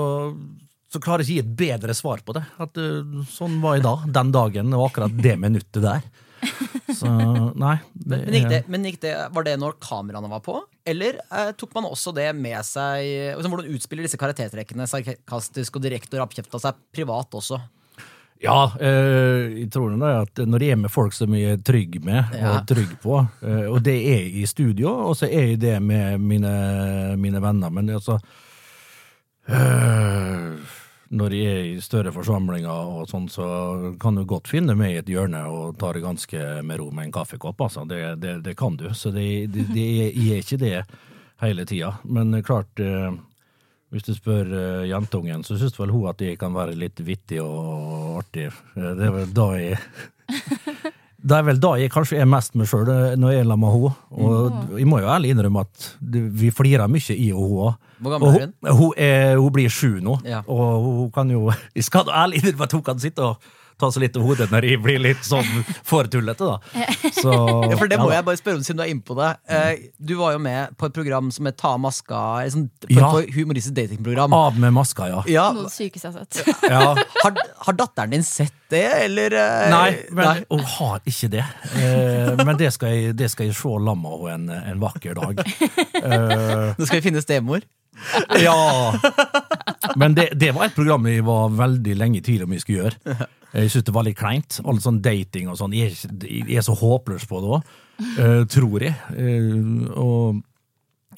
så 0.90 1.00
klarer 1.00 1.22
jeg 1.22 1.30
ikke 1.30 1.30
å 1.30 1.38
gi 1.38 1.44
et 1.44 1.54
bedre 1.62 1.94
svar 1.94 2.24
på 2.26 2.34
det. 2.36 2.42
At 2.58 2.82
sånn 3.30 3.60
var 3.62 3.78
jeg 3.78 3.86
da, 3.86 3.94
den 4.18 4.34
dagen, 4.34 4.74
og 4.74 4.88
akkurat 4.88 5.14
det 5.14 5.36
minuttet 5.38 5.78
der. 5.86 6.02
Så 7.00 7.06
nei. 7.54 7.76
Det, 7.94 8.18
Men, 8.26 8.34
gikk 8.36 8.48
det, 8.50 8.60
men 8.72 8.86
gikk 8.88 9.00
det, 9.04 9.12
var 9.34 9.44
det 9.46 9.56
når 9.60 9.76
kameraene 9.82 10.30
var 10.32 10.40
på? 10.44 10.56
Eller 10.88 11.18
eh, 11.30 11.50
tok 11.58 11.74
man 11.76 11.86
også 11.90 12.12
det 12.16 12.30
med 12.34 12.58
seg 12.66 13.34
altså, 13.36 13.50
Hvordan 13.52 13.74
utspiller 13.76 14.06
disse 14.08 14.18
karaktertrekkene 14.20 14.86
sarkastisk 14.90 15.76
og 15.78 15.84
direkte 15.84 16.16
og 16.18 16.24
rappkjefta 16.24 16.60
seg 16.64 16.80
privat 16.96 17.36
også? 17.38 17.60
Ja, 18.40 18.70
eh, 18.80 19.50
jeg 19.60 19.68
tror 19.74 19.92
det 19.92 20.00
er 20.08 20.22
at 20.24 20.40
når 20.48 20.62
jeg 20.64 20.72
er 20.72 20.78
med 20.80 20.92
folk 20.94 21.12
som 21.12 21.34
jeg 21.36 21.58
er 21.58 21.60
trygg 21.60 21.98
med 22.06 22.32
Ja. 22.38 22.54
og 22.56 22.68
trygg 22.70 22.94
på, 23.02 23.18
eh, 23.44 23.66
og 23.68 23.82
det 23.84 23.98
er 24.14 24.30
i 24.40 24.46
studio, 24.48 24.94
og 25.10 25.18
så 25.20 25.28
er 25.28 25.50
jeg 25.52 25.58
det 25.60 25.74
med 25.84 26.16
mine, 26.24 26.52
mine 27.20 27.42
venner, 27.44 27.68
men 27.68 27.92
altså 27.98 28.16
eh, 29.48 30.56
Når 31.10 31.34
jeg 31.34 31.54
er 31.54 31.64
i 31.72 31.80
større 31.82 32.12
forsamlinger 32.14 32.70
og 32.70 33.08
sånn, 33.10 33.24
så 33.32 33.46
kan 33.98 34.14
du 34.14 34.22
godt 34.30 34.46
finne 34.50 34.76
meg 34.78 34.92
i 34.92 34.98
et 35.00 35.08
hjørne 35.10 35.40
og 35.50 35.78
ta 35.80 35.90
det 35.96 36.04
ganske 36.04 36.60
med 36.62 36.78
ro 36.78 36.90
med 36.94 37.08
en 37.08 37.14
kaffekopp, 37.16 37.64
altså. 37.66 37.82
Det, 37.90 37.98
det, 38.22 38.36
det 38.46 38.54
kan 38.58 38.76
du. 38.78 38.86
Så 38.94 39.10
det, 39.10 39.26
det, 39.50 39.66
jeg 39.74 40.28
er 40.36 40.44
ikke 40.44 40.60
det 40.62 40.76
hele 41.42 41.66
tida. 41.66 41.96
Men 42.06 42.38
klart 42.46 42.78
eh, 42.84 43.10
hvis 43.90 44.06
du 44.06 44.12
spør 44.14 44.52
uh, 44.54 44.86
jentungen, 44.86 45.42
så 45.42 45.56
syns 45.58 45.74
vel 45.80 45.90
hun 45.90 46.06
at 46.12 46.22
jeg 46.22 46.38
kan 46.38 46.54
være 46.54 46.76
litt 46.78 47.00
vittig 47.02 47.40
og 47.42 48.20
artig. 48.20 48.46
Eh, 48.76 48.92
Det 48.94 49.08
er 49.08 49.16
vel 49.16 49.32
da 49.34 49.48
jeg 49.58 49.80
Det 51.22 51.36
er 51.36 51.42
vel 51.44 51.58
da 51.60 51.74
jeg 51.76 51.90
kanskje 51.92 52.16
er 52.22 52.28
mest 52.28 52.54
meg 52.56 52.68
sjøl, 52.70 52.88
når 53.20 53.32
jeg 53.34 53.42
er 53.42 53.48
sammen 53.50 53.60
med 53.60 53.74
henne. 53.74 53.90
Og 54.24 54.78
jeg 54.80 54.86
må 54.88 55.00
jo 55.02 55.08
ærlig 55.12 55.30
innrømme 55.34 55.60
at 55.66 55.88
vi 56.40 56.50
flirer 56.54 56.88
mye 56.88 57.16
i 57.16 57.26
og 57.36 57.42
hun 57.44 57.58
òg. 57.66 57.74
Hvor 58.00 58.14
gammel 58.14 58.28
er 58.28 58.46
hun? 58.46 58.54
Hun, 58.78 58.92
er, 58.96 59.36
hun 59.36 59.52
blir 59.52 59.68
sju 59.68 59.98
nå, 60.00 60.14
Ja. 60.24 60.40
og 60.48 60.86
hun 60.86 61.10
kan 61.12 61.30
jo 61.30 61.50
Jeg 61.76 61.84
skal 61.84 62.08
ærlig 62.08 62.40
innrømme 62.40 62.64
at 62.70 62.72
hun 62.78 62.82
kan 62.86 62.98
sitte 63.02 63.20
og 63.26 63.36
ta 63.80 63.90
seg 63.94 64.04
litt 64.04 64.16
over 64.20 64.32
hodet 64.34 64.50
når 64.52 64.66
jeg 64.68 64.80
blir 64.84 65.00
litt 65.02 65.24
sånn 65.26 65.48
for 65.86 66.08
tullete, 66.12 66.46
da. 66.46 66.84
Så, 67.16 67.32
Ja, 67.70 67.76
for 67.80 67.88
det 67.90 67.98
må 68.00 68.10
ja 68.12 68.20
jeg 68.20 68.26
bare 68.28 68.40
spørre 68.40 68.60
om 68.60 68.64
siden 68.66 68.80
du 68.80 68.84
er 68.84 68.92
inne 68.92 69.04
på 69.06 69.16
det. 69.18 69.30
Eh, 69.50 69.88
du 69.98 70.14
var 70.20 70.36
jo 70.36 70.42
med 70.44 70.76
på 70.80 70.86
et 70.90 70.96
program 70.96 71.30
som 71.34 71.48
het 71.50 71.56
Ta 71.60 71.74
av 71.74 71.80
maska, 71.82 72.20
et 72.46 72.52
sånt 72.54 72.86
Ja. 72.92 73.10
humoristisk 73.34 73.74
datingprogram. 73.76 74.32
Av 74.36 74.56
med 74.60 74.72
maska, 74.76 75.08
ja. 75.10 75.22
Ja, 75.30 75.48
Noe 75.56 75.66
det 75.68 75.74
sykeste 75.74 76.08
jeg 76.08 76.14
har 76.14 76.26
sett. 76.30 76.62
ja. 76.70 76.94
har, 77.24 77.36
har 77.66 77.78
datteren 77.80 78.10
din 78.14 78.22
sett 78.26 78.54
det, 78.70 78.84
eller? 79.06 79.34
eh, 79.34 79.70
Nei, 79.72 79.90
men 80.14 80.24
nei? 80.28 80.44
hun 80.50 80.60
har 80.76 81.00
ikke 81.10 81.28
det. 81.32 81.44
Eh, 81.74 82.44
men 82.44 82.56
det 82.60 82.70
skal 82.76 82.94
jeg, 82.94 83.16
det 83.18 83.30
skal 83.32 83.48
jeg 83.50 83.56
se 83.58 83.72
lamma 83.82 84.14
henne 84.28 84.54
en, 84.60 84.72
en 84.76 84.80
vakker 84.86 85.18
dag. 85.18 85.42
Eh, 86.00 86.74
Nå 86.78 86.86
skal 86.88 87.00
vi 87.00 87.04
finne 87.10 87.20
stemor. 87.20 87.60
ja! 88.46 88.92
Men 90.00 90.16
det, 90.16 90.30
det 90.40 90.52
var 90.56 90.68
et 90.68 90.76
program 90.76 91.08
jeg 91.10 91.26
var 91.26 91.54
veldig 91.58 91.96
lenge 91.98 92.20
i 92.20 92.24
tvil 92.24 92.44
om 92.46 92.54
jeg 92.54 92.64
skulle 92.64 92.84
gjøre. 92.84 93.28
Jeg 93.50 93.72
syns 93.72 93.86
det 93.88 93.94
var 93.94 94.06
litt 94.06 94.18
kleint. 94.18 94.60
All 94.64 94.78
sånn 94.82 95.00
dating 95.04 95.50
og 95.50 95.58
sånn. 95.58 95.74
Jeg, 95.74 95.96
jeg 96.22 96.60
er 96.60 96.66
så 96.66 96.76
håpløs 96.78 97.26
på 97.30 97.40
det 97.42 97.56
òg, 97.56 97.72
tror 98.54 98.86
jeg. 98.86 98.94
Eh, 99.16 99.88
og, 99.98 100.44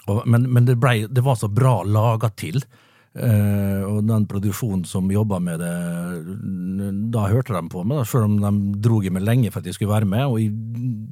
og, 0.06 0.22
men 0.24 0.48
men 0.48 0.68
det, 0.68 0.78
ble, 0.80 1.02
det 1.12 1.24
var 1.24 1.36
så 1.40 1.52
bra 1.52 1.80
laga 1.84 2.32
til. 2.36 2.62
Uh, 3.12 3.84
og 3.84 4.06
den 4.08 4.22
produksjonen 4.24 4.86
som 4.88 5.10
jobba 5.12 5.36
med 5.44 5.60
det, 5.60 5.72
da 7.12 7.26
hørte 7.28 7.52
de 7.52 7.68
på 7.68 7.82
meg, 7.84 8.06
selv 8.08 8.24
om 8.24 8.38
de 8.40 8.78
dro 8.80 9.02
i 9.04 9.12
meg 9.12 9.26
lenge 9.26 9.50
for 9.52 9.60
at 9.60 9.68
jeg 9.68 9.76
skulle 9.76 9.92
være 9.92 10.08
med, 10.08 10.24
og 10.24 10.38
jeg 10.40 10.54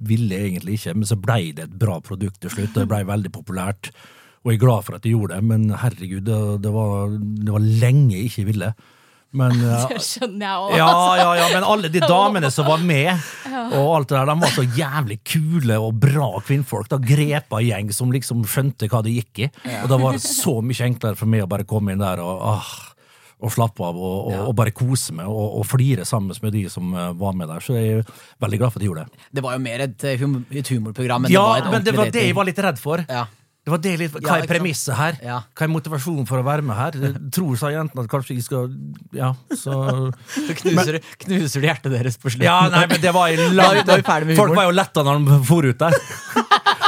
ville 0.08 0.38
egentlig 0.38 0.78
ikke, 0.78 0.94
men 0.96 1.10
så 1.10 1.18
blei 1.20 1.52
det 1.52 1.66
et 1.66 1.74
bra 1.82 1.98
produkt 2.00 2.40
til 2.40 2.54
slutt, 2.54 2.72
og 2.72 2.78
det 2.78 2.88
blei 2.88 3.02
veldig 3.04 3.34
populært. 3.36 3.92
Og 4.40 4.52
jeg 4.52 4.56
er 4.56 4.62
glad 4.62 4.86
for 4.86 4.96
at 4.96 5.04
jeg 5.04 5.12
gjorde 5.12 5.36
det, 5.36 5.44
men 5.44 5.68
herregud, 5.82 6.24
det, 6.24 6.38
det, 6.64 6.72
var, 6.72 7.12
det 7.44 7.52
var 7.52 7.66
lenge 7.82 8.16
jeg 8.16 8.30
ikke 8.30 8.46
ville. 8.48 8.70
Men, 9.36 9.52
eh, 9.62 9.86
Det 9.92 10.00
skjønner 10.02 10.46
jeg 10.46 10.62
òg. 10.64 10.76
ja, 10.80 10.90
ja, 11.20 11.30
ja, 11.38 11.48
men 11.52 11.66
alle 11.74 11.90
de 11.92 12.00
damene 12.14 12.50
som 12.50 12.66
var 12.66 12.80
med, 12.82 13.12
og 13.70 13.90
alt 13.98 14.08
det 14.10 14.16
der, 14.16 14.30
de 14.32 14.36
var 14.40 14.54
så 14.56 14.64
jævlig 14.78 15.18
kule 15.28 15.76
og 15.78 15.98
bra 16.02 16.30
kvinnfolk. 16.46 16.88
Da 16.90 16.98
grepa 17.02 17.60
gjeng 17.62 17.92
som 17.94 18.14
liksom 18.14 18.46
skjønte 18.48 18.88
hva 18.90 19.02
det 19.06 19.18
gikk 19.18 19.44
i. 19.44 19.50
Og 19.82 19.90
da 19.92 20.00
var 20.00 20.16
det 20.16 20.24
så 20.24 20.56
mye 20.64 20.88
enklere 20.88 21.20
for 21.20 21.30
meg 21.30 21.44
å 21.44 21.50
bare 21.50 21.68
komme 21.68 21.94
inn 21.94 22.02
der 22.02 22.22
og, 22.24 22.40
ah, 22.56 22.72
og 23.40 23.52
slappe 23.54 23.84
av 23.86 23.96
og, 23.96 24.16
og, 24.28 24.38
og 24.50 24.54
bare 24.58 24.72
kose 24.76 25.14
meg 25.16 25.28
og, 25.30 25.60
og 25.60 25.68
flire 25.68 26.04
sammen 26.08 26.36
med 26.44 26.52
de 26.56 26.64
som 26.72 26.90
eh, 26.92 27.12
var 27.20 27.36
med 27.36 27.48
der. 27.48 27.62
Så 27.64 27.76
jeg 27.76 28.00
er 28.00 28.16
veldig 28.42 28.58
glad 28.60 28.72
for 28.72 28.80
at 28.80 28.84
de 28.84 28.88
gjorde 28.90 29.04
det. 29.06 29.28
Det 29.38 29.44
var 29.46 29.54
jo 29.56 29.62
mer 29.64 29.84
et, 29.86 30.08
eh, 30.08 30.18
hum 30.24 30.40
et 30.50 30.72
humorprogram. 30.74 31.28
enn 31.28 31.32
Ja, 31.36 31.44
det 31.44 31.52
var 31.52 31.62
et 31.62 31.76
men 31.76 31.86
det 31.86 31.94
var 31.96 32.10
det 32.16 32.24
jeg 32.26 32.36
var 32.36 32.48
litt 32.50 32.64
redd 32.66 32.82
for. 32.82 33.04
Ja. 33.08 33.28
Det 33.70 33.76
var 33.76 33.82
det 33.84 33.90
litt, 34.00 34.14
Hva 34.18 34.34
er 34.34 34.42
ja, 34.42 34.46
premisset 34.50 34.96
her? 34.98 35.18
Ja. 35.22 35.36
Hva 35.54 35.62
er 35.62 35.70
motivasjonen 35.70 36.26
for 36.26 36.42
å 36.42 36.46
være 36.46 36.64
med 36.66 36.74
her? 36.74 36.96
Jeg 36.98 37.12
tror 37.36 37.54
sa 37.60 37.70
jentene 37.70 38.02
at 38.02 38.10
kanskje 38.10 38.34
jeg 38.34 38.42
skal 38.42 38.66
Ja, 39.14 39.28
så 39.54 39.76
Så 40.34 40.56
knuser, 40.58 40.98
knuser 41.22 41.62
du 41.62 41.66
hjertet 41.68 41.94
deres 41.94 42.18
på 42.18 42.32
slutten. 42.32 42.48
Ja, 42.48 42.66
nei, 42.72 42.82
men 42.90 42.98
det 43.02 43.12
var 43.14 43.30
i 43.30 43.38
lang 43.60 43.78
Folk 44.34 44.56
var 44.58 44.66
jo 44.66 44.74
letta 44.74 45.06
når 45.06 45.22
de 45.22 45.38
for 45.46 45.70
ut 45.70 45.78
der. 45.78 45.94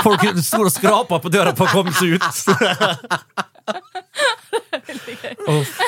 Folk 0.03 0.27
sto 0.43 0.65
og 0.67 0.75
skrapa 0.75 1.23
på 1.23 1.31
døra 1.31 1.55
for 1.55 1.71
å 1.71 1.73
komme 1.79 1.95
seg 1.95 2.19
ut. 2.19 2.27
Uff. 5.53 5.79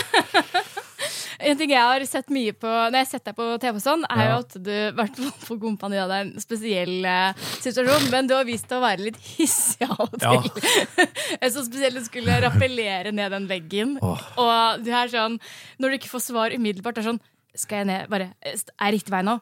En 1.44 1.59
ting 1.61 1.70
jeg 1.74 1.80
har 1.85 2.04
sett 2.09 2.30
mye 2.33 2.54
på 2.57 2.68
Når 2.68 2.96
jeg 2.96 3.04
har 3.04 3.11
sett 3.11 3.24
deg 3.28 3.37
på 3.38 3.46
TV, 3.62 3.80
sånn, 3.85 4.04
er 4.11 4.30
jo 4.30 4.37
at 4.42 4.57
du 4.64 4.70
i 4.72 4.92
hvert 4.96 5.18
fall 5.20 5.33
på 5.44 5.57
Kompani 5.62 5.98
hadde 6.00 6.20
en 6.24 6.33
spesiell 6.42 7.04
eh, 7.04 7.44
situasjon, 7.64 8.09
men 8.12 8.30
du 8.30 8.35
har 8.37 8.46
vist 8.48 8.68
deg 8.70 8.78
å 8.80 8.85
være 8.85 9.07
litt 9.11 9.20
hissig 9.35 9.85
av 9.88 10.00
og 10.07 10.16
Ja. 10.22 10.35
til. 10.40 11.09
Så 11.54 11.66
spesielt 11.66 11.98
du 12.00 12.04
skulle 12.07 12.40
rappellere 12.44 13.12
ned 13.14 13.35
den 13.37 13.48
veggen. 13.50 13.96
Åh. 14.02 14.24
Og 14.40 14.85
du 14.85 14.90
er 14.94 15.11
sånn 15.12 15.38
Når 15.78 15.88
du 15.90 15.98
ikke 16.00 16.12
får 16.14 16.24
svar 16.30 16.54
umiddelbart, 16.57 16.96
det 16.96 17.04
er 17.04 17.11
sånn 17.12 17.22
Skal 17.54 17.83
jeg 17.85 17.90
ned 17.92 18.09
bare 18.11 18.33
Er 18.44 18.94
riktig 18.94 19.12
vei 19.14 19.22
nå? 19.26 19.38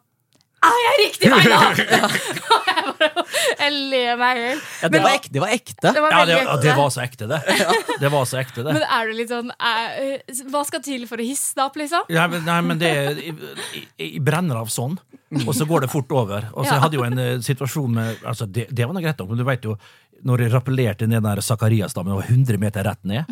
Er 0.63 0.77
jeg 0.79 0.91
er 0.93 1.01
riktig 1.01 1.31
vei 1.33 1.41
da! 1.51 1.59
Og 1.73 2.69
jeg, 2.69 2.83
bare, 2.99 3.23
jeg 3.59 3.73
ler 3.91 4.19
meg 4.21 4.39
i 4.39 4.43
hjel. 4.45 4.61
Ja, 4.83 4.91
det, 4.93 5.01
var 5.03 5.15
ekte, 5.17 5.33
det 5.35 5.43
var 5.43 5.55
ekte. 5.57 5.93
Det 5.97 6.03
var 6.05 6.15
Ja, 6.15 6.21
det, 6.29 6.37
ekte. 6.39 6.59
det 6.63 6.75
var 6.79 6.93
så 6.95 7.03
ekte, 7.03 7.29
det. 7.33 7.41
Det 8.03 8.11
var 8.13 8.29
så 8.31 8.39
ekte, 8.41 8.65
det. 8.67 8.75
Men 8.77 8.85
er 8.87 9.09
du 9.11 9.17
litt 9.19 9.31
sånn 9.33 9.51
er, 9.59 10.23
Hva 10.53 10.63
skal 10.67 10.83
til 10.85 11.07
for 11.11 11.23
å 11.23 11.27
hisse 11.27 11.57
deg 11.59 11.65
opp, 11.67 11.79
liksom? 11.83 12.07
Nei, 12.11 12.29
men, 12.35 12.45
nei, 12.47 12.61
men 12.69 12.81
det 12.83 12.93
jeg, 12.93 13.35
jeg, 13.75 13.89
jeg 13.99 14.23
brenner 14.27 14.63
av 14.63 14.71
sånn, 14.75 14.97
og 15.43 15.53
så 15.57 15.67
går 15.69 15.87
det 15.87 15.91
fort 15.93 16.15
over. 16.15 16.49
Og 16.55 16.63
så 16.65 16.71
Ja. 16.73 16.79
Jeg 16.79 16.85
hadde 16.87 16.99
jo 16.99 17.05
en 17.07 17.19
uh, 17.21 17.43
situasjon 17.45 17.93
med 17.99 18.23
altså 18.27 18.47
det, 18.49 18.69
det 18.71 18.87
var 18.87 18.95
noe 18.97 19.03
greit 19.05 19.19
nok, 19.21 19.33
men 19.35 19.43
du 19.43 19.47
vet 19.49 19.67
jo 19.69 19.77
når 20.23 20.45
jeg 20.45 20.53
rappellerte 20.55 21.07
ned 21.11 21.19
den 21.19 21.27
der 21.27 21.43
Zakarias-dammen, 21.43 22.15
var 22.15 22.29
100 22.31 22.59
meter 22.63 22.87
rett 22.87 23.01
ned, 23.09 23.27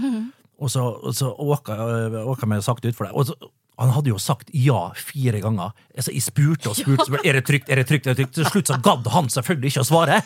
og 0.60 0.70
så, 0.70 0.84
og 0.84 1.16
så 1.16 1.30
åka, 1.32 1.76
jeg 2.44 2.66
sakte 2.66 2.92
utfor 2.92 3.08
der. 3.08 3.16
Og 3.16 3.30
så, 3.30 3.36
han 3.80 3.92
hadde 3.94 4.10
jo 4.12 4.18
sagt 4.20 4.50
ja 4.52 4.90
fire 4.92 5.40
ganger. 5.40 5.72
Altså, 5.96 6.12
jeg 6.12 6.24
spurte 6.26 6.68
og 6.68 6.76
spurte, 6.76 7.06
spurte 7.08 7.28
er 7.30 7.38
det 7.38 7.46
trygt, 7.48 7.70
er 7.72 7.80
det 7.80 7.86
trygt, 7.88 8.06
er 8.06 8.12
det 8.12 8.26
trygt. 8.26 8.34
Til 8.36 8.48
slutt 8.50 8.68
så 8.68 8.76
gadd 8.84 9.08
han 9.14 9.30
selvfølgelig 9.32 9.72
ikke 9.72 9.84
å 9.84 9.88
svare. 9.88 10.18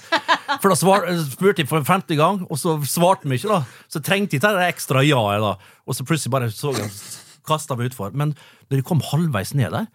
For 0.59 0.73
da 0.73 0.79
svar, 0.79 1.07
spurte 1.31 1.63
jeg 1.63 1.71
for 1.71 1.87
femte 1.87 2.19
gang, 2.19 2.43
og 2.49 2.59
så 2.59 2.75
svarte 2.91 3.29
han 3.29 3.37
ikke. 3.37 3.53
da. 3.53 3.61
Så 3.95 4.03
trengte 4.03 4.41
jeg 4.41 4.43
det 4.43 4.67
ekstra 4.73 5.05
ja-et, 5.07 5.45
da. 5.45 5.77
Og 5.87 5.95
så 5.95 6.07
plutselig 6.09 6.35
bare 6.35 6.51
så 6.51 6.75
jeg 6.75 6.91
kasta 7.47 7.79
meg 7.79 7.93
utfor. 7.93 8.11
Men 8.17 8.35
når 8.67 8.81
jeg 8.81 8.89
kom 8.91 9.05
halvveis 9.13 9.55
ned 9.55 9.71
der, 9.77 9.87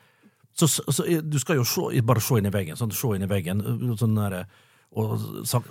så, 0.55 0.67
så 0.71 1.05
du 1.23 1.37
skal 1.39 1.59
jo 1.59 1.67
se, 1.67 2.01
bare 2.05 2.23
se 2.23 2.39
inn 2.39 2.47
i 2.47 2.53
veggen. 2.53 2.79
Sånn, 2.79 2.95
se 2.95 3.11
inn 3.15 3.27
i 3.27 3.31
veggen 3.31 3.63
sånn 3.99 4.15
der, 4.15 4.45
og, 4.97 5.19
så, 5.45 5.61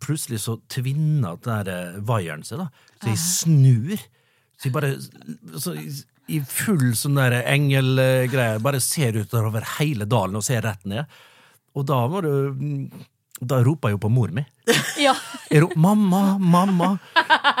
plutselig 0.00 0.40
så 0.40 0.56
tvinner 0.72 1.36
den 1.44 1.64
der 1.66 2.00
vaieren 2.00 2.42
seg, 2.46 2.58
da. 2.62 2.68
Så 3.02 3.08
jeg 3.12 3.18
snur. 3.20 3.98
Så 4.56 4.68
jeg 4.68 4.72
bare 4.72 4.92
så, 5.60 5.74
i- 5.76 6.36
i 6.36 6.40
full 6.46 6.92
sånn 6.96 7.18
der 7.18 7.42
engelgreie 7.42 8.60
bare 8.62 8.80
ser 8.80 9.12
utover 9.18 9.64
hele 9.78 10.06
dalen 10.08 10.36
og 10.38 10.44
ser 10.46 10.62
rett 10.62 10.84
ned. 10.86 11.04
Og 11.76 11.86
da 11.86 12.06
var 12.06 12.22
det 12.22 12.90
Da 13.42 13.56
ropa 13.64 13.88
jeg 13.90 13.96
jo 13.96 14.02
på 14.04 14.10
mor 14.12 14.28
mi. 14.30 14.44
Ja. 15.02 15.16
Jeg 15.50 15.62
ro, 15.64 15.68
'Mamma, 15.74 16.38
mamma'. 16.38 16.98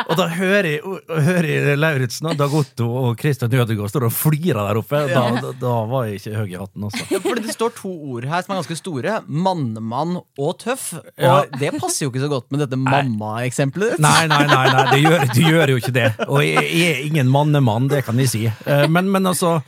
Og 0.08 0.16
da 0.18 0.26
hører 0.32 0.66
jeg, 0.68 0.80
hører 1.08 1.76
Lauritzen, 1.78 2.26
og 2.32 2.36
Dag 2.40 2.52
Otto 2.58 2.86
og 3.02 3.18
Christian 3.20 3.52
Ødegaard 3.54 3.90
står 3.92 4.06
og 4.08 4.12
flirer 4.14 4.58
der 4.68 4.80
oppe. 4.80 5.00
Da, 5.10 5.22
da, 5.40 5.52
da 5.60 5.72
var 5.90 6.06
jeg 6.08 6.20
ikke 6.20 6.34
høy 6.40 6.50
i 6.52 6.58
hatten, 6.60 6.86
altså. 6.88 7.06
Ja, 7.12 7.20
fordi 7.24 7.44
det 7.46 7.54
står 7.56 7.74
to 7.78 7.92
ord 8.12 8.26
her 8.28 8.44
som 8.44 8.54
er 8.54 8.60
ganske 8.62 8.78
store. 8.80 9.16
Mannemann 9.28 10.18
og 10.38 10.52
tøff. 10.62 10.92
Og 10.98 11.10
Ja. 11.22 11.36
det 11.58 11.72
passer 11.80 12.06
jo 12.06 12.12
ikke 12.12 12.24
så 12.24 12.30
godt 12.32 12.50
med 12.52 12.64
dette 12.64 12.78
mamma-eksempelet 12.80 13.96
ditt. 13.96 14.04
Nei, 14.04 14.26
nei, 14.30 14.42
nei, 14.50 14.64
nei 14.72 14.84
det, 14.92 15.00
gjør, 15.06 15.26
det 15.32 15.46
gjør 15.48 15.74
jo 15.74 15.80
ikke 15.82 15.96
det. 15.96 16.08
Og 16.28 16.40
jeg, 16.46 16.66
jeg 16.72 16.96
er 16.96 17.04
ingen 17.08 17.30
mannemann, 17.32 17.88
det 17.92 18.04
kan 18.08 18.18
jeg 18.20 18.32
si. 18.32 18.44
Eh, 18.48 18.86
Men, 18.92 19.08
men 19.12 19.26
altså 19.30 19.58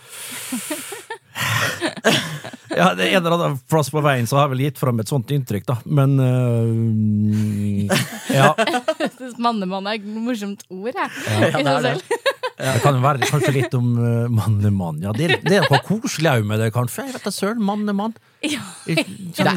ja, 2.81 2.91
det 2.99 3.09
En 3.11 3.21
eller 3.23 3.37
annen 3.37 3.59
plass 3.71 3.91
på 3.93 4.03
veien 4.05 4.27
så 4.29 4.39
har 4.39 4.47
jeg 4.49 4.55
vel 4.55 4.65
gitt 4.67 4.81
fram 4.81 5.01
et 5.03 5.11
sånt 5.11 5.31
inntrykk, 5.35 5.67
da. 5.71 5.77
Men 5.87 6.11
uh, 6.21 7.95
Ja. 8.33 8.53
Jeg 9.05 9.11
syns 9.19 9.39
Mannemann 9.43 9.87
er 9.91 9.99
et 9.99 10.07
morsomt 10.07 10.63
ord, 10.73 10.95
jeg. 10.95 11.11
Ja, 11.29 11.51
Ja, 11.55 11.59
det 11.61 11.73
er 11.75 11.83
det. 11.89 12.21
Det 12.55 12.83
kan 12.85 13.01
være 13.03 13.27
kanskje 13.27 13.53
litt 13.57 13.75
om 13.77 13.89
uh, 13.99 14.29
mannemann. 14.31 15.01
Ja, 15.03 15.13
det, 15.17 15.41
det 15.45 15.59
er 15.59 15.67
noe 15.67 15.81
koselig 15.85 16.31
òg 16.31 16.47
med 16.49 16.63
det, 16.63 16.71
kanskje. 16.75 17.09
Jeg 17.09 17.17
vet 17.17 17.27
da 17.27 17.33
søren. 17.35 17.63
Mannemann. 17.67 18.15
Ja. 18.55 18.61
Det, 18.85 19.05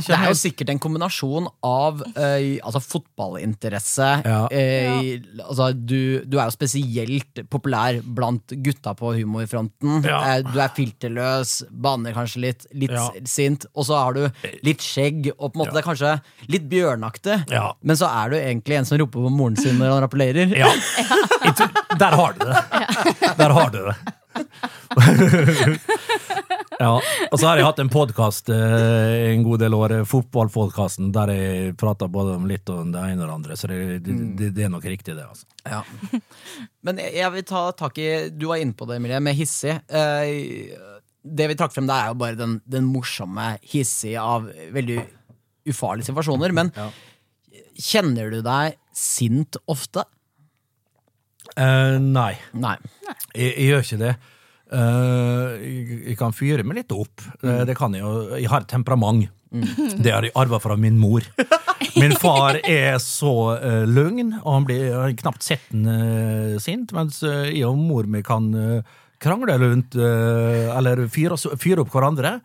det 0.08 0.16
er 0.16 0.30
jo 0.30 0.36
sikkert 0.40 0.70
en 0.72 0.80
kombinasjon 0.80 1.50
av 1.68 2.00
eh, 2.16 2.58
altså 2.64 2.80
fotballinteresse 2.80 4.08
Ja. 4.26 4.38
eh, 4.56 5.18
altså 5.44 5.68
du, 5.76 6.24
du 6.24 6.38
er 6.40 6.48
jo 6.48 6.54
spesielt 6.56 7.42
populær 7.52 8.00
blant 8.02 8.54
gutta 8.64 8.94
på 8.98 9.12
humorfronten. 9.20 10.00
Ja. 10.08 10.22
Eh, 10.38 10.46
du 10.48 10.56
er 10.64 10.72
filterløs, 10.78 11.58
baner 11.72 12.16
kanskje 12.16 12.44
litt, 12.48 12.66
litt 12.74 12.96
Ja. 12.96 13.10
sint, 13.28 13.68
og 13.76 13.86
så 13.90 14.00
har 14.00 14.16
du 14.16 14.24
litt 14.66 14.82
skjegg, 14.86 15.28
og 15.38 15.52
på 15.52 15.58
en 15.58 15.62
måte 15.66 15.76
det 15.76 15.84
er 15.84 15.88
kanskje 15.90 16.14
litt 16.56 16.70
bjørnaktig, 16.72 17.42
Ja. 17.52 17.74
men 17.84 18.00
så 18.00 18.08
er 18.24 18.32
du 18.32 18.38
egentlig 18.40 18.80
en 18.80 18.88
som 18.88 18.98
roper 19.04 19.28
på 19.28 19.34
moren 19.34 19.60
sin 19.60 19.78
når 19.78 19.92
han 19.98 20.06
rappellerer. 20.08 20.56
Der 21.98 22.14
har 22.16 22.34
du 22.38 22.46
det. 22.46 22.64
Der 23.38 23.50
har 23.58 23.70
du 23.74 23.78
det. 23.90 23.96
ja, 26.80 26.92
og 27.32 27.40
så 27.40 27.48
har 27.50 27.60
jeg 27.60 27.66
hatt 27.68 27.80
en 27.84 27.92
podkast 27.92 28.50
en 28.54 29.44
god 29.46 29.62
del 29.64 29.76
år, 29.78 29.96
fotballpodkasten, 30.10 31.12
der 31.16 31.32
jeg 31.34 31.76
prata 31.80 32.08
både 32.12 32.36
om 32.38 32.48
litt 32.50 32.70
om 32.74 32.92
det 32.94 33.04
ene 33.12 33.24
og 33.24 33.28
det 33.30 33.36
andre, 33.38 33.58
så 33.60 33.70
det, 33.72 33.80
det, 34.06 34.18
det, 34.40 34.52
det 34.58 34.68
er 34.68 34.74
nok 34.74 34.86
riktig, 34.88 35.16
det. 35.18 35.26
altså. 35.28 35.46
Ja. 35.68 35.82
Men 36.88 37.02
jeg- 37.04 37.34
vil 37.38 37.44
ta 37.44 37.66
tak 37.76 37.98
i 38.00 38.30
Du 38.32 38.46
var 38.48 38.58
inne 38.62 38.74
på 38.78 38.86
det, 38.88 38.96
Emilie, 39.02 39.20
med 39.20 39.36
hissig. 39.36 39.74
Eh, 39.90 40.72
det 41.28 41.48
vi 41.52 41.58
trakk 41.60 41.74
frem, 41.76 41.88
det 41.90 41.96
er 41.98 42.14
jo 42.14 42.20
bare 42.22 42.38
den, 42.40 42.60
den 42.66 42.86
morsomme 42.88 43.58
hissig 43.68 44.14
av 44.22 44.48
veldig 44.72 45.02
ufarlige 45.68 46.08
situasjoner. 46.08 46.54
Men 46.56 46.72
kjenner 47.78 48.32
du 48.32 48.40
deg 48.46 48.78
sint 48.96 49.58
ofte? 49.70 50.06
Eh, 51.58 51.98
nei, 52.04 52.34
Nei. 52.54 52.76
jeg, 53.34 53.54
jeg 53.54 53.70
gjør 53.72 53.86
ikke 53.86 54.02
det. 54.04 54.16
Uh, 54.68 55.56
jeg, 55.64 55.98
jeg 56.12 56.18
kan 56.20 56.34
fyre 56.36 56.66
meg 56.68 56.82
litt 56.82 56.92
opp. 56.92 57.24
Uh, 57.40 57.64
det 57.68 57.78
kan 57.80 57.94
jeg 57.96 58.04
jo. 58.04 58.14
Jeg 58.36 58.52
har 58.52 58.66
et 58.66 58.72
temperament. 58.72 59.30
Det 59.48 60.12
har 60.12 60.26
jeg 60.28 60.36
arva 60.36 60.60
fra 60.60 60.76
min 60.80 60.98
mor. 61.00 61.24
Min 61.98 62.14
far 62.20 62.60
er 62.68 62.98
så 63.02 63.34
uh, 63.58 63.84
løgn, 63.88 64.34
og 64.44 64.50
han 64.52 64.66
blir 64.68 64.90
uh, 64.92 65.06
knapt 65.18 65.46
sett 65.46 65.72
eh, 65.72 66.58
sint, 66.62 66.92
mens 66.94 67.22
jeg 67.24 67.64
og 67.66 67.78
mor 67.80 68.10
mi 68.10 68.22
kan 68.26 68.50
krangle 69.18 69.56
rundt 69.58 69.96
Eller 69.98 71.00
fyre, 71.10 71.38
fyre 71.58 71.82
opp 71.82 71.94
hverandre 71.94 72.36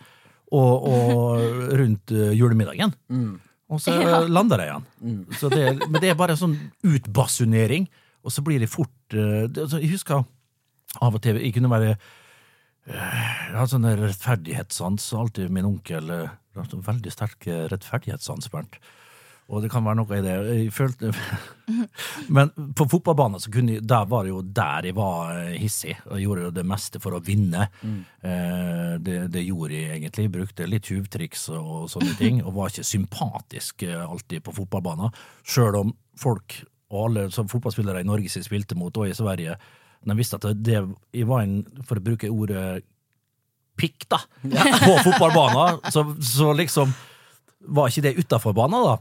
og, 0.53 0.87
og 0.89 1.75
rundt 1.81 2.13
julemiddagen. 2.37 2.95
Og 3.73 3.81
så 3.81 3.97
lander 4.29 4.61
de 4.63 4.69
igjen. 4.71 4.87
Så 5.41 5.51
det, 5.53 5.67
men 5.83 6.01
det 6.01 6.13
er 6.13 6.17
bare 6.21 6.37
sånn 6.39 6.55
utbasunering, 6.87 7.89
og 8.23 8.33
så 8.35 8.45
blir 8.47 8.63
det 8.63 8.71
fort 8.71 9.17
eh, 9.17 9.49
altså, 9.49 9.81
Jeg 9.83 9.95
husker 9.97 10.25
av 11.03 11.15
og 11.17 11.23
til 11.25 11.41
Jeg 11.41 11.55
kunne 11.57 11.73
være 11.73 11.95
jeg 12.83 13.55
har 13.55 13.69
sånn 13.71 13.87
rettferdighetssans. 13.87 15.05
Alltid 15.15 15.53
min 15.55 15.69
onkel 15.69 16.09
eh, 16.11 16.33
veldig 16.59 17.13
sterk 17.15 17.47
eh, 17.47 17.69
rettferdighetssans, 17.71 18.51
Bernt. 18.51 18.81
Og 19.53 19.61
det 19.61 19.69
kan 19.73 19.85
være 19.85 19.99
noe 19.99 20.17
i 20.17 20.23
det. 20.25 20.35
Jeg 20.49 20.73
følte 20.73 21.11
Men 22.37 22.53
på 22.79 22.87
fotballbanen 22.89 23.43
så 23.43 23.51
kunne 23.53 23.77
jeg, 23.77 23.85
der 23.89 24.07
var 24.09 24.25
det 24.25 24.33
jo 24.33 24.41
der 24.43 24.89
jeg 24.89 24.97
var 24.97 25.33
eh, 25.37 25.59
hissig, 25.61 25.97
og 26.09 26.23
gjorde 26.23 26.53
det 26.57 26.67
meste 26.69 27.03
for 27.03 27.17
å 27.17 27.23
vinne. 27.25 27.69
Eh, 27.83 28.95
det, 29.03 29.19
det 29.35 29.45
gjorde 29.45 29.77
jeg 29.77 29.99
egentlig. 29.99 30.29
Brukte 30.39 30.69
litt 30.69 30.89
tjuvtriks 30.89 31.49
og 31.55 31.91
sånne 31.93 32.17
ting, 32.21 32.43
og 32.43 32.57
var 32.59 32.73
ikke 32.73 32.87
sympatisk 32.87 33.87
eh, 33.89 34.03
alltid 34.03 34.47
på 34.47 34.57
fotballbanen. 34.63 35.13
Sjøl 35.47 35.83
om 35.85 35.95
folk, 36.19 36.63
og 36.93 37.07
alle 37.07 37.29
som 37.35 37.49
fotballspillere 37.51 38.03
i 38.05 38.09
Norge 38.09 38.31
som 38.33 38.45
spilte 38.45 38.77
mot, 38.79 38.97
og 39.01 39.09
i 39.09 39.17
Sverige, 39.17 39.57
de 40.03 40.17
visste 40.19 40.39
at 40.39 40.49
det, 40.61 40.83
var 41.29 41.45
en, 41.45 41.63
for 41.89 42.01
å 42.01 42.05
bruke 42.05 42.31
ordet 42.31 42.83
pikk, 43.81 44.07
da, 44.13 44.21
på 44.87 44.99
fotballbanen, 45.07 45.81
så, 45.95 46.05
så 46.21 46.53
liksom 46.57 46.93
var 47.73 47.89
ikke 47.89 48.03
det 48.09 48.19
utafor 48.19 48.55
banen, 48.57 48.85
da. 48.85 48.99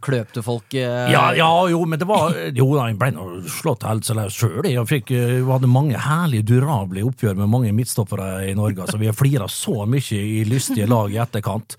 Kløp 0.00 0.30
du 0.32 0.40
folk? 0.40 0.72
eh, 0.72 1.10
Ja, 1.12 1.26
ja, 1.36 1.48
jo, 1.68 1.82
men 1.84 2.00
det 2.00 2.06
var 2.08 2.32
Jo, 2.56 2.70
da, 2.72 2.86
jeg 2.88 2.96
ble 2.96 3.10
nå 3.12 3.26
slått 3.52 3.84
helseløs 3.84 4.32
sjøl. 4.32 4.64
Jeg 4.64 4.88
fikk, 4.88 5.12
eh, 5.12 5.44
hadde 5.44 5.68
mange 5.68 6.00
herlige, 6.00 6.46
durable 6.54 7.04
oppgjør 7.04 7.36
med 7.36 7.52
mange 7.52 7.74
midtstoppere 7.76 8.48
i 8.48 8.54
Norge. 8.56 8.86
Så 8.88 8.96
vi 8.96 9.10
har 9.10 9.16
flira 9.16 9.48
så 9.52 9.84
mye 9.84 10.22
i 10.22 10.40
lystige 10.48 10.88
lag 10.88 11.12
i 11.12 11.20
etterkant. 11.20 11.76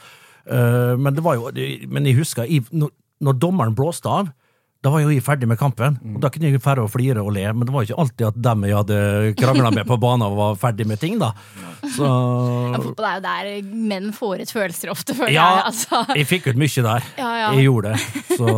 Uh, 0.49 0.95
men 0.97 1.13
det 1.13 1.21
var 1.21 1.35
jo 1.37 1.49
Men 1.89 2.05
jeg 2.07 2.15
husker, 2.17 2.47
når, 2.73 2.89
når 3.21 3.35
dommeren 3.37 3.75
blåste 3.77 4.09
av, 4.09 4.31
da 4.79 4.91
var 4.93 5.01
jo 5.03 5.09
jeg 5.11 5.23
ferdig 5.25 5.47
med 5.51 5.59
kampen. 5.59 5.97
Og 6.15 6.21
Da 6.23 6.29
kunne 6.31 6.47
jeg 6.53 6.61
færre 6.63 6.85
å 6.85 6.91
flire 6.91 7.19
og 7.19 7.33
le, 7.35 7.43
men 7.51 7.67
det 7.67 7.73
var 7.75 7.83
jo 7.83 7.89
ikke 7.89 7.99
alltid 7.99 8.27
at 8.29 8.37
dem 8.45 8.63
jeg 8.63 8.77
hadde 8.77 8.99
krangla 9.39 9.71
med 9.75 9.87
på 9.89 9.97
banen, 9.99 10.23
var 10.37 10.55
ferdig 10.61 10.87
med 10.87 11.01
ting, 11.01 11.17
da. 11.19 11.33
Så 11.97 12.07
Ja, 12.07 12.79
fotball 12.79 13.07
er 13.09 13.17
jo 13.17 13.23
der 13.25 13.73
menn 13.91 14.13
får 14.15 14.45
ut 14.45 14.53
følelser 14.55 14.93
ofte, 14.93 15.15
føler 15.17 15.35
Ja, 15.35 15.49
jeg. 15.57 15.65
Altså. 15.73 16.01
jeg 16.15 16.29
fikk 16.31 16.47
ut 16.53 16.61
mye 16.63 16.85
der. 16.87 17.09
Ja, 17.19 17.29
ja. 17.41 17.51
Jeg 17.57 17.67
gjorde 17.67 17.91
det. 17.91 17.99
Så 18.39 18.55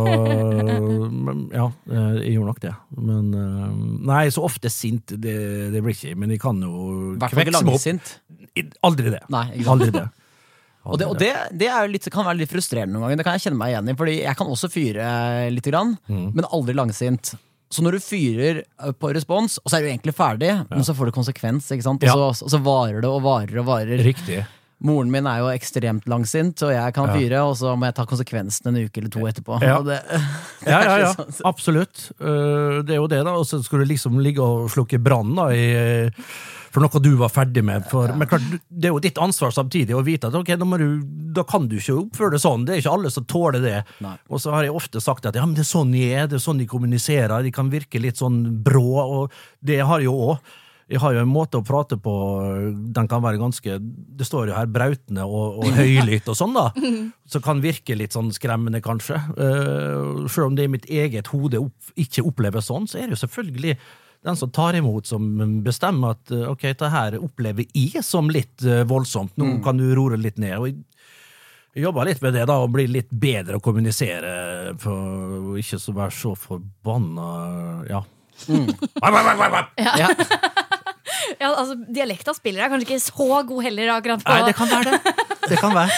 men, 1.10 1.42
Ja, 1.50 1.66
eh, 1.90 2.14
jeg 2.22 2.36
gjorde 2.36 2.52
nok 2.52 2.62
det. 2.68 2.74
Men 3.02 3.34
eh, 3.34 3.68
Nei, 4.12 4.24
så 4.30 4.46
ofte 4.46 4.70
sint, 4.70 5.16
det, 5.18 5.36
det 5.74 5.82
blir 5.82 5.96
ikke. 5.96 6.14
Men 6.18 6.30
jeg 6.30 6.42
kan 6.42 6.62
jo 6.62 7.16
kvekse 7.18 7.64
meg 7.64 7.74
opp. 7.74 8.10
Aldri 8.86 9.10
det. 9.16 9.24
Nei. 9.32 9.46
Aldri 9.66 9.90
det. 9.94 10.06
Og, 10.84 10.98
det, 10.98 11.06
og 11.06 11.18
det, 11.20 11.30
det 11.54 11.68
er 11.70 11.86
litt, 11.88 12.08
kan 12.10 12.24
være 12.26 12.40
litt 12.42 12.50
frustrerende 12.50 12.96
noen 12.96 13.04
ganger. 13.06 13.20
Det 13.20 13.24
kan 13.28 13.36
jeg 13.38 13.44
kjenne 13.46 13.58
meg 13.60 13.70
igjen 13.74 13.90
i. 13.92 13.96
Fordi 14.00 14.14
jeg 14.24 14.36
kan 14.40 14.48
også 14.50 14.70
fyre 14.72 15.50
litt, 15.54 15.68
grann, 15.70 15.96
Mm. 16.10 16.32
men 16.34 16.44
aldri 16.50 16.74
langsint. 16.74 17.34
Så 17.72 17.80
når 17.86 17.92
du 17.96 18.00
fyrer 18.04 18.58
eh, 18.64 18.90
på 18.92 19.12
respons, 19.14 19.58
og 19.62 19.70
så 19.70 19.78
er 19.78 19.86
du 19.86 19.92
egentlig 19.92 20.12
ferdig, 20.16 20.50
men 20.68 20.82
så 20.84 20.92
får 20.98 21.08
det 21.08 21.14
konsekvens? 21.14 21.70
Og, 21.72 22.02
Ja. 22.02 22.12
så, 22.12 22.42
og 22.44 22.50
så 22.50 22.58
varer 22.60 23.00
det 23.00 23.08
og 23.08 23.22
varer 23.22 23.62
og 23.62 23.66
varer. 23.70 24.02
Riktig. 24.04 24.42
Moren 24.82 25.12
min 25.14 25.24
er 25.30 25.38
jo 25.38 25.46
ekstremt 25.54 26.08
langsint, 26.10 26.58
og 26.66 26.72
jeg 26.74 26.92
kan 26.94 27.06
Ja. 27.06 27.14
fyre, 27.14 27.40
og 27.46 27.54
så 27.56 27.76
må 27.78 27.86
jeg 27.86 27.94
ta 27.94 28.04
konsekvensen 28.04 28.66
en 28.66 28.80
uke 28.84 28.98
eller 28.98 29.08
to 29.14 29.20
etterpå. 29.30 29.60
Ja. 29.62 29.78
Og 29.78 29.86
det, 29.86 30.00
Ja, 30.66 30.82
ja, 30.82 30.96
ja. 30.98 31.12
Absolutt. 31.46 32.10
Eh, 32.20 32.82
Det 32.82 32.90
er 32.90 32.98
jo 32.98 33.06
det, 33.06 33.22
da. 33.24 33.36
Og 33.38 33.46
så 33.46 33.62
skulle 33.62 33.86
du 33.86 33.92
liksom 33.94 34.18
ligge 34.20 34.42
og 34.42 34.68
slukke 34.74 34.98
brann 35.00 35.36
da, 35.38 35.46
i, 35.54 36.10
for 36.72 36.84
noe 36.84 37.02
du 37.04 37.10
var 37.20 37.32
ferdig 37.32 37.64
med. 37.66 37.84
For, 37.90 38.14
men 38.16 38.28
klart, 38.30 38.46
det 38.68 38.88
er 38.88 38.94
jo 38.94 39.02
ditt 39.02 39.20
ansvar 39.20 39.52
samtidig 39.52 39.96
å 39.96 40.04
vite 40.06 40.30
at 40.30 40.38
ok, 40.38 40.54
da, 40.56 40.78
du, 40.80 40.88
da 41.36 41.44
kan 41.48 41.68
du 41.68 41.76
ikke 41.78 41.98
oppføre 42.06 42.36
det 42.36 42.42
sånn. 42.44 42.64
Det 42.66 42.74
er 42.74 42.82
ikke 42.82 42.96
alle 42.96 43.12
som 43.12 43.28
tåler 43.28 43.60
det. 43.64 43.76
Nei. 44.04 44.16
Og 44.32 44.40
så 44.42 44.54
har 44.54 44.66
jeg 44.66 44.74
ofte 44.78 45.02
sagt 45.04 45.28
at 45.28 45.36
ja, 45.36 45.44
men 45.44 45.56
det 45.58 45.66
er 45.66 45.70
sånn 45.72 45.92
jeg 45.96 46.16
er, 46.16 46.30
det 46.32 46.40
er 46.40 46.46
sånn 46.46 46.62
de 46.62 46.68
kommuniserer. 46.70 47.44
De 47.44 47.52
kan 47.54 47.70
virke 47.72 48.00
litt 48.00 48.20
sånn 48.20 48.42
brå, 48.64 48.88
og 49.02 49.38
det 49.60 49.82
har 49.84 50.00
jeg 50.00 50.08
jo 50.08 50.32
òg. 50.32 50.52
Jeg 50.92 51.00
har 51.00 51.14
jo 51.14 51.22
en 51.22 51.30
måte 51.30 51.60
å 51.60 51.64
prate 51.64 51.96
på, 52.00 52.12
den 52.92 53.06
kan 53.08 53.22
være 53.24 53.40
ganske 53.40 53.78
Det 53.80 54.26
står 54.26 54.50
jo 54.50 54.56
her 54.56 54.68
brautende 54.68 55.24
og, 55.24 55.62
og 55.62 55.76
høylytt 55.78 56.28
og 56.28 56.36
sånn, 56.36 56.56
da. 56.56 56.68
Så 57.28 57.40
kan 57.44 57.62
virke 57.64 57.96
litt 57.96 58.16
sånn 58.16 58.32
skremmende, 58.34 58.82
kanskje. 58.84 59.20
Uh, 59.36 60.24
selv 60.28 60.50
om 60.50 60.58
det 60.58 60.68
i 60.68 60.72
mitt 60.72 60.88
eget 60.90 61.32
hode 61.32 61.62
opp, 61.62 61.92
ikke 62.00 62.24
oppleves 62.28 62.68
sånn, 62.68 62.88
så 62.90 63.00
er 63.00 63.08
det 63.08 63.16
jo 63.16 63.22
selvfølgelig 63.24 63.76
den 64.22 64.36
som 64.38 64.50
tar 64.50 64.76
imot, 64.78 65.06
som 65.06 65.26
bestemmer 65.64 66.16
at 66.16 66.30
eh, 66.30 66.46
ok, 66.50 66.68
det 66.78 66.90
her 66.92 67.18
opplever 67.18 67.66
jeg 67.74 68.04
som 68.06 68.30
litt 68.30 68.62
eh, 68.62 68.84
voldsomt. 68.88 69.34
Nå 69.40 69.56
kan 69.64 69.80
du 69.80 69.88
roe 69.98 70.18
litt 70.20 70.38
ned. 70.42 70.58
og 70.58 70.68
jeg 71.72 71.88
litt 72.04 72.20
med 72.20 72.34
det, 72.36 72.44
da, 72.50 72.58
og 72.60 72.74
bli 72.74 72.84
litt 72.90 73.10
bedre 73.10 73.56
å 73.56 73.64
kommunisere, 73.64 74.74
for 74.80 75.56
ikke 75.56 75.78
så 75.80 75.94
være 75.96 76.12
så 76.12 76.34
forbanna 76.36 77.28
Ja. 79.78 79.96
ja. 80.04 80.12
Ja, 81.40 81.50
altså, 81.58 81.74
Dialekta 81.94 82.34
spiller 82.36 82.64
er 82.64 82.72
kanskje 82.72 82.88
ikke 82.88 83.04
så 83.04 83.42
god 83.48 83.62
heller, 83.66 83.90
akkurat 83.96 84.24
på 84.24 84.32
Nei, 84.32 84.46
det 84.48 84.54
kan 84.58 84.68
være 84.72 84.92
det. 84.92 85.14
Det 85.52 85.58
kan 85.58 85.74
være. 85.74 85.90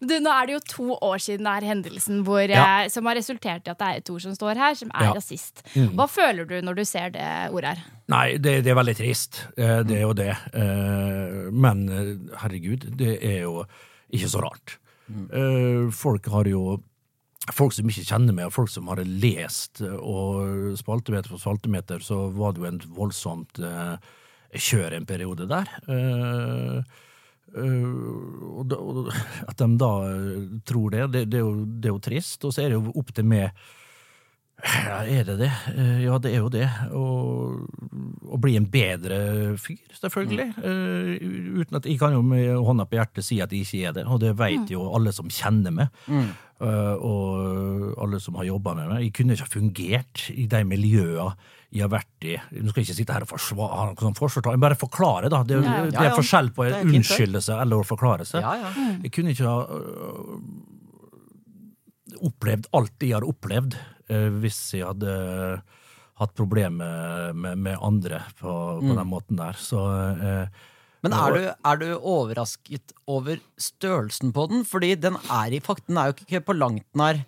Men 0.00 0.08
du, 0.10 0.14
nå 0.22 0.30
er 0.32 0.46
det 0.46 0.54
jo 0.56 0.60
to 0.70 0.86
år 1.02 1.18
siden 1.22 1.44
det 1.48 1.52
er 1.58 1.66
hendelsen 1.70 2.22
hvor, 2.26 2.42
Ja. 2.48 2.64
eh, 2.84 2.88
som 2.92 3.06
har 3.10 3.16
resultert 3.18 3.66
i 3.66 3.72
at 3.72 3.78
det 3.82 3.88
er 3.88 4.00
et 4.02 4.10
ord 4.14 4.22
som 4.24 4.34
står 4.36 4.60
her, 4.62 4.74
som 4.78 4.90
er 4.94 5.08
Ja. 5.08 5.12
rasist. 5.18 5.62
Hva 5.74 6.06
føler 6.10 6.46
du 6.48 6.56
når 6.62 6.74
du 6.80 6.84
ser 6.88 7.10
det 7.16 7.26
ordet 7.52 7.74
her? 7.76 7.84
Nei, 8.08 8.36
det, 8.38 8.60
det 8.64 8.70
er 8.72 8.78
veldig 8.78 8.96
trist. 8.98 9.42
Eh, 9.58 9.82
Det 9.82 9.96
er 9.98 10.04
jo 10.06 10.12
det. 10.14 10.30
Eh, 10.54 11.50
Men 11.52 11.86
herregud, 12.42 12.86
det 12.96 13.16
er 13.22 13.40
jo 13.46 13.64
ikke 14.14 14.28
så 14.30 14.42
rart. 14.44 14.76
Eh, 15.10 15.90
Folk 15.94 16.26
har 16.32 16.44
jo 16.50 16.78
Folk 17.54 17.70
som 17.76 17.86
ikke 17.86 18.02
kjenner 18.02 18.34
meg, 18.34 18.48
og 18.48 18.52
folk 18.56 18.68
som 18.72 18.88
har 18.90 18.98
lest, 19.06 19.78
og 20.02 20.72
spaltemeter 20.80 21.30
for 21.30 21.38
spaltemeter, 21.38 22.00
så 22.02 22.16
var 22.34 22.56
det 22.56 22.58
jo 22.58 22.66
en 22.66 22.80
voldsomt 22.96 23.60
eh, 24.50 24.60
kjør 24.60 24.98
en 24.98 25.08
periode 25.08 25.48
der. 25.50 25.72
Eh, 25.88 26.76
eh, 27.56 27.88
og 28.52 28.76
at 29.46 29.58
de 29.62 29.72
da 29.80 29.90
eh, 30.10 30.60
tror 30.68 30.94
det, 30.94 31.08
det, 31.14 31.24
det, 31.32 31.40
er 31.40 31.46
jo, 31.46 31.66
det 31.66 31.90
er 31.90 31.96
jo 31.96 32.04
trist. 32.10 32.44
Og 32.44 32.54
så 32.54 32.64
er 32.64 32.72
det 32.72 32.80
jo 32.80 32.94
opp 32.94 33.12
til 33.16 33.28
meg 33.28 33.50
ja, 34.56 35.02
er 35.04 35.26
det 35.28 35.34
det? 35.36 35.50
Ja, 36.00 36.16
det 36.16 36.30
er 36.32 36.40
jo 36.40 36.48
det. 36.48 36.64
Å, 36.96 38.38
bli 38.40 38.54
en 38.56 38.68
bedre 38.72 39.18
fyr, 39.60 39.82
selvfølgelig. 39.98 40.46
Eh, 40.64 41.10
uten 41.60 41.76
at 41.76 41.88
Jeg 41.88 41.98
kan 42.00 42.16
jo 42.16 42.22
med 42.24 42.48
hånda 42.64 42.86
på 42.88 42.96
hjertet 42.96 43.26
si 43.26 43.38
at 43.44 43.52
jeg 43.52 43.66
ikke 43.66 43.82
er 43.84 43.98
det, 43.98 44.06
og 44.08 44.22
det 44.24 44.32
vet 44.38 44.72
jo 44.72 44.88
alle 44.96 45.12
som 45.12 45.28
kjenner 45.28 45.76
meg. 45.76 46.00
Eh, 46.08 46.94
og 47.04 48.00
alle 48.00 48.20
som 48.22 48.38
har 48.40 48.48
jobba 48.48 48.74
med 48.78 48.88
meg. 48.88 49.04
Jeg 49.04 49.14
kunne 49.18 49.36
ikke 49.36 49.44
ha 49.44 49.52
fungert 49.52 50.24
i 50.32 50.46
de 50.48 50.62
miljøene 50.64 51.36
jeg 51.76 51.84
har 51.84 51.92
vært 51.92 52.26
i. 52.26 52.36
Nå 52.58 52.72
skal 52.72 52.82
jeg 52.82 52.88
ikke 52.88 52.96
sitte 53.00 53.16
her 53.16 53.24
og 53.26 53.30
forsvare, 53.30 53.76
ha 53.78 53.84
noe 53.90 54.04
sånn 54.06 54.16
forsvarstal, 54.18 54.56
men 54.56 54.64
bare 54.64 54.78
forklare, 54.80 55.30
da. 55.32 55.42
Det, 55.46 55.58
Ja, 55.60 55.74
ja. 55.84 55.90
det 55.92 56.04
er 56.08 56.16
forskjell 56.16 56.50
på 56.56 56.64
å 56.64 56.68
unnskylde 56.70 57.00
unnskyldelse 57.00 57.58
eller 57.64 57.82
å 57.82 57.86
forklare 57.86 58.26
seg. 58.28 58.44
Ja, 58.44 58.54
ja. 58.62 58.70
Jeg 59.04 59.12
kunne 59.16 59.34
ikke 59.34 59.50
ha 59.50 59.58
øh, 59.76 60.38
opplevd 62.30 62.70
alt 62.76 63.04
jeg 63.04 63.16
har 63.16 63.26
opplevd, 63.26 63.76
øh, 64.12 64.30
hvis 64.42 64.60
jeg 64.78 64.86
hadde 64.86 65.12
hatt 66.16 66.32
problemer 66.38 67.34
med, 67.36 67.60
med 67.60 67.76
andre 67.84 68.22
på, 68.38 68.48
på 68.80 68.94
den 68.96 69.08
måten 69.10 69.36
der. 69.40 69.58
Så 69.60 69.82
øh, 69.84 70.46
Men 71.04 71.12
er 71.12 71.34
du, 71.36 71.42
er 71.52 71.80
du 71.82 71.88
overrasket 71.98 72.94
over 73.06 73.36
størrelsen 73.60 74.32
på 74.32 74.46
den? 74.52 74.64
Fordi 74.68 74.94
den 74.96 75.18
er 75.28 75.52
i 75.52 75.60
fakt, 75.60 75.84
den 75.90 76.00
er 76.00 76.10
jo 76.10 76.16
ikke 76.24 76.46
på 76.48 76.56
langt 76.56 76.88
nær 76.96 77.20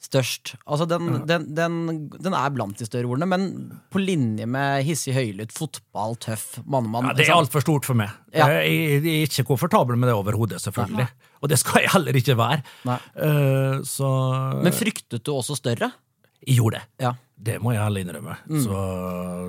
størst. 0.00 0.54
Altså 0.64 0.86
den, 0.88 1.22
den, 1.28 1.46
den, 1.56 1.78
den 2.16 2.36
er 2.36 2.52
blant 2.54 2.80
de 2.80 2.88
større 2.88 3.10
ordene, 3.10 3.28
men 3.28 3.46
på 3.92 4.00
linje 4.02 4.46
med 4.48 4.84
hissig 4.86 5.14
høylytt, 5.16 5.52
fotball, 5.56 6.16
tøff, 6.22 6.58
mannemann. 6.64 7.10
ja, 7.10 7.16
det 7.18 7.28
er 7.28 7.36
altfor 7.36 7.64
stort 7.64 7.88
for 7.88 7.98
meg. 8.00 8.12
Ja. 8.32 8.48
Eh, 8.48 8.68
Jeg, 8.70 9.00
jeg 9.04 9.16
er 9.16 9.28
ikke 9.28 9.48
komfortabel 9.52 10.00
med 10.00 10.10
det 10.10 10.16
overhodet, 10.16 10.60
selvfølgelig. 10.64 11.08
Og 11.40 11.52
det 11.52 11.60
skal 11.60 11.84
jeg 11.84 11.92
heller 11.94 12.20
ikke 12.20 12.36
være. 12.40 12.62
Nei. 12.88 13.00
Eh, 13.26 13.80
så 13.88 14.12
Men 14.60 14.76
fryktet 14.76 15.24
du 15.24 15.34
også 15.36 15.58
større? 15.58 15.92
jeg 16.46 16.56
gjorde 16.56 16.78
det. 16.78 17.04
Ja. 17.04 17.12
Det 17.40 17.56
må 17.60 17.72
jeg 17.72 17.82
heller 17.82 18.04
innrømme. 18.04 18.34
Mm. 18.48 18.58
Så 18.64 18.80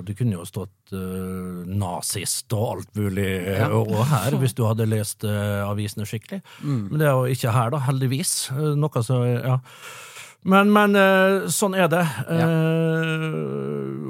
du 0.06 0.12
kunne 0.16 0.36
jo 0.38 0.44
stått 0.48 0.94
uh, 0.96 1.64
nazist 1.68 2.52
og 2.56 2.64
alt 2.76 2.94
mulig 2.96 3.26
ja. 3.28 3.68
og, 3.68 3.90
og 3.92 4.06
her, 4.08 4.36
hvis 4.40 4.56
du 4.56 4.64
hadde 4.64 4.88
lest 4.88 5.26
uh, 5.28 5.64
avisene 5.68 6.06
skikkelig. 6.08 6.40
Mm. 6.60 6.86
Men 6.90 7.02
det 7.02 7.08
er 7.08 7.16
jo 7.16 7.36
ikke 7.36 7.52
her, 7.52 7.72
da, 7.74 7.82
heldigvis. 7.88 8.32
Eh, 8.54 8.72
noe 8.80 9.04
så, 9.04 9.20
ja. 9.28 9.58
Men, 10.48 10.72
men 10.74 10.98
eh, 10.98 11.46
sånn 11.52 11.76
er 11.78 11.88
det. 11.92 12.02
Ja. 12.26 12.48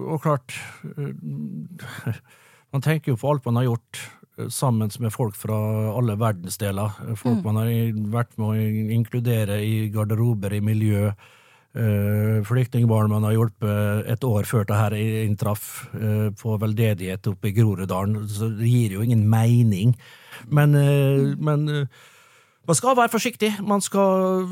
og 0.09 0.23
klart 0.25 0.55
eh, 0.97 2.17
Man 2.73 2.81
tenker 2.81 3.13
jo 3.13 3.19
på 3.21 3.29
alt 3.29 3.45
man 3.45 3.59
har 3.61 3.67
gjort 3.67 3.99
eh, 4.39 4.49
sammen 4.49 4.89
med 5.05 5.13
folk 5.13 5.37
fra 5.37 5.59
alle 5.93 6.17
verdensdeler. 6.17 6.97
Folk 7.11 7.21
Folk 7.21 7.45
man 7.45 7.61
har 7.61 8.01
vært 8.15 8.33
med 8.41 8.49
å 8.49 8.97
inkludere 8.97 9.61
i 9.61 9.91
garderober, 9.93 10.57
i 10.57 10.65
miljø. 10.65 11.13
Uh, 11.73 12.45
Flyktningbarn 12.45 13.09
man 13.09 13.25
har 13.25 13.33
hjulpet 13.33 14.09
et 14.13 14.25
år 14.29 14.45
før 14.45 14.67
det 14.69 14.77
her 14.77 14.97
inntraff 14.99 15.87
eh, 15.97 16.29
på 16.37 16.59
veldedighet 16.61 17.31
oppe 17.31 17.49
i 17.49 17.55
Groruddalen. 17.57 18.27
Så 18.29 18.51
det 18.59 18.69
gir 18.69 18.99
jo 18.99 19.05
ingen 19.05 19.25
mening. 19.29 19.95
Men, 20.53 20.75
eh, 20.77 21.33
men 21.41 21.69
eh, 21.69 21.87
man 22.69 22.79
skal 22.79 22.97
være 22.99 23.13
forsiktig. 23.13 23.55
Man 23.65 23.81
skal 23.81 24.45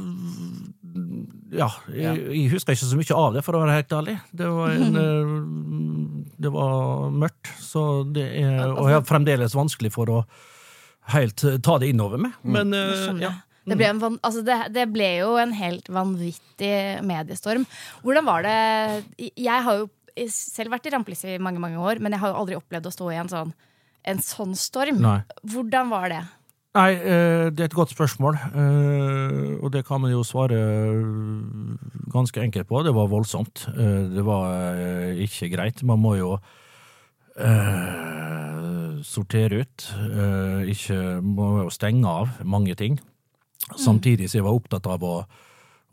Ja, 1.51 1.69
jeg, 1.91 2.21
jeg 2.31 2.51
husker 2.53 2.77
ikke 2.77 2.87
så 2.87 2.99
mye 2.99 3.19
av 3.19 3.37
det, 3.37 3.43
for 3.47 3.59
å 3.59 3.63
være 3.65 3.77
helt 3.81 3.95
ærlig. 3.97 4.17
Det 4.37 4.49
var, 4.55 4.75
en, 4.77 4.99
eh, 5.03 6.33
det 6.47 6.53
var 6.55 7.13
mørkt, 7.25 7.53
så 7.65 7.85
det 8.07 8.27
er 8.43 8.65
Og 8.71 8.91
jeg 8.91 8.99
har 8.99 9.07
fremdeles 9.09 9.57
vanskelig 9.59 9.93
for 9.95 10.13
å 10.15 10.25
helt 11.15 11.45
eh, 11.47 11.59
ta 11.63 11.79
det 11.83 11.91
innover 11.91 12.23
meg. 12.23 12.37
Men 12.43 12.75
eh, 12.77 13.07
ja. 13.23 13.35
Det 13.71 13.77
ble, 13.77 13.91
en 13.93 14.01
van, 14.03 14.17
altså 14.27 14.41
det, 14.43 14.57
det 14.75 14.87
ble 14.91 15.09
jo 15.21 15.35
en 15.39 15.53
helt 15.55 15.87
vanvittig 15.93 16.75
mediestorm. 17.07 17.67
Hvordan 18.03 18.27
var 18.27 18.47
det 18.47 18.55
Jeg 19.37 19.67
har 19.67 19.83
jo 19.83 19.91
selv 20.33 20.73
vært 20.75 20.89
i 20.89 20.95
rampelyset 20.95 21.35
i 21.37 21.43
mange 21.43 21.63
mange 21.63 21.79
år, 21.79 22.01
men 22.03 22.17
jeg 22.17 22.23
har 22.23 22.33
jo 22.33 22.41
aldri 22.41 22.57
opplevd 22.59 22.89
å 22.89 22.95
stå 22.95 23.11
i 23.13 23.19
en 23.21 23.31
sånn, 23.31 23.53
en 24.11 24.23
sånn 24.25 24.57
storm. 24.59 24.99
Nei. 25.05 25.21
Hvordan 25.53 25.93
var 25.93 26.09
det? 26.11 26.23
Nei, 26.71 26.91
eh, 26.95 27.49
det 27.51 27.65
er 27.65 27.67
et 27.67 27.75
godt 27.75 27.91
spørsmål, 27.91 28.37
eh, 28.55 29.57
og 29.59 29.73
det 29.75 29.83
kan 29.89 29.99
man 30.01 30.13
jo 30.13 30.21
svare 30.23 30.55
ganske 32.15 32.39
enkelt 32.45 32.69
på. 32.69 32.83
Det 32.87 32.93
var 32.95 33.09
voldsomt. 33.11 33.65
Eh, 33.75 34.07
Det 34.15 34.25
var 34.25 34.75
eh, 34.79 35.19
ikke 35.25 35.51
greit. 35.51 35.83
Man 35.83 35.99
må 35.99 36.15
jo 36.15 36.39
eh, 37.37 39.01
sortere 39.03 39.65
ut. 39.65 39.89
Ikke 40.71 41.21
Man 41.23 41.35
Må 41.35 41.63
jo 41.65 41.71
stenge 41.71 42.07
av 42.07 42.29
mange 42.45 42.75
ting. 42.77 43.01
Samtidig 43.77 44.31
som 44.31 44.39
jeg 44.39 44.45
var 44.47 44.55
opptatt 44.55 44.87
av 44.87 45.03
å, 45.03 45.25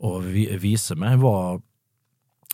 å 0.00 0.20
vise 0.62 0.94
meg. 0.94 1.18
Var 1.18 1.58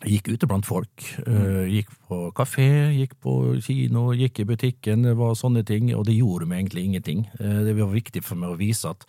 Gikk 0.02 0.32
ute 0.34 0.48
blant 0.50 0.66
folk. 0.66 1.04
eh, 1.22 1.68
gikk 1.70 1.92
på 2.08 2.32
kafé, 2.34 2.90
gikk 2.98 3.14
på 3.22 3.60
kino, 3.62 4.08
gikk 4.12 4.40
i 4.42 4.48
butikken. 4.48 5.04
Det 5.06 5.14
var 5.16 5.36
sånne 5.38 5.62
ting, 5.64 5.94
og 5.94 6.04
det 6.08 6.16
gjorde 6.18 6.48
meg 6.50 6.64
egentlig 6.64 6.84
ingenting. 6.84 7.28
Eh, 7.38 7.62
det 7.64 7.76
var 7.78 7.94
viktig 7.94 8.24
for 8.24 8.34
meg 8.34 8.50
å 8.50 8.58
vise 8.58 8.90
at, 8.90 9.06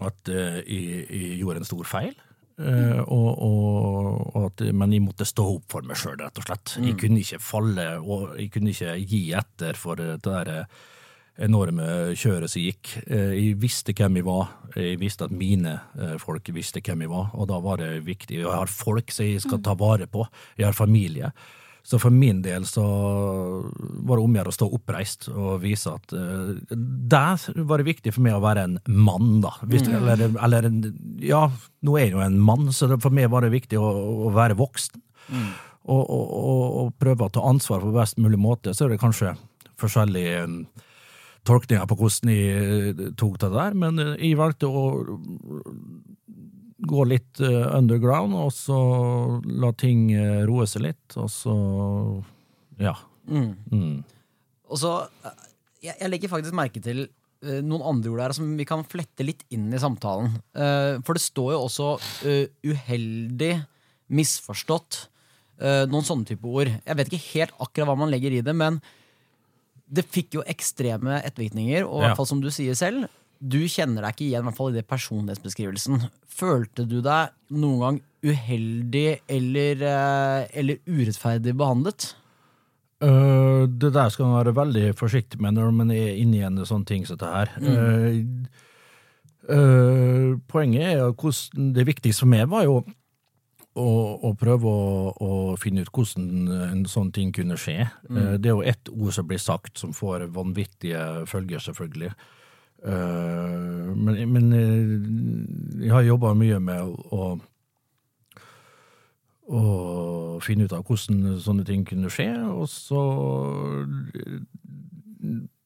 at 0.00 0.30
eh, 0.30 0.62
jeg, 0.62 1.02
jeg 1.10 1.40
gjorde 1.42 1.64
en 1.64 1.68
stor 1.72 1.84
feil. 1.84 2.14
Mm. 2.54 3.00
og, 3.10 3.30
og, 3.42 4.18
og 4.38 4.44
at, 4.46 4.60
men 4.70 4.92
jeg 4.94 5.02
måtte 5.02 5.26
stå 5.26 5.42
opp 5.56 5.72
for 5.74 5.82
meg 5.82 5.98
sjøl, 5.98 6.20
rett 6.20 6.38
og 6.38 6.44
slett. 6.46 6.76
Jeg 6.78 6.94
kunne 7.00 7.18
ikke 7.18 7.40
falle, 7.42 7.86
og 7.98 8.36
jeg 8.38 8.52
kunne 8.54 8.70
ikke 8.70 8.92
gi 9.02 9.22
etter 9.34 9.74
for 9.74 9.98
det 9.98 10.20
der 10.22 10.68
enorme 11.42 12.14
kjøret 12.14 12.50
som 12.52 12.62
gikk. 12.62 12.92
Eh, 13.08 13.34
Jeg 13.34 13.58
visste 13.62 13.94
hvem 13.96 14.20
jeg 14.20 14.26
var, 14.26 14.52
jeg 14.76 15.00
visste 15.00 15.26
at 15.26 15.34
mine 15.34 15.80
eh, 15.98 16.14
folk 16.22 16.48
visste 16.54 16.82
hvem 16.84 17.04
jeg 17.04 17.10
var, 17.10 17.32
og 17.34 17.48
da 17.50 17.58
var 17.62 17.82
det 17.82 18.04
viktig. 18.06 18.38
Jeg 18.42 18.50
har 18.50 18.70
folk 18.70 19.10
som 19.10 19.26
jeg 19.26 19.42
skal 19.42 19.62
ta 19.64 19.74
vare 19.74 20.06
på, 20.06 20.26
jeg 20.58 20.68
har 20.68 20.76
familie. 20.76 21.32
Så 21.84 21.98
for 22.00 22.08
min 22.08 22.38
del 22.40 22.64
så 22.64 22.80
var 22.80 24.16
det 24.16 24.22
om 24.24 24.32
å 24.32 24.38
gjøre 24.38 24.52
å 24.54 24.56
stå 24.56 24.68
oppreist 24.72 25.26
og 25.28 25.58
vise 25.60 25.90
at 25.92 26.14
uh, 26.16 26.54
der 26.72 27.42
var 27.68 27.82
det 27.82 27.90
viktig 27.90 28.14
for 28.14 28.24
meg 28.24 28.38
å 28.38 28.40
være 28.40 28.62
en 28.64 28.78
mann, 28.88 29.42
da. 29.44 29.52
Hvis, 29.68 29.84
eller, 29.92 30.22
eller 30.32 30.70
ja, 31.20 31.42
nå 31.84 31.98
er 31.98 32.06
jeg 32.06 32.14
jo 32.14 32.24
en 32.24 32.40
mann, 32.40 32.70
så 32.72 32.88
for 32.96 33.12
meg 33.12 33.28
var 33.34 33.44
det 33.44 33.52
viktig 33.52 33.76
å, 33.76 33.90
å 34.30 34.32
være 34.32 34.56
voksen. 34.56 35.02
Og, 35.84 36.00
og, 36.00 36.24
og, 36.24 36.64
og 36.80 36.96
prøve 36.96 37.28
å 37.28 37.34
ta 37.36 37.44
ansvar 37.44 37.84
på 37.84 37.92
best 37.92 38.16
mulig 38.16 38.40
måte. 38.40 38.72
Så 38.72 38.86
er 38.86 38.94
det 38.94 39.02
kanskje 39.04 39.34
forskjellige 39.76 40.46
tolkninger 41.48 41.88
på 41.88 41.96
hvordan 41.98 42.32
jeg 42.32 42.92
eh, 42.92 43.02
tok 43.20 43.38
det 43.42 43.50
der, 43.54 43.76
men 43.78 44.00
eh, 44.02 44.14
jeg 44.20 44.38
valgte 44.40 44.68
å 44.68 44.84
gå 46.84 47.04
litt 47.08 47.40
eh, 47.44 47.66
underground, 47.76 48.36
og 48.36 48.52
så 48.54 48.78
la 49.48 49.72
ting 49.80 50.08
roe 50.48 50.66
seg 50.68 50.86
litt, 50.88 51.18
og 51.20 51.28
så 51.32 51.56
ja. 52.80 52.96
Mm. 53.30 54.02
Og 54.68 54.80
så, 54.80 54.96
jeg, 55.80 55.94
jeg 55.94 56.10
legger 56.10 56.32
faktisk 56.32 56.56
merke 56.56 56.82
til 56.84 57.06
noen 57.44 57.82
andre 57.84 58.08
ord 58.08 58.22
der 58.22 58.32
som 58.32 58.52
vi 58.56 58.64
kan 58.64 58.80
flette 58.88 59.24
litt 59.24 59.42
inn 59.52 59.66
i 59.68 59.80
samtalen. 59.80 60.30
For 60.56 61.12
det 61.12 61.20
står 61.20 61.50
jo 61.52 61.58
også 61.66 61.88
uheldig, 62.64 63.50
misforstått, 64.16 64.98
noen 65.92 66.08
sånne 66.08 66.30
type 66.30 66.48
ord. 66.48 66.72
Jeg 66.72 66.96
vet 66.96 67.12
ikke 67.12 67.28
helt 67.34 67.60
akkurat 67.60 67.90
hva 67.90 67.98
man 68.00 68.12
legger 68.12 68.32
i 68.32 68.40
det, 68.44 68.56
men 68.56 68.80
det 69.94 70.06
fikk 70.10 70.38
jo 70.38 70.46
ekstreme 70.50 71.20
ettervirkninger, 71.22 71.84
og 71.86 72.00
i 72.00 72.02
Ja. 72.02 72.08
hvert 72.08 72.18
fall 72.18 72.30
som 72.32 72.40
du 72.42 72.50
sier 72.50 72.74
selv, 72.78 73.06
du 73.44 73.60
kjenner 73.68 74.02
deg 74.02 74.14
ikke 74.14 74.26
igjen 74.28 74.44
i 74.44 74.48
hvert 74.48 74.56
fall 74.56 74.72
i 74.72 74.78
det 74.78 74.86
personlighetsbeskrivelsen. 74.88 76.08
Følte 76.28 76.86
du 76.88 77.00
deg 77.04 77.34
noen 77.50 77.80
gang 77.82 78.00
uheldig 78.24 79.20
eller, 79.28 79.82
eh, 79.84 80.46
eller 80.54 80.78
urettferdig 80.88 81.54
behandlet? 81.56 82.14
Uh, 83.04 83.66
det 83.68 83.92
der 83.92 84.08
skal 84.08 84.30
man 84.30 84.38
være 84.46 84.54
veldig 84.56 84.94
forsiktig 84.96 85.40
med 85.42 85.58
når 85.58 85.72
man 85.76 85.90
er 85.92 86.14
inne 86.16 86.38
i 86.38 86.44
en 86.46 86.56
sånn 86.64 86.86
ting 86.88 87.04
som 87.04 87.18
dette 87.18 87.32
her. 87.34 87.50
Mm. 87.60 88.46
Uh, 89.50 89.52
uh, 89.52 90.36
poenget 90.48 90.94
er 90.94 91.02
at 91.10 91.18
hvordan 91.20 91.74
Det 91.74 91.84
viktigste 91.84 92.24
for 92.24 92.32
meg 92.32 92.48
var 92.48 92.64
jo 92.64 92.78
å, 93.74 93.88
og 94.28 94.38
prøve 94.38 94.70
å, 94.70 95.10
å 95.12 95.32
finne 95.60 95.82
ut 95.82 95.90
hvordan 95.94 96.48
en 96.70 96.86
sånn 96.90 97.10
ting 97.14 97.32
kunne 97.34 97.58
skje. 97.58 97.88
Mm. 98.08 98.38
det 98.38 98.50
er 98.50 98.54
jo 98.54 98.62
ett 98.62 98.90
ord 98.92 99.16
som 99.16 99.26
blir 99.28 99.42
sagt 99.42 99.82
som 99.82 99.94
får 99.96 100.28
vanvittige 100.34 101.26
følger, 101.30 101.62
selvfølgelig. 101.64 102.12
Eh, 102.84 103.96
men, 103.96 104.32
men 104.32 104.52
eh, 104.52 105.84
jeg 105.86 105.92
har 105.92 106.04
jobba 106.04 106.34
mye 106.36 106.58
med 106.60 106.84
å, 107.16 107.28
å 109.48 109.62
finne 110.44 110.68
ut 110.68 110.74
av 110.76 110.84
hvordan 110.84 111.38
sånne 111.40 111.64
ting 111.64 111.86
kunne 111.88 112.12
skje, 112.12 112.28
og 112.52 112.68
så 112.68 113.04
eh, 114.12 114.42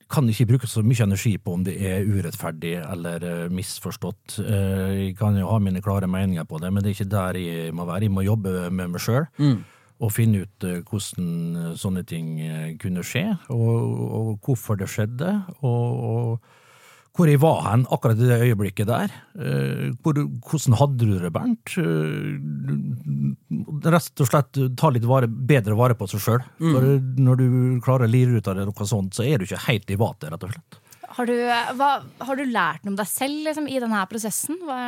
kan 0.09 0.29
ikke 0.33 0.47
bruke 0.49 0.67
så 0.71 0.81
mye 0.83 1.05
energi 1.05 1.35
på 1.39 1.53
om 1.53 1.65
det 1.67 1.75
er 1.85 2.07
urettferdig 2.09 2.77
eller 2.81 3.25
eh, 3.29 3.49
misforstått. 3.53 4.39
Eh, 4.41 4.93
Jeg 5.09 5.17
kan 5.19 5.37
jo 5.37 5.49
ha 5.51 5.59
mine 5.61 5.83
klare 5.85 6.09
meninger 6.09 6.45
på 6.49 6.61
det, 6.63 6.71
men 6.73 6.83
det 6.83 6.91
er 6.91 6.97
ikke 6.97 7.11
der 7.13 7.39
jeg 7.41 7.75
må 7.77 7.85
være. 7.85 8.07
Jeg 8.09 8.15
må 8.17 8.25
jobbe 8.25 8.71
med 8.71 8.89
meg 8.95 9.01
sjøl 9.05 9.27
og 10.01 10.13
finne 10.15 10.45
ut 10.47 10.65
eh, 10.65 10.79
hvordan 10.87 11.75
sånne 11.77 12.05
ting 12.07 12.39
kunne 12.81 13.03
skje, 13.05 13.27
og, 13.51 14.01
og 14.21 14.39
hvorfor 14.47 14.79
det 14.81 14.89
skjedde, 14.89 15.43
og, 15.61 16.05
og 16.09 16.41
hvor 17.19 17.27
jeg 17.29 17.41
var 17.43 17.59
hen 17.67 17.83
akkurat 17.91 18.21
i 18.23 18.29
det 18.31 18.37
øyeblikket 18.47 18.87
der. 18.89 19.11
Eh, 19.35 19.89
Hvor, 20.05 20.15
hvordan 20.47 20.77
hadde 20.79 21.03
du 21.09 21.17
det, 21.19 21.33
Bernt? 21.35 21.73
Eh, 21.83 22.39
Rett 23.89 24.23
og 24.23 24.29
slett 24.31 24.59
ta 24.79 24.91
litt 24.95 25.07
vare, 25.09 25.27
bedre 25.29 25.75
vare 25.79 25.97
på 25.99 26.07
seg 26.11 26.23
sjøl. 26.23 26.43
Mm. 26.63 26.79
når 27.27 27.41
du 27.41 27.47
klarer 27.85 28.07
å 28.07 28.11
lire 28.13 28.39
ut 28.39 28.49
av 28.51 28.55
det 28.59 28.67
noe 28.69 28.87
sånt, 28.89 29.17
så 29.19 29.23
er 29.27 29.39
du 29.43 29.47
ikke 29.49 29.65
helt 29.67 29.91
i 29.91 29.99
vater, 29.99 30.31
rett 30.33 30.47
og 30.47 30.55
slett. 30.55 30.79
Har 31.19 31.27
du, 31.27 31.35
hva, 31.81 31.91
har 32.29 32.39
du 32.39 32.45
lært 32.47 32.85
noe 32.85 32.93
om 32.95 32.99
deg 33.01 33.09
selv 33.11 33.47
liksom, 33.49 33.67
i 33.71 33.81
denne 33.83 34.05
prosessen? 34.11 34.57
Hva, 34.67 34.79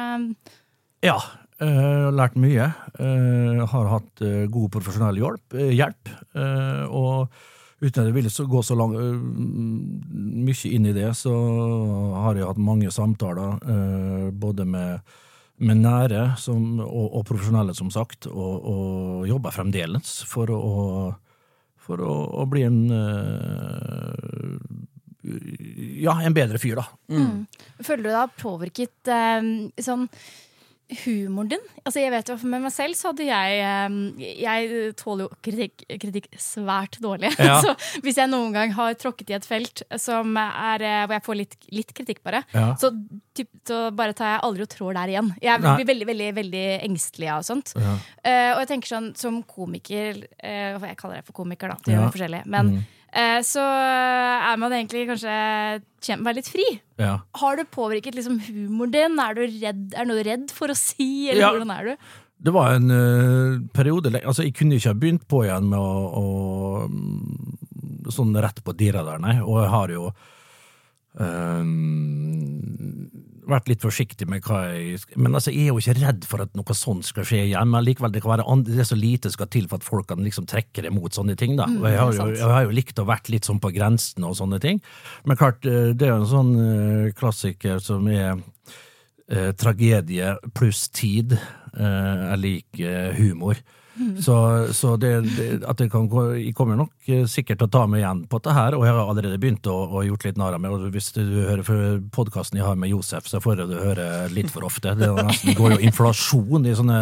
Ja, 1.02 1.16
eh, 1.58 1.66
jeg 1.66 2.04
har 2.06 2.14
lært 2.18 2.36
mye. 2.38 2.66
Eh, 3.00 3.50
Jeg 3.58 3.66
har 3.72 3.86
hatt 3.96 4.22
eh, 4.26 4.44
god 4.52 4.68
profesjonell 4.76 5.18
hjelp, 5.18 5.46
eh, 5.56 5.72
hjelp 5.74 6.04
eh, 6.36 6.84
og 6.86 7.32
uten 7.80 8.02
at 8.02 8.10
jeg 8.10 8.16
vil 8.16 8.28
gå 8.52 8.62
så 8.64 8.76
lang, 8.76 8.94
eh, 8.94 9.16
mye 10.44 10.70
inn 10.70 10.86
i 10.90 10.94
det, 10.96 11.08
så 11.16 11.32
har 12.26 12.36
jeg 12.36 12.48
hatt 12.48 12.60
mange 12.60 12.92
samtaler, 12.92 13.56
eh, 13.64 14.28
både 14.36 14.66
med, 14.68 15.00
med 15.64 15.80
nære 15.80 16.36
som, 16.40 16.80
og, 16.84 17.08
og 17.20 17.24
profesjonelle, 17.28 17.74
som 17.76 17.90
sagt, 17.92 18.28
og, 18.28 18.68
og 18.74 19.26
jobber 19.30 19.56
fremdeles 19.56 20.20
for 20.28 20.52
å, 20.52 20.60
for 21.80 22.04
å, 22.04 22.14
å 22.42 22.46
bli 22.52 22.66
en 22.68 22.80
eh, 22.98 24.54
ja, 26.00 26.14
en 26.24 26.36
bedre 26.36 26.60
fyr, 26.60 26.80
da. 26.80 26.86
føler 27.84 28.06
du 28.06 28.12
deg 28.12 28.38
påvirket 28.40 29.10
eh, 29.12 29.50
sånn 29.84 30.06
humoren 31.04 31.48
din? 31.52 31.62
Altså 31.84 32.00
jeg 32.02 32.10
vet 32.12 32.28
jo, 32.32 32.36
Med 32.50 32.62
meg 32.64 32.72
selv 32.74 32.96
så 32.98 33.10
hadde 33.10 33.26
jeg 33.28 33.60
eh, 33.64 34.34
Jeg 34.42 34.92
tåler 35.00 35.24
jo 35.26 35.30
kritikk, 35.44 35.84
kritikk 36.02 36.28
svært 36.40 36.98
dårlig. 37.02 37.30
Ja. 37.40 37.60
så 37.64 37.74
hvis 38.04 38.18
jeg 38.20 38.30
noen 38.30 38.52
gang 38.54 38.72
har 38.76 38.94
tråkket 39.00 39.30
i 39.32 39.36
et 39.38 39.46
felt 39.48 39.82
som 40.00 40.36
er, 40.40 40.82
eh, 40.84 41.02
hvor 41.06 41.16
jeg 41.16 41.24
får 41.26 41.38
litt, 41.40 41.56
litt 41.72 41.94
kritikk, 41.96 42.22
bare, 42.26 42.42
Ja. 42.54 42.74
så, 42.80 42.90
typ, 43.34 43.48
så 43.66 43.80
bare 43.96 44.12
tar 44.18 44.34
jeg 44.36 44.44
aldri 44.48 44.66
og 44.66 44.72
trår 44.74 44.94
der 45.00 45.14
igjen. 45.14 45.32
Jeg 45.42 45.60
Nei. 45.64 45.74
blir 45.80 45.90
veldig 45.94 46.08
veldig, 46.10 46.30
veldig 46.42 46.64
engstelig 46.90 47.30
av 47.32 47.42
sånt. 47.46 47.72
Ja. 47.78 47.96
Uh, 48.20 48.50
og 48.54 48.62
jeg 48.64 48.70
tenker 48.74 48.92
sånn, 48.94 49.10
som 49.16 49.42
komiker 49.48 50.18
uh, 50.44 50.78
Jeg 50.90 50.96
kaller 51.00 51.20
det 51.20 51.26
for 51.26 51.36
komiker, 51.40 51.70
da. 51.72 51.78
Det 51.84 51.94
gjør 51.94 52.02
Ja. 52.04 52.10
forskjellig. 52.14 52.42
Men 52.50 52.74
eh, 52.76 52.88
så 53.42 53.62
er 53.64 54.56
man 54.62 54.72
egentlig 54.76 55.06
kanskje 55.08 55.34
kjent 56.00 56.20
med 56.20 56.24
å 56.24 56.28
være 56.30 56.38
litt 56.38 56.50
fri. 56.52 56.66
Ja. 57.00 57.16
Har 57.40 57.56
det 57.58 57.66
påvirket 57.74 58.14
liksom 58.14 58.38
humoren 58.44 58.92
din? 58.94 59.18
Er 59.18 59.34
du 59.34 59.42
redd, 59.46 59.86
er 59.98 60.06
noe 60.06 60.22
redd 60.26 60.50
for 60.54 60.70
å 60.70 60.76
si, 60.78 61.28
eller 61.30 61.42
Ja. 61.42 61.50
hvordan 61.54 61.74
er 61.74 61.84
du? 61.90 62.10
Det 62.40 62.52
var 62.54 62.72
en 62.72 62.88
uh, 62.88 63.58
periode 63.76 64.08
Altså, 64.24 64.46
jeg 64.46 64.54
kunne 64.56 64.78
ikke 64.78 64.94
ha 64.94 64.96
begynt 64.96 65.26
på 65.28 65.42
igjen 65.44 65.66
med 65.68 65.78
å, 65.78 65.84
å 66.22 66.88
Sånn 68.10 68.32
rett 68.40 68.62
på 68.64 68.72
dirra 68.74 69.02
der, 69.06 69.18
nei. 69.22 69.36
Og 69.44 69.60
jeg 69.60 69.70
har 69.70 69.92
jo 69.94 70.06
eh, 71.20 71.62
vært 73.48 73.70
litt 73.70 73.84
forsiktig 73.84 74.26
med 74.28 74.44
hva 74.44 74.60
jeg 74.74 75.00
Men 75.16 75.34
altså, 75.36 75.52
jeg 75.54 75.68
er 75.68 75.72
jo 75.72 75.80
ikke 75.80 75.96
redd 76.00 76.26
for 76.28 76.44
at 76.44 76.52
noe 76.58 76.76
sånt 76.76 77.06
skal 77.08 77.26
skje 77.26 77.42
igjen. 77.48 77.70
Men 77.72 77.86
likevel, 77.86 78.12
det 78.14 78.22
kan 78.24 78.34
være 78.34 78.46
andre, 78.50 78.74
det 78.74 78.84
er 78.84 78.90
så 78.90 78.98
lite 78.98 79.32
skal 79.32 79.50
til 79.52 79.68
for 79.70 79.80
at 79.80 79.86
folk 79.86 80.10
kan 80.10 80.22
liksom 80.24 80.48
trekke 80.50 80.84
det 80.86 80.92
mot 80.94 81.14
sånne 81.14 81.36
ting. 81.40 81.56
da. 81.60 81.68
Og 81.70 81.88
jeg 81.88 82.00
har, 82.00 82.14
jo, 82.16 82.28
jeg 82.36 82.52
har 82.54 82.66
jo 82.66 82.76
likt 82.76 83.02
å 83.02 83.08
vært 83.08 83.32
litt 83.32 83.48
sånn 83.48 83.62
på 83.62 83.72
grensen 83.76 84.26
og 84.28 84.36
sånne 84.38 84.60
ting. 84.62 84.82
Men 85.28 85.40
klart, 85.40 85.64
eh, 85.66 85.92
det 85.94 86.08
er 86.08 86.14
jo 86.14 86.22
en 86.22 86.32
sånn 86.34 86.54
eh, 86.60 87.12
klassiker 87.16 87.82
som 87.84 88.08
er 88.10 88.38
eh, 89.30 89.50
tragedie 89.58 90.34
pluss 90.56 90.88
tid 90.92 91.36
eh, 91.36 92.32
er 92.32 92.40
lik 92.40 92.82
humor. 93.18 93.60
Så, 94.24 94.34
så 94.72 94.94
det, 94.96 95.10
det, 95.36 95.46
at 95.68 95.76
det 95.76 95.90
kan 95.92 96.06
gå 96.08 96.22
Jeg 96.38 96.54
kommer 96.56 96.78
nok 96.78 97.08
eh, 97.10 97.26
sikkert 97.28 97.58
til 97.60 97.68
å 97.68 97.72
ta 97.74 97.82
meg 97.90 98.00
igjen 98.00 98.22
på 98.30 98.38
dette 98.38 98.54
her, 98.56 98.76
og 98.78 98.86
jeg 98.86 98.94
har 98.96 99.10
allerede 99.12 99.40
begynt 99.42 99.66
å, 99.68 99.76
å 99.98 100.04
gjort 100.06 100.24
litt 100.24 100.38
narr 100.40 100.56
av 100.56 100.62
meg. 100.62 100.72
Og 100.72 100.94
hvis 100.94 101.10
du 101.16 101.20
hører 101.20 102.00
podkasten 102.14 102.60
jeg 102.60 102.68
har 102.68 102.78
med 102.80 102.92
Josef, 102.94 103.28
så 103.28 103.42
får 103.44 103.60
du 103.66 103.74
høre 103.76 104.06
litt 104.32 104.48
for 104.52 104.64
ofte. 104.68 104.94
Det 104.96 105.10
er 105.10 105.20
nesten, 105.26 105.52
går 105.58 105.76
jo 105.76 105.82
inflasjon 105.90 106.70
i 106.70 106.76
sånne 106.78 107.00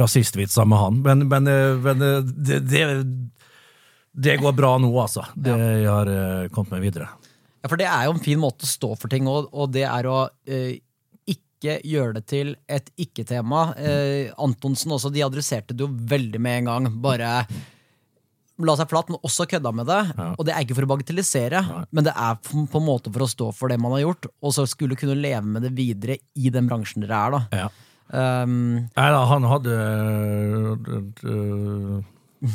rasistvitser 0.00 0.66
med 0.70 0.80
han. 0.80 1.00
Men, 1.06 1.26
men, 1.30 1.54
men 1.84 2.04
det, 2.34 2.60
det, 2.66 2.84
det 4.10 4.38
går 4.42 4.56
bra 4.58 4.76
nå, 4.82 4.90
altså. 4.98 5.28
Det 5.34 5.54
jeg 5.54 5.90
har 5.90 6.14
kommet 6.54 6.78
meg 6.78 6.88
videre. 6.88 7.12
Ja, 7.60 7.68
for 7.68 7.78
det 7.78 7.88
er 7.92 8.06
jo 8.08 8.14
en 8.16 8.22
fin 8.24 8.40
måte 8.40 8.64
å 8.64 8.70
stå 8.70 8.94
for 8.96 9.12
ting, 9.12 9.28
og, 9.28 9.50
og 9.52 9.70
det 9.74 9.84
er 9.86 10.08
å 10.08 10.22
eh, 10.48 10.80
ikke 11.60 11.76
gjøre 11.84 12.16
det 12.16 12.24
til 12.32 12.54
et 12.72 12.88
ikke-tema. 12.96 13.66
Eh, 13.76 14.32
Antonsen 14.40 14.96
også, 14.96 15.12
de 15.12 15.24
adresserte 15.26 15.76
det 15.76 15.84
jo 15.84 15.92
veldig 15.92 16.40
med 16.40 16.62
en 16.62 16.70
gang. 16.70 16.88
Bare 17.04 17.44
la 18.60 18.76
seg 18.76 18.88
flat, 18.90 19.10
men 19.12 19.20
også 19.24 19.46
kødda 19.48 19.72
med 19.76 19.88
det. 19.88 20.00
Og 20.36 20.44
det 20.46 20.54
er 20.54 20.64
ikke 20.64 20.76
for 20.78 20.88
å 20.88 20.90
bagatellisere, 20.94 21.62
men 21.90 22.06
det 22.06 22.14
er 22.16 22.40
på, 22.44 22.64
en 22.64 22.86
måte 22.86 23.12
for 23.12 23.24
å 23.24 23.30
stå 23.30 23.52
for 23.56 23.72
det 23.72 23.78
man 23.80 23.94
har 23.96 24.04
gjort, 24.06 24.30
og 24.40 24.56
så 24.56 24.66
skulle 24.68 24.98
kunne 25.00 25.18
leve 25.18 25.44
med 25.46 25.64
det 25.64 25.72
videre 25.76 26.18
i 26.36 26.52
den 26.52 26.68
bransjen 26.70 27.04
dere 27.04 27.20
er, 27.20 27.36
da. 27.36 27.62
Ja. 27.64 27.70
Um, 28.10 28.90
Nei 28.96 29.08
da, 29.14 29.20
han 29.30 29.44
hadde 29.46 29.74
et, 29.78 30.88
et, 30.98 31.20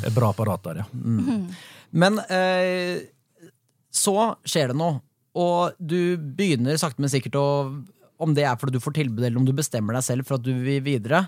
et 0.02 0.14
bra 0.14 0.30
apparat 0.34 0.66
der, 0.66 0.82
ja. 0.82 0.86
Men 1.96 2.20
eh, 2.28 3.06
så 3.94 4.34
skjer 4.44 4.72
det 4.72 4.78
noe, 4.78 5.00
og 5.36 5.76
du 5.80 6.16
begynner 6.16 6.78
sakte, 6.80 7.02
men 7.02 7.12
sikkert 7.12 7.38
å 7.40 7.48
Om 8.18 8.34
det 8.36 8.44
er 8.48 8.56
fordi 8.56 8.72
du 8.78 8.80
får 8.80 8.94
tilbud, 9.00 9.24
eller 9.24 9.36
om 9.40 9.44
du 9.48 9.52
bestemmer 9.52 9.92
deg 9.98 10.02
selv 10.06 10.24
for 10.28 10.38
at 10.38 10.42
du 10.46 10.52
vil 10.54 10.80
videre, 10.84 11.26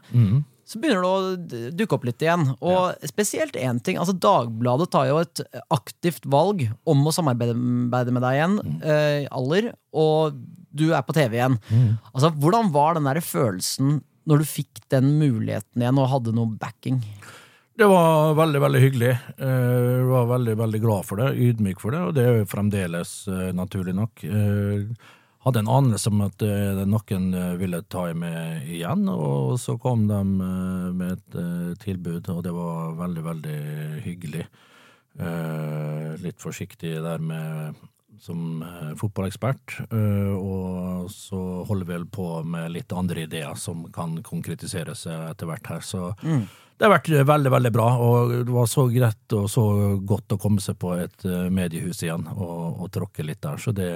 så 0.68 0.76
begynner 0.80 1.00
det 1.00 1.08
å 1.08 1.72
dukke 1.80 1.96
opp 1.96 2.04
litt 2.04 2.20
igjen. 2.20 2.42
Og 2.60 2.94
spesielt 3.08 3.54
én 3.56 3.78
ting. 3.82 3.96
altså 3.96 4.12
Dagbladet 4.16 4.90
tar 4.92 5.06
jo 5.08 5.18
et 5.22 5.40
aktivt 5.72 6.26
valg 6.28 6.66
om 6.84 7.06
å 7.08 7.12
samarbeide 7.14 7.54
med 7.56 8.22
deg 8.22 8.36
igjen, 8.36 8.58
eh, 8.82 9.26
Aller, 9.32 9.70
og 9.92 10.36
du 10.72 10.90
er 10.92 11.02
på 11.02 11.14
TV 11.16 11.38
igjen. 11.40 11.56
Altså, 12.14 12.30
Hvordan 12.36 12.70
var 12.72 12.94
den 12.94 13.04
der 13.08 13.20
følelsen 13.24 14.02
når 14.28 14.38
du 14.38 14.44
fikk 14.44 14.82
den 14.92 15.14
muligheten 15.18 15.80
igjen 15.80 15.98
og 15.98 16.10
hadde 16.12 16.34
noe 16.36 16.52
backing? 16.60 17.00
Det 17.78 17.86
var 17.88 18.34
veldig, 18.34 18.60
veldig 18.60 18.80
hyggelig. 18.82 19.12
Eh, 19.38 19.46
Jeg 19.98 20.06
var 20.10 20.26
veldig, 20.26 20.56
veldig 20.58 20.80
glad 20.82 21.04
for 21.06 21.16
det, 21.16 21.28
ydmyk 21.38 21.80
for 21.80 21.92
det, 21.94 22.00
og 22.00 22.14
det 22.16 22.24
er 22.26 22.38
jo 22.40 22.48
fremdeles 22.50 23.12
eh, 23.28 23.52
naturlig 23.56 23.94
nok. 23.94 24.20
Hadde 25.46 25.62
en 25.62 25.70
anelse 25.70 26.10
om 26.10 26.22
at 26.26 26.42
eh, 26.42 26.80
noen 26.88 27.28
eh, 27.34 27.52
ville 27.60 27.82
ta 27.86 28.08
med 28.14 28.66
igjen, 28.66 29.06
og 29.12 29.54
så 29.62 29.76
kom 29.80 30.08
de 30.10 30.18
eh, 30.18 30.88
med 30.98 31.14
et 31.14 31.78
tilbud, 31.84 32.26
og 32.34 32.42
det 32.46 32.54
var 32.56 32.96
veldig, 32.98 33.26
veldig 33.32 33.60
hyggelig. 34.06 34.48
Litt 36.22 36.38
forsiktig 36.38 36.92
der 37.02 37.18
med 37.18 37.78
som 38.22 38.60
fotballekspert, 38.98 39.72
og 39.90 41.08
så 41.10 41.40
holder 41.66 41.88
vi 41.88 41.94
vel 41.96 42.04
på 42.06 42.26
med 42.46 42.70
litt 42.76 42.94
andre 42.94 43.24
ideer 43.26 43.58
som 43.58 43.82
kan 43.94 44.14
konkretisere 44.26 44.94
seg 44.98 45.24
etter 45.32 45.50
hvert 45.50 45.70
her. 45.72 45.82
Så 45.82 46.12
det 46.78 46.86
har 46.86 46.92
vært 46.94 47.10
veldig, 47.26 47.50
veldig 47.50 47.70
bra, 47.74 47.86
og 47.98 48.32
det 48.46 48.54
var 48.54 48.68
så 48.70 48.84
greit 48.92 49.34
og 49.34 49.48
så 49.50 49.64
godt 49.98 50.36
å 50.36 50.38
komme 50.38 50.62
seg 50.62 50.76
på 50.78 50.92
et 50.94 51.24
eh, 51.26 51.48
mediehus 51.50 52.04
igjen 52.04 52.28
og, 52.36 52.84
og 52.84 52.92
tråkke 52.94 53.26
litt 53.26 53.40
der. 53.42 53.58
Så 53.58 53.74
det, 53.74 53.90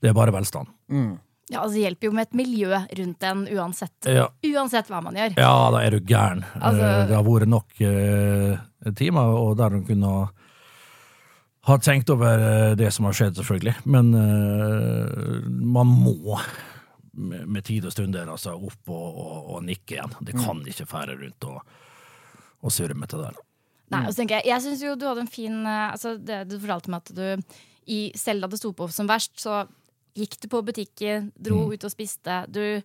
det 0.00 0.10
er 0.10 0.14
bare 0.16 0.32
velstand. 0.32 0.68
Ja, 1.50 1.64
altså 1.64 1.74
Det 1.74 1.82
hjelper 1.82 2.06
jo 2.06 2.12
med 2.14 2.28
et 2.28 2.34
miljø 2.38 2.68
rundt 2.98 3.22
en 3.26 3.40
uansett, 3.50 4.06
Ja. 4.06 4.28
uansett 4.46 4.86
hva 4.88 5.00
man 5.02 5.14
gjør. 5.18 5.32
Ja, 5.36 5.70
da 5.74 5.80
er 5.82 5.90
du 5.90 6.00
gæren. 6.00 6.44
Altså- 6.60 6.84
Eh, 6.86 7.06
det 7.08 7.16
har 7.16 7.24
vært 7.24 7.48
nok 7.48 7.80
eh, 7.80 8.92
timer, 8.94 9.34
og 9.34 9.56
der 9.58 9.70
hun 9.70 9.84
kunne 9.84 10.30
ha- 11.66 11.78
tenkt 11.78 12.10
over 12.10 12.38
eh, 12.70 12.74
det 12.76 12.92
som 12.92 13.04
har 13.04 13.12
skjedd, 13.12 13.34
selvfølgelig. 13.36 13.74
Men 13.84 14.14
eh, 14.14 15.48
man 15.48 15.86
må 15.86 16.38
med, 17.12 17.46
med 17.48 17.64
tid 17.66 17.84
og 17.88 17.92
stunder 17.92 18.28
altså, 18.30 18.54
opp 18.54 18.88
og, 18.88 19.16
og, 19.18 19.50
og 19.56 19.64
nikke 19.66 19.96
igjen. 19.98 20.14
Det 20.24 20.36
kan 20.38 20.62
ikke 20.64 20.86
fære 20.88 21.18
rundt 21.20 21.44
og, 21.50 21.60
og 22.62 22.70
surre 22.74 22.94
med 22.94 23.08
det 23.10 23.18
der. 23.24 23.34
Nei, 23.90 24.04
og 24.06 24.12
så 24.14 24.20
tenker 24.22 24.36
Jeg 24.38 24.46
jeg 24.52 24.62
syns 24.62 24.82
jo 24.86 24.94
du 24.94 25.06
hadde 25.08 25.24
en 25.24 25.32
fin 25.32 25.64
eh, 25.66 25.90
altså 25.90 26.12
det, 26.22 26.44
Du 26.48 26.60
fortalte 26.62 26.92
meg 26.94 27.02
at 27.02 27.10
du 27.16 27.56
i, 27.90 28.12
selv 28.14 28.44
da 28.44 28.46
det 28.52 28.60
sto 28.60 28.70
på 28.76 28.86
som 28.92 29.08
verst, 29.10 29.32
så 29.42 29.64
gikk 30.16 30.40
du 30.42 30.48
på 30.50 30.62
butikken, 30.66 31.30
dro 31.38 31.68
ut 31.72 31.86
og 31.86 31.92
spiste. 31.92 32.42
Du 32.50 32.80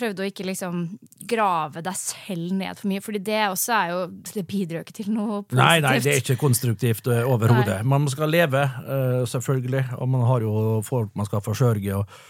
prøvde 0.00 0.24
å 0.24 0.28
ikke 0.30 0.46
liksom 0.48 0.82
grave 1.28 1.82
deg 1.84 1.98
selv 1.98 2.54
ned 2.56 2.78
for 2.78 2.90
mye, 2.90 3.04
Fordi 3.04 3.20
det 3.26 3.40
også 3.50 3.76
er 3.76 3.92
jo 3.92 4.00
Det 4.32 4.44
bidrar 4.48 4.80
jo 4.80 4.86
ikke 4.86 4.98
til 5.02 5.12
noe 5.14 5.40
positivt. 5.42 5.60
Nei, 5.60 5.76
nei, 5.84 5.94
det 6.02 6.12
er 6.14 6.22
ikke 6.24 6.40
konstruktivt 6.40 7.10
uh, 7.10 7.22
overhodet. 7.28 7.80
Man 7.88 8.08
skal 8.12 8.32
leve, 8.32 8.64
uh, 8.64 9.22
selvfølgelig, 9.28 9.86
og 9.98 10.12
man 10.16 10.26
har 10.28 10.46
jo 10.46 10.80
folk 10.86 11.16
man 11.18 11.28
skal 11.28 11.44
forsørge. 11.44 11.96
og, 11.96 12.20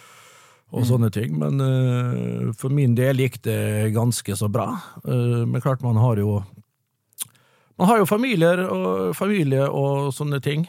og 0.70 0.86
sånne 0.86 1.11
ting, 1.11 1.34
Men 1.38 1.59
uh, 1.59 2.51
for 2.55 2.70
min 2.70 2.94
del 2.94 3.24
gikk 3.24 3.40
det 3.42 3.90
ganske 3.94 4.36
så 4.38 4.48
bra. 4.48 4.70
men 5.05 5.61
klart, 5.61 5.82
man 5.82 5.96
har 5.98 6.18
jo 6.18 6.42
man 7.80 7.88
har 7.88 8.02
jo 8.02 8.08
familier 8.08 8.60
og 8.66 9.14
familie 9.16 9.64
og 9.66 10.12
sånne 10.12 10.38
ting. 10.44 10.66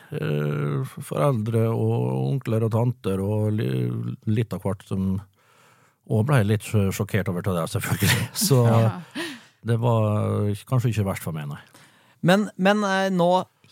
foreldre 1.06 1.66
og 1.70 2.32
onkler 2.32 2.64
og 2.64 2.72
tanter 2.72 3.20
og 3.20 3.60
litt 3.60 4.56
av 4.56 4.64
hvert 4.64 4.88
som 4.88 5.20
og 6.12 6.26
ble 6.28 6.42
litt 6.48 6.66
sjokkert 6.66 7.30
over 7.32 7.46
det, 7.46 7.68
selvfølgelig. 7.76 8.30
Så 8.48 8.62
det 9.68 9.78
var 9.82 10.50
kanskje 10.70 10.92
ikke 10.92 11.08
verst 11.08 11.28
for 11.28 11.36
meg, 11.36 11.52
nei. 11.52 11.62
Men, 12.26 12.50
men 12.62 12.84
eh, 12.86 13.10
nå 13.14 13.30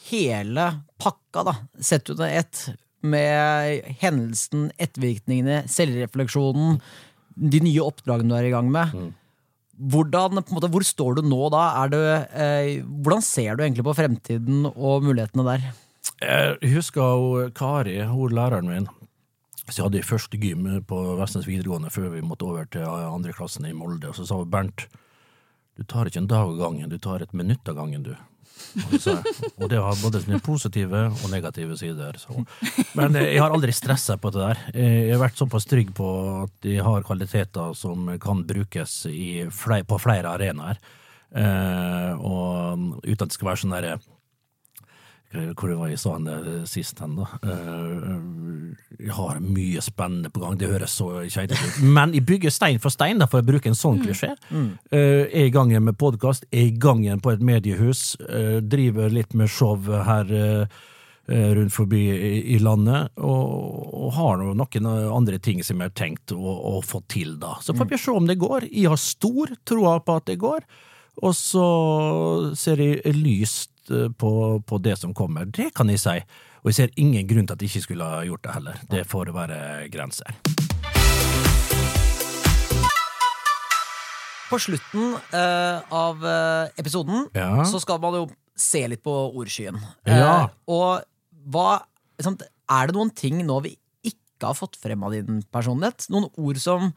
hele 0.10 0.70
pakka, 1.02 1.44
da, 1.46 1.56
sett 1.84 2.10
under 2.14 2.32
ett, 2.40 2.70
med 3.00 3.94
hendelsen, 4.02 4.70
ettervirkningene, 4.82 5.64
selvrefleksjonen, 5.72 6.80
de 7.40 7.62
nye 7.64 7.84
oppdragene 7.86 8.34
du 8.34 8.38
er 8.40 8.50
i 8.50 8.54
gang 8.54 8.72
med. 8.74 8.96
Mm. 8.96 9.12
Hvordan, 9.80 10.42
måte, 10.52 10.68
hvor 10.68 10.84
står 10.84 11.20
du 11.20 11.28
nå 11.28 11.50
da? 11.54 11.64
Du, 11.88 12.00
eh, 12.00 12.82
hvordan 12.84 13.24
ser 13.24 13.56
du 13.56 13.64
egentlig 13.64 13.86
på 13.88 13.96
fremtiden 13.96 14.66
og 14.74 15.06
mulighetene 15.08 15.46
der? 15.48 15.70
Jeg 16.20 16.74
husker 16.74 17.52
Kari, 17.56 18.02
hun 18.04 18.34
læreren 18.36 18.68
min, 18.68 18.90
så 19.70 19.78
jeg 19.78 19.86
hadde 19.86 20.02
første 20.04 20.40
gym 20.42 20.66
på 20.90 20.98
Vestnes 21.20 21.48
videregående 21.48 21.92
før 21.94 22.10
vi 22.18 22.26
måtte 22.26 22.48
over 22.48 22.68
til 22.68 22.84
andre 22.84 23.36
klassen 23.36 23.70
i 23.70 23.76
Molde. 23.76 24.12
Og 24.12 24.18
så 24.18 24.28
sa 24.28 24.42
Bernt 24.44 24.90
du 25.80 25.86
tar 25.88 26.10
ikke 26.10 26.20
en 26.20 26.28
dag 26.28 26.44
av 26.44 26.58
gangen, 26.60 26.92
du 26.92 27.00
tar 27.00 27.24
et 27.24 27.32
minutt 27.32 27.70
av 27.72 27.78
gangen, 27.78 28.04
du. 28.04 28.12
Og, 28.70 28.96
så, 29.02 29.16
og 29.58 29.70
det 29.72 29.80
har 29.82 29.98
både 30.04 30.40
positive 30.46 31.02
og 31.10 31.32
negative 31.32 31.78
sider. 31.80 32.20
Så. 32.22 32.44
Men 32.98 33.18
jeg 33.18 33.42
har 33.42 33.54
aldri 33.56 33.74
stressa 33.74 34.20
på 34.22 34.30
det 34.36 34.44
der. 34.44 34.62
Jeg 34.76 35.16
har 35.16 35.24
vært 35.24 35.40
såpass 35.42 35.66
trygg 35.70 35.90
på 35.98 36.10
at 36.44 36.54
de 36.66 36.78
har 36.86 37.08
kvaliteter 37.08 37.74
som 37.78 38.12
kan 38.22 38.46
brukes 38.48 39.02
flere, 39.56 39.88
på 39.90 40.00
flere 40.02 40.36
arenaer. 40.38 40.78
Eh, 41.30 42.14
og 42.18 43.04
uten 43.06 43.22
at 43.22 43.28
det 43.28 43.36
skal 43.36 43.52
være 43.52 43.62
sånn 43.64 43.76
derre 43.76 43.98
hvor 45.30 45.70
var 45.78 45.92
jeg 45.92 46.00
sa 46.02 46.16
han 46.16 46.28
sist 46.66 47.00
hen, 47.04 47.14
da? 47.20 47.28
Uh, 47.46 48.72
jeg 48.98 49.14
har 49.14 49.38
mye 49.44 49.82
spennende 49.86 50.32
på 50.34 50.42
gang, 50.42 50.58
det 50.58 50.72
høres 50.72 50.96
så 50.98 51.12
kjedelig 51.22 51.60
ut. 51.62 51.80
Men 51.98 52.16
jeg 52.18 52.26
bygger 52.26 52.54
stein 52.54 52.82
for 52.82 52.94
stein, 52.94 53.22
da, 53.22 53.30
for 53.30 53.44
å 53.44 53.46
bruke 53.46 53.70
en 53.70 53.78
sånn 53.78 54.00
mm. 54.00 54.06
klisjé. 54.08 54.32
Mm. 54.50 54.70
Er 54.90 55.46
i 55.46 55.54
gang 55.54 55.74
igjen 55.74 55.86
med 55.86 56.00
podkast, 56.02 56.50
er 56.50 56.72
i 56.72 56.74
gang 56.74 57.06
igjen 57.06 57.22
på 57.22 57.36
et 57.36 57.46
mediehus, 57.46 58.16
driver 58.66 59.14
litt 59.14 59.38
med 59.38 59.52
show 59.54 59.78
her 60.08 60.34
rundt 61.30 61.76
forbi 61.76 62.04
i, 62.10 62.36
i 62.56 62.60
landet, 62.66 63.14
og, 63.22 63.54
og, 63.94 64.12
har 64.18 64.42
noen 64.42 64.88
andre 65.14 65.38
ting 65.38 65.62
som 65.62 65.78
jeg 65.78 65.92
har 65.92 65.98
tenkt 65.98 66.34
å, 66.34 66.42
å 66.42 66.80
få 66.82 67.04
til, 67.06 67.36
da. 67.38 67.60
Så 67.62 67.78
får 67.78 67.92
vi 67.92 68.02
se 68.02 68.18
om 68.18 68.26
det 68.26 68.40
går. 68.42 68.66
Jeg 68.74 68.90
har 68.90 69.02
stor 69.02 69.54
troa 69.62 70.00
på 70.02 70.18
at 70.18 70.32
det 70.32 70.40
går. 70.42 70.66
Og 71.20 71.36
så 71.36 71.68
ser 72.58 72.80
jeg 72.82 73.16
lyst 73.18 73.74
Eh, 73.90 74.10
på, 74.12 74.62
på, 74.66 74.78
det 74.78 74.96
som 75.00 75.14
kommer. 75.14 75.46
Det 75.46 75.72
kan 75.76 75.90
jeg 75.90 76.02
si. 76.02 76.16
Og 76.62 76.72
jeg 76.72 76.78
ser 76.78 76.96
ingen 77.02 77.28
grunn 77.28 77.48
til 77.48 77.56
at 77.56 77.64
jeg 77.64 77.72
ikke 77.72 77.88
skulle 77.88 78.06
ha 78.06 78.22
gjort 78.28 78.44
det 78.46 78.56
heller. 78.58 78.82
Det 78.92 79.04
får 79.10 79.32
være 79.34 79.60
grenser. 79.94 80.40
På 84.50 84.58
slutten 84.58 85.14
uh, 85.14 85.78
av 85.94 86.24
uh, 86.26 86.66
episoden 86.82 87.28
ja. 87.38 87.62
så 87.70 87.78
skal 87.82 88.00
man 88.02 88.18
jo 88.18 88.24
se 88.58 88.82
litt 88.90 89.04
på 89.06 89.14
ordskyen. 89.38 89.78
Ja. 90.10 90.50
og 90.66 91.06
hva 91.54 91.84
sant, 92.20 92.42
Er 92.70 92.90
det 92.90 92.98
noen 92.98 93.14
ting 93.14 93.38
nå 93.46 93.60
vi 93.64 93.76
ikke 94.06 94.50
har 94.50 94.58
fått 94.58 94.76
frem 94.82 95.06
av 95.06 95.14
din 95.14 95.44
personlighet? 95.54 96.10
Noen 96.10 96.28
ord 96.34 96.60
som 96.62 96.92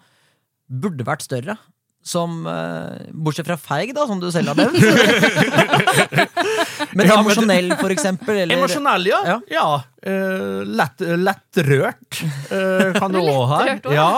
burde 0.66 1.06
vært 1.06 1.28
større? 1.28 1.56
som 2.02 2.40
uh, 2.50 2.98
Bortsett 3.14 3.46
fra 3.46 3.54
feig, 3.54 3.92
da, 3.94 4.08
som 4.10 4.18
du 4.18 4.26
selv 4.34 4.50
har 4.50 4.58
nevnt. 4.58 4.82
men 6.92 7.06
ja, 7.08 7.18
emosjonell, 7.20 7.74
for 7.80 7.94
eksempel. 7.94 8.36
Eller, 8.44 8.56
emosjonell, 8.56 9.06
ja. 9.10 9.20
ja. 9.26 9.40
ja. 9.52 9.66
Uh, 10.02 10.62
lett, 10.66 11.04
lettrørt 11.18 12.22
uh, 12.50 12.88
kan 12.98 13.12
du 13.14 13.20
òg 13.34 13.44
ha. 13.52 13.60
Ja. 13.92 14.08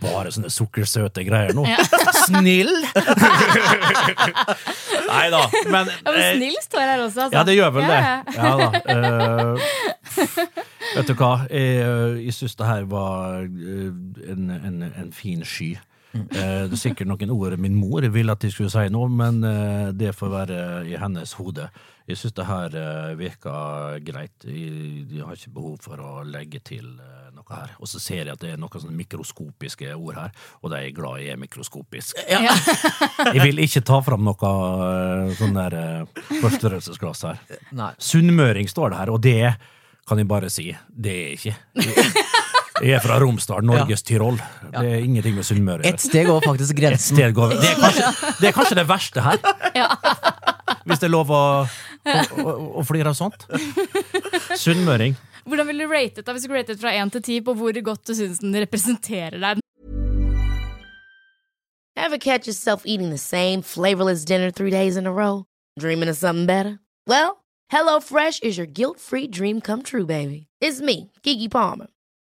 Bare 0.00 0.30
sånne 0.32 0.48
sukkersøte 0.52 1.24
greier 1.26 1.52
nå. 1.56 1.66
Ja. 1.68 1.84
Snill! 2.24 2.72
Nei 5.04 5.26
da, 5.32 5.42
men 5.68 5.90
ja, 5.92 6.08
men 6.08 6.20
Snill 6.38 6.56
står 6.64 6.86
her 6.88 7.02
også, 7.04 7.26
altså. 7.26 7.36
Ja, 7.36 7.44
det 7.44 7.56
gjør 7.58 7.74
vel 7.76 7.84
det. 7.90 8.00
Ja 8.38 8.52
da. 8.58 8.68
vet 10.94 11.10
du 11.10 11.14
hva, 11.18 11.32
jeg, 11.50 11.90
jeg 12.24 12.36
syns 12.38 12.56
det 12.60 12.70
her 12.70 12.88
var 12.88 13.44
en, 13.44 14.54
en, 14.56 14.86
en 14.88 15.12
fin 15.14 15.44
sky. 15.44 15.74
Eh, 16.14 16.66
det 16.68 16.76
er 16.76 16.78
sikkert 16.78 17.10
noen 17.10 17.32
ord 17.34 17.56
min 17.58 17.74
mor 17.74 18.04
ville 18.14 18.34
at 18.34 18.44
de 18.44 18.50
skulle 18.52 18.70
si 18.72 18.86
noe, 18.92 19.10
men 19.10 19.42
eh, 19.48 19.90
det 19.96 20.14
får 20.14 20.30
være 20.32 20.60
i 20.90 20.94
hennes 21.00 21.34
hode. 21.40 21.66
Jeg 22.08 22.20
syns 22.20 22.36
det 22.36 22.46
her 22.46 22.76
eh, 22.78 23.14
virker 23.18 23.98
greit. 24.06 24.46
Jeg, 24.46 25.06
jeg, 25.10 25.24
har 25.24 25.34
ikke 25.34 25.54
behov 25.56 25.78
for 25.84 26.02
å 26.04 26.12
legge 26.28 26.60
til 26.64 26.86
noe 27.34 27.46
her. 27.50 27.74
Og 27.80 27.90
så 27.90 28.02
ser 28.02 28.22
jeg 28.22 28.34
at 28.36 28.42
det 28.44 28.54
er 28.54 28.60
noen 28.60 28.84
sånne 28.84 28.96
mikroskopiske 28.98 29.90
ord 29.96 30.20
her, 30.20 30.34
og 30.62 30.74
de 30.74 30.80
er 30.80 30.94
glad 30.96 31.22
jeg 31.24 31.34
er 31.34 31.40
mikroskopisk. 31.40 32.22
Ja. 32.30 32.54
jeg 33.34 33.40
vil 33.42 33.64
ikke 33.64 33.84
ta 33.86 34.00
fram 34.04 34.26
noe 34.26 34.54
sånn 35.38 35.56
der 35.56 36.06
forstørrelsesglass 36.42 37.26
her. 37.30 37.42
Sunnmøring 37.98 38.70
står 38.70 38.94
det 38.94 39.02
her, 39.02 39.14
og 39.14 39.24
det 39.24 39.54
kan 40.04 40.20
jeg 40.20 40.28
bare 40.28 40.52
si. 40.52 40.70
Det 40.88 41.18
er 41.24 41.36
ikke. 41.38 41.58
Jeg 42.82 42.96
er 42.96 43.02
fra 43.04 43.20
Romsdal, 43.22 43.62
Norges 43.62 44.02
ja. 44.02 44.06
Tyrol. 44.08 44.40
Det 44.72 44.80
er 44.82 45.04
ingenting 45.04 45.36
med 45.36 45.46
Sunnmøre 45.46 45.86
Et 45.86 46.00
sted 46.02 46.26
over 46.26 46.42
faktisk 46.42 46.74
grensen. 46.74 47.20
Over. 47.36 47.54
det, 47.54 47.70
er 47.70 47.78
kanskje, 47.78 48.08
det, 48.40 48.48
er 48.48 48.56
kanskje, 48.56 48.78
det 48.80 48.88
verste 48.88 49.22
her. 49.22 49.38
Ja. 49.78 49.86
Hvis 50.84 50.98
det 50.98 51.06
er 51.06 51.12
lov 51.14 51.30
å, 51.30 51.42
å, 51.62 52.16
å, 52.42 52.54
å 52.80 52.84
flire 52.86 53.12
av 53.12 53.18
sånt. 53.18 53.46
Sunnmøring. 54.58 55.14
Hvordan 55.46 55.70
vil 55.70 55.84
du 55.84 55.86
rate 55.86 56.24
det 56.24 56.34
hvis 56.34 56.48
du 56.48 56.54
ratet 56.56 56.82
fra 56.82 56.90
1 56.98 57.14
til 57.14 57.22
10 57.22 57.46
på 57.46 57.54
hvor 57.60 57.80
godt 57.86 58.10
du 58.10 58.14
syns 58.18 58.42
den 58.42 58.56
representerer 58.58 59.38
deg? 59.38 59.62
Ever 61.94 62.18
catch 62.18 62.48
yourself 62.48 62.82
eating 62.84 63.10
the 63.10 63.18
same 63.18 63.62
flavorless 63.62 64.24
dinner 64.24 64.50
three 64.50 64.70
days 64.70 64.96
in 64.96 65.06
a 65.06 65.12
row? 65.12 65.44
Dreaming 65.78 66.08
of 66.08 66.16
something 66.16 66.46
better? 66.46 66.80
Well, 67.06 67.44
HelloFresh 67.70 68.42
is 68.42 68.58
your 68.58 68.66
guilt-free 68.66 69.28
dream 69.28 69.60
come 69.60 69.82
true, 69.82 70.06
baby. 70.06 70.48
It's 70.60 70.80
me, 70.80 71.12
Kiki 71.22 71.48
Palmer. 71.48 71.86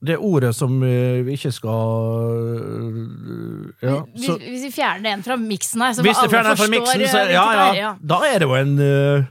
det 0.00 0.14
ordet 0.22 0.52
som 0.54 0.76
eh, 0.86 1.24
vi 1.26 1.34
ikke 1.34 1.50
skal 1.50 2.52
eh, 3.82 3.88
ja, 3.88 3.96
så, 4.14 4.36
Hvis 4.38 4.68
vi 4.68 4.70
fjerner 4.76 5.16
en 5.16 5.24
fra 5.26 5.34
miksen 5.40 5.82
her, 5.82 5.96
så 5.96 6.04
hvis 6.06 6.20
alle 6.20 6.30
fjerner 6.30 6.54
forstår 6.54 6.70
miksen, 6.76 7.02
så, 7.10 7.24
ja, 7.32 7.46
ja, 7.58 7.66
ja, 7.74 7.90
Da 7.98 8.20
er 8.28 8.38
det 8.38 8.46
jo 8.46 8.54
en, 8.54 8.76
eh, 8.84 9.26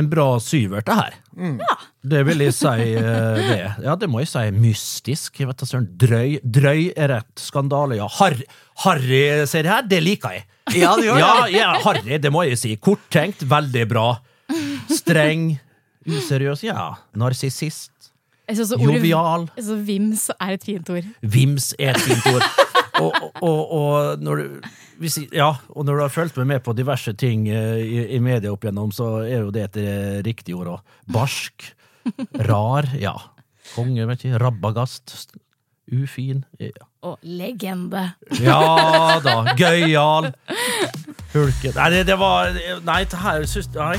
en 0.00 0.08
bra 0.10 0.26
syvert, 0.42 0.88
det 0.88 0.96
her. 0.98 1.14
Mm. 1.36 1.56
Ja. 1.62 1.76
Det 2.10 2.24
vil 2.26 2.42
jeg 2.44 2.54
si. 2.54 2.74
det. 2.96 3.54
Ja, 3.84 3.94
det 3.98 4.08
må 4.10 4.22
jeg 4.22 4.30
si. 4.30 4.44
Mystisk. 4.54 5.40
Jeg 5.42 5.50
vet 5.50 5.64
ikke, 5.66 5.80
drøy, 6.04 6.36
drøy 6.58 6.84
er 6.94 7.10
rett. 7.14 7.30
Skandale, 7.42 7.98
ja. 7.98 8.06
Harry, 8.20 8.46
Harry 8.84 9.22
ser 9.50 9.66
her, 9.70 9.86
det 9.86 10.02
liker 10.06 10.38
jeg. 10.38 10.46
Ja, 10.78 10.94
det 10.98 11.06
gjør 11.08 11.18
jeg. 11.18 11.26
Ja, 11.26 11.46
ja, 11.54 11.70
Harry, 11.86 12.18
det 12.22 12.34
må 12.34 12.44
jeg 12.46 12.58
si. 12.62 12.74
Korttenkt, 12.82 13.42
veldig 13.50 13.86
bra. 13.90 14.08
Streng, 14.90 15.52
useriøs, 16.06 16.66
ja. 16.66 16.92
Narsissist. 17.18 17.94
Jovial. 18.56 19.48
Så 19.60 19.76
Vims 19.86 20.28
er 20.36 20.54
et 20.56 20.64
fint 20.66 20.90
ord. 20.92 21.08
Vims 21.22 21.72
er 21.78 21.94
et 21.94 22.04
fint 22.04 22.26
ord. 22.32 22.46
og, 23.02 23.26
og, 23.40 23.60
og, 23.72 24.22
når 24.22 24.40
du, 24.42 24.70
hvis, 25.00 25.18
ja, 25.32 25.52
og 25.68 25.86
når 25.88 25.96
du 25.96 26.04
har 26.04 26.14
fulgt 26.14 26.40
med 26.44 26.62
på 26.64 26.74
diverse 26.76 27.14
ting 27.18 27.48
eh, 27.48 27.80
i, 27.80 28.00
i 28.16 28.22
media 28.22 28.52
opp 28.52 28.64
igjennom, 28.66 28.92
så 28.92 29.20
er 29.24 29.46
jo 29.46 29.52
det 29.54 29.68
et 29.70 29.80
eh, 29.84 30.16
riktig 30.26 30.56
ord 30.58 30.74
òg. 30.76 30.96
Barsk. 31.12 31.70
Rar. 32.48 32.88
Ja. 33.00 33.14
Konge, 33.74 34.06
vet 34.10 34.24
ikke. 34.26 34.40
Rabagast. 34.42 35.36
ufin. 35.90 36.44
Ja, 36.60 36.86
Og 37.02 37.18
legende. 37.22 38.12
ja 38.38 39.18
da, 39.24 39.54
gøyal. 39.58 40.32
Hulken 41.32 41.74
Nei, 41.76 41.90
det, 41.94 42.06
det 42.06 42.16
var 42.18 42.50
Nei, 42.86 43.04
det 43.06 43.18
her 43.22 43.44
syns 43.46 43.70
Nei. 43.74 43.96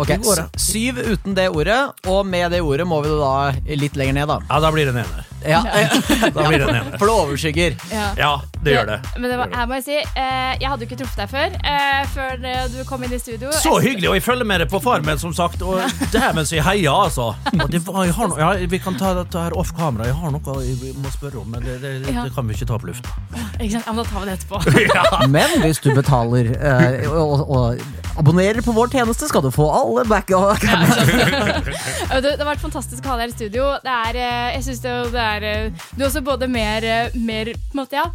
Ok, 0.00 0.10
Syv 0.56 0.98
uten 0.98 1.34
det 1.36 1.48
ordet, 1.52 1.80
og 2.08 2.22
med 2.26 2.52
det 2.54 2.62
ordet 2.64 2.86
må 2.88 3.02
vi 3.04 3.10
da 3.20 3.34
litt 3.76 3.98
lenger 4.00 4.20
ned, 4.22 4.30
da. 4.30 4.38
Ja, 4.48 4.60
da 4.64 4.70
blir 4.72 4.88
det 4.88 4.94
en 4.96 5.02
ener. 5.04 5.26
Ja, 5.44 5.60
Da 6.34 6.48
blir 6.48 6.58
det 6.58 6.68
en 6.68 6.76
ener. 6.76 6.96
For 6.98 7.08
det 7.08 7.14
overskygger. 7.14 7.76
Ja. 7.92 8.06
Ja, 8.16 8.30
det 8.64 8.74
gjør 8.74 8.86
det. 8.90 8.98
Men 9.16 9.30
det 9.30 9.38
var, 9.40 9.52
her 9.56 9.68
må 9.68 9.78
jeg 9.78 9.84
si, 9.86 9.96
eh, 9.96 10.50
jeg 10.60 10.68
hadde 10.68 10.84
jo 10.84 10.88
ikke 10.88 10.98
truffet 11.00 11.22
deg 11.22 11.30
før, 11.32 11.56
eh, 11.72 12.00
før 12.14 12.44
eh, 12.50 12.64
du 12.74 12.78
kom 12.88 13.04
inn 13.06 13.14
i 13.16 13.20
studio. 13.20 13.52
Så 13.56 13.72
hyggelig, 13.80 14.10
og 14.10 14.18
jeg 14.18 14.24
følger 14.26 14.48
med 14.48 14.64
deg 14.64 14.72
på 14.72 14.80
Farmen, 14.84 15.20
som 15.20 15.32
sagt. 15.36 15.64
Og 15.64 15.80
dæven 16.14 16.48
så 16.48 16.58
jeg 16.58 16.66
heier, 16.66 16.92
altså. 16.92 17.30
Og 17.60 17.72
det 17.72 17.82
var, 17.86 18.04
jeg 18.08 18.16
har 18.16 18.32
noe, 18.32 18.40
ja, 18.40 18.68
vi 18.72 18.80
kan 18.82 18.96
ta 19.00 19.14
dette 19.20 19.46
her 19.46 19.56
off 19.60 19.72
kamera. 19.76 20.08
Jeg 20.10 20.18
har 20.20 20.34
noe 20.36 20.58
jeg 20.64 20.94
må 21.00 21.12
spørre 21.14 21.40
om, 21.42 21.48
men 21.52 21.64
det, 21.64 21.78
det, 21.84 21.94
det, 22.04 22.16
det 22.16 22.34
kan 22.36 22.48
vi 22.48 22.56
ikke 22.56 22.68
ta 22.72 22.80
på 22.80 22.90
lufta. 22.90 23.16
Ikke 23.60 23.72
sant? 23.76 23.86
Ja, 23.86 23.92
men 23.92 24.02
da 24.02 24.08
tar 24.10 24.24
vi 24.24 24.30
det 24.30 24.36
etterpå. 24.40 25.26
Men 25.36 25.56
hvis 25.64 25.80
du 25.84 25.90
betaler 25.96 26.52
eh, 26.56 27.08
og, 27.10 27.48
og 27.48 27.80
abonnerer 28.18 28.62
på 28.64 28.72
vår 28.74 28.90
tjeneste, 28.92 29.28
skal 29.30 29.42
du 29.44 29.50
få 29.54 29.68
alle 29.70 30.04
back 30.08 30.30
og 30.36 30.58
Ja, 30.66 30.80
Det, 32.20 32.34
det 32.34 32.40
har 32.40 32.48
vært 32.50 32.62
fantastisk 32.64 33.04
å 33.06 33.12
ha 33.12 33.16
deg 33.20 33.28
her 33.28 33.32
i 33.32 33.36
studio. 33.38 33.66
Det 33.84 33.94
er, 33.94 34.18
eh, 34.20 34.50
jeg 34.58 34.64
synes 34.68 34.80
det, 34.84 34.94
det 35.14 35.24
er 35.24 35.48
eh, 35.50 35.88
Du 35.94 36.02
er 36.04 36.08
også 36.10 36.22
både 36.26 36.48
mer, 36.50 36.84
eh, 36.84 37.16
mer 37.20 37.52
på 37.54 37.76
en 37.76 37.82
måte, 37.84 38.00
ja, 38.00 38.08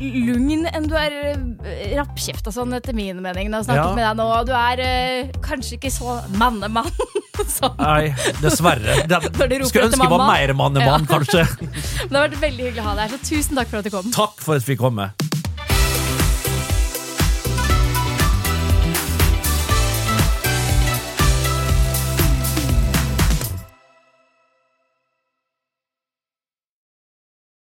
lugn 0.00 0.64
enn 0.70 0.86
du 0.88 0.94
er 0.96 1.12
eh, 1.34 1.96
rappkjeft 1.98 2.46
og 2.48 2.54
sånn, 2.56 2.72
etter 2.78 2.96
min 2.96 3.18
mening. 3.20 3.50
Når 3.52 3.64
jeg 3.64 3.64
har 3.64 3.66
snakket 3.68 3.90
Ja. 3.90 3.96
med 3.96 4.06
deg 4.06 4.20
nå. 4.20 4.28
Du 4.48 4.52
er 4.56 4.84
eh, 4.84 5.32
kanskje 5.44 5.76
ikke 5.76 5.90
så 5.92 6.14
mannemann 6.40 6.88
sånn. 7.58 7.76
Nei, 7.80 8.12
dessverre. 8.40 8.96
Når 9.10 9.50
de 9.50 9.58
roper 9.60 9.68
skulle 9.68 9.88
etter 9.88 9.96
ønske 9.96 10.04
jeg 10.04 10.14
var 10.14 10.14
mamma. 10.14 10.30
mer 10.36 10.54
mannemann, 10.56 11.04
Ja. 11.08 11.16
kanskje. 11.16 11.44
Men 11.60 12.12
det 12.12 12.16
har 12.16 12.28
vært 12.28 12.40
veldig 12.46 12.64
hyggelig 12.68 12.84
å 12.84 12.88
ha 12.88 12.94
deg 12.96 13.04
her, 13.08 13.16
så 13.18 13.20
tusen 13.28 13.60
takk 13.60 13.72
for 13.72 13.80
at 13.82 13.88
du 13.88 13.92
kom. 13.96 14.10
Takk 14.16 14.40
for 14.44 14.56
at 14.60 14.68
vi 14.68 14.76
kom 14.80 14.96
med. 15.00 15.28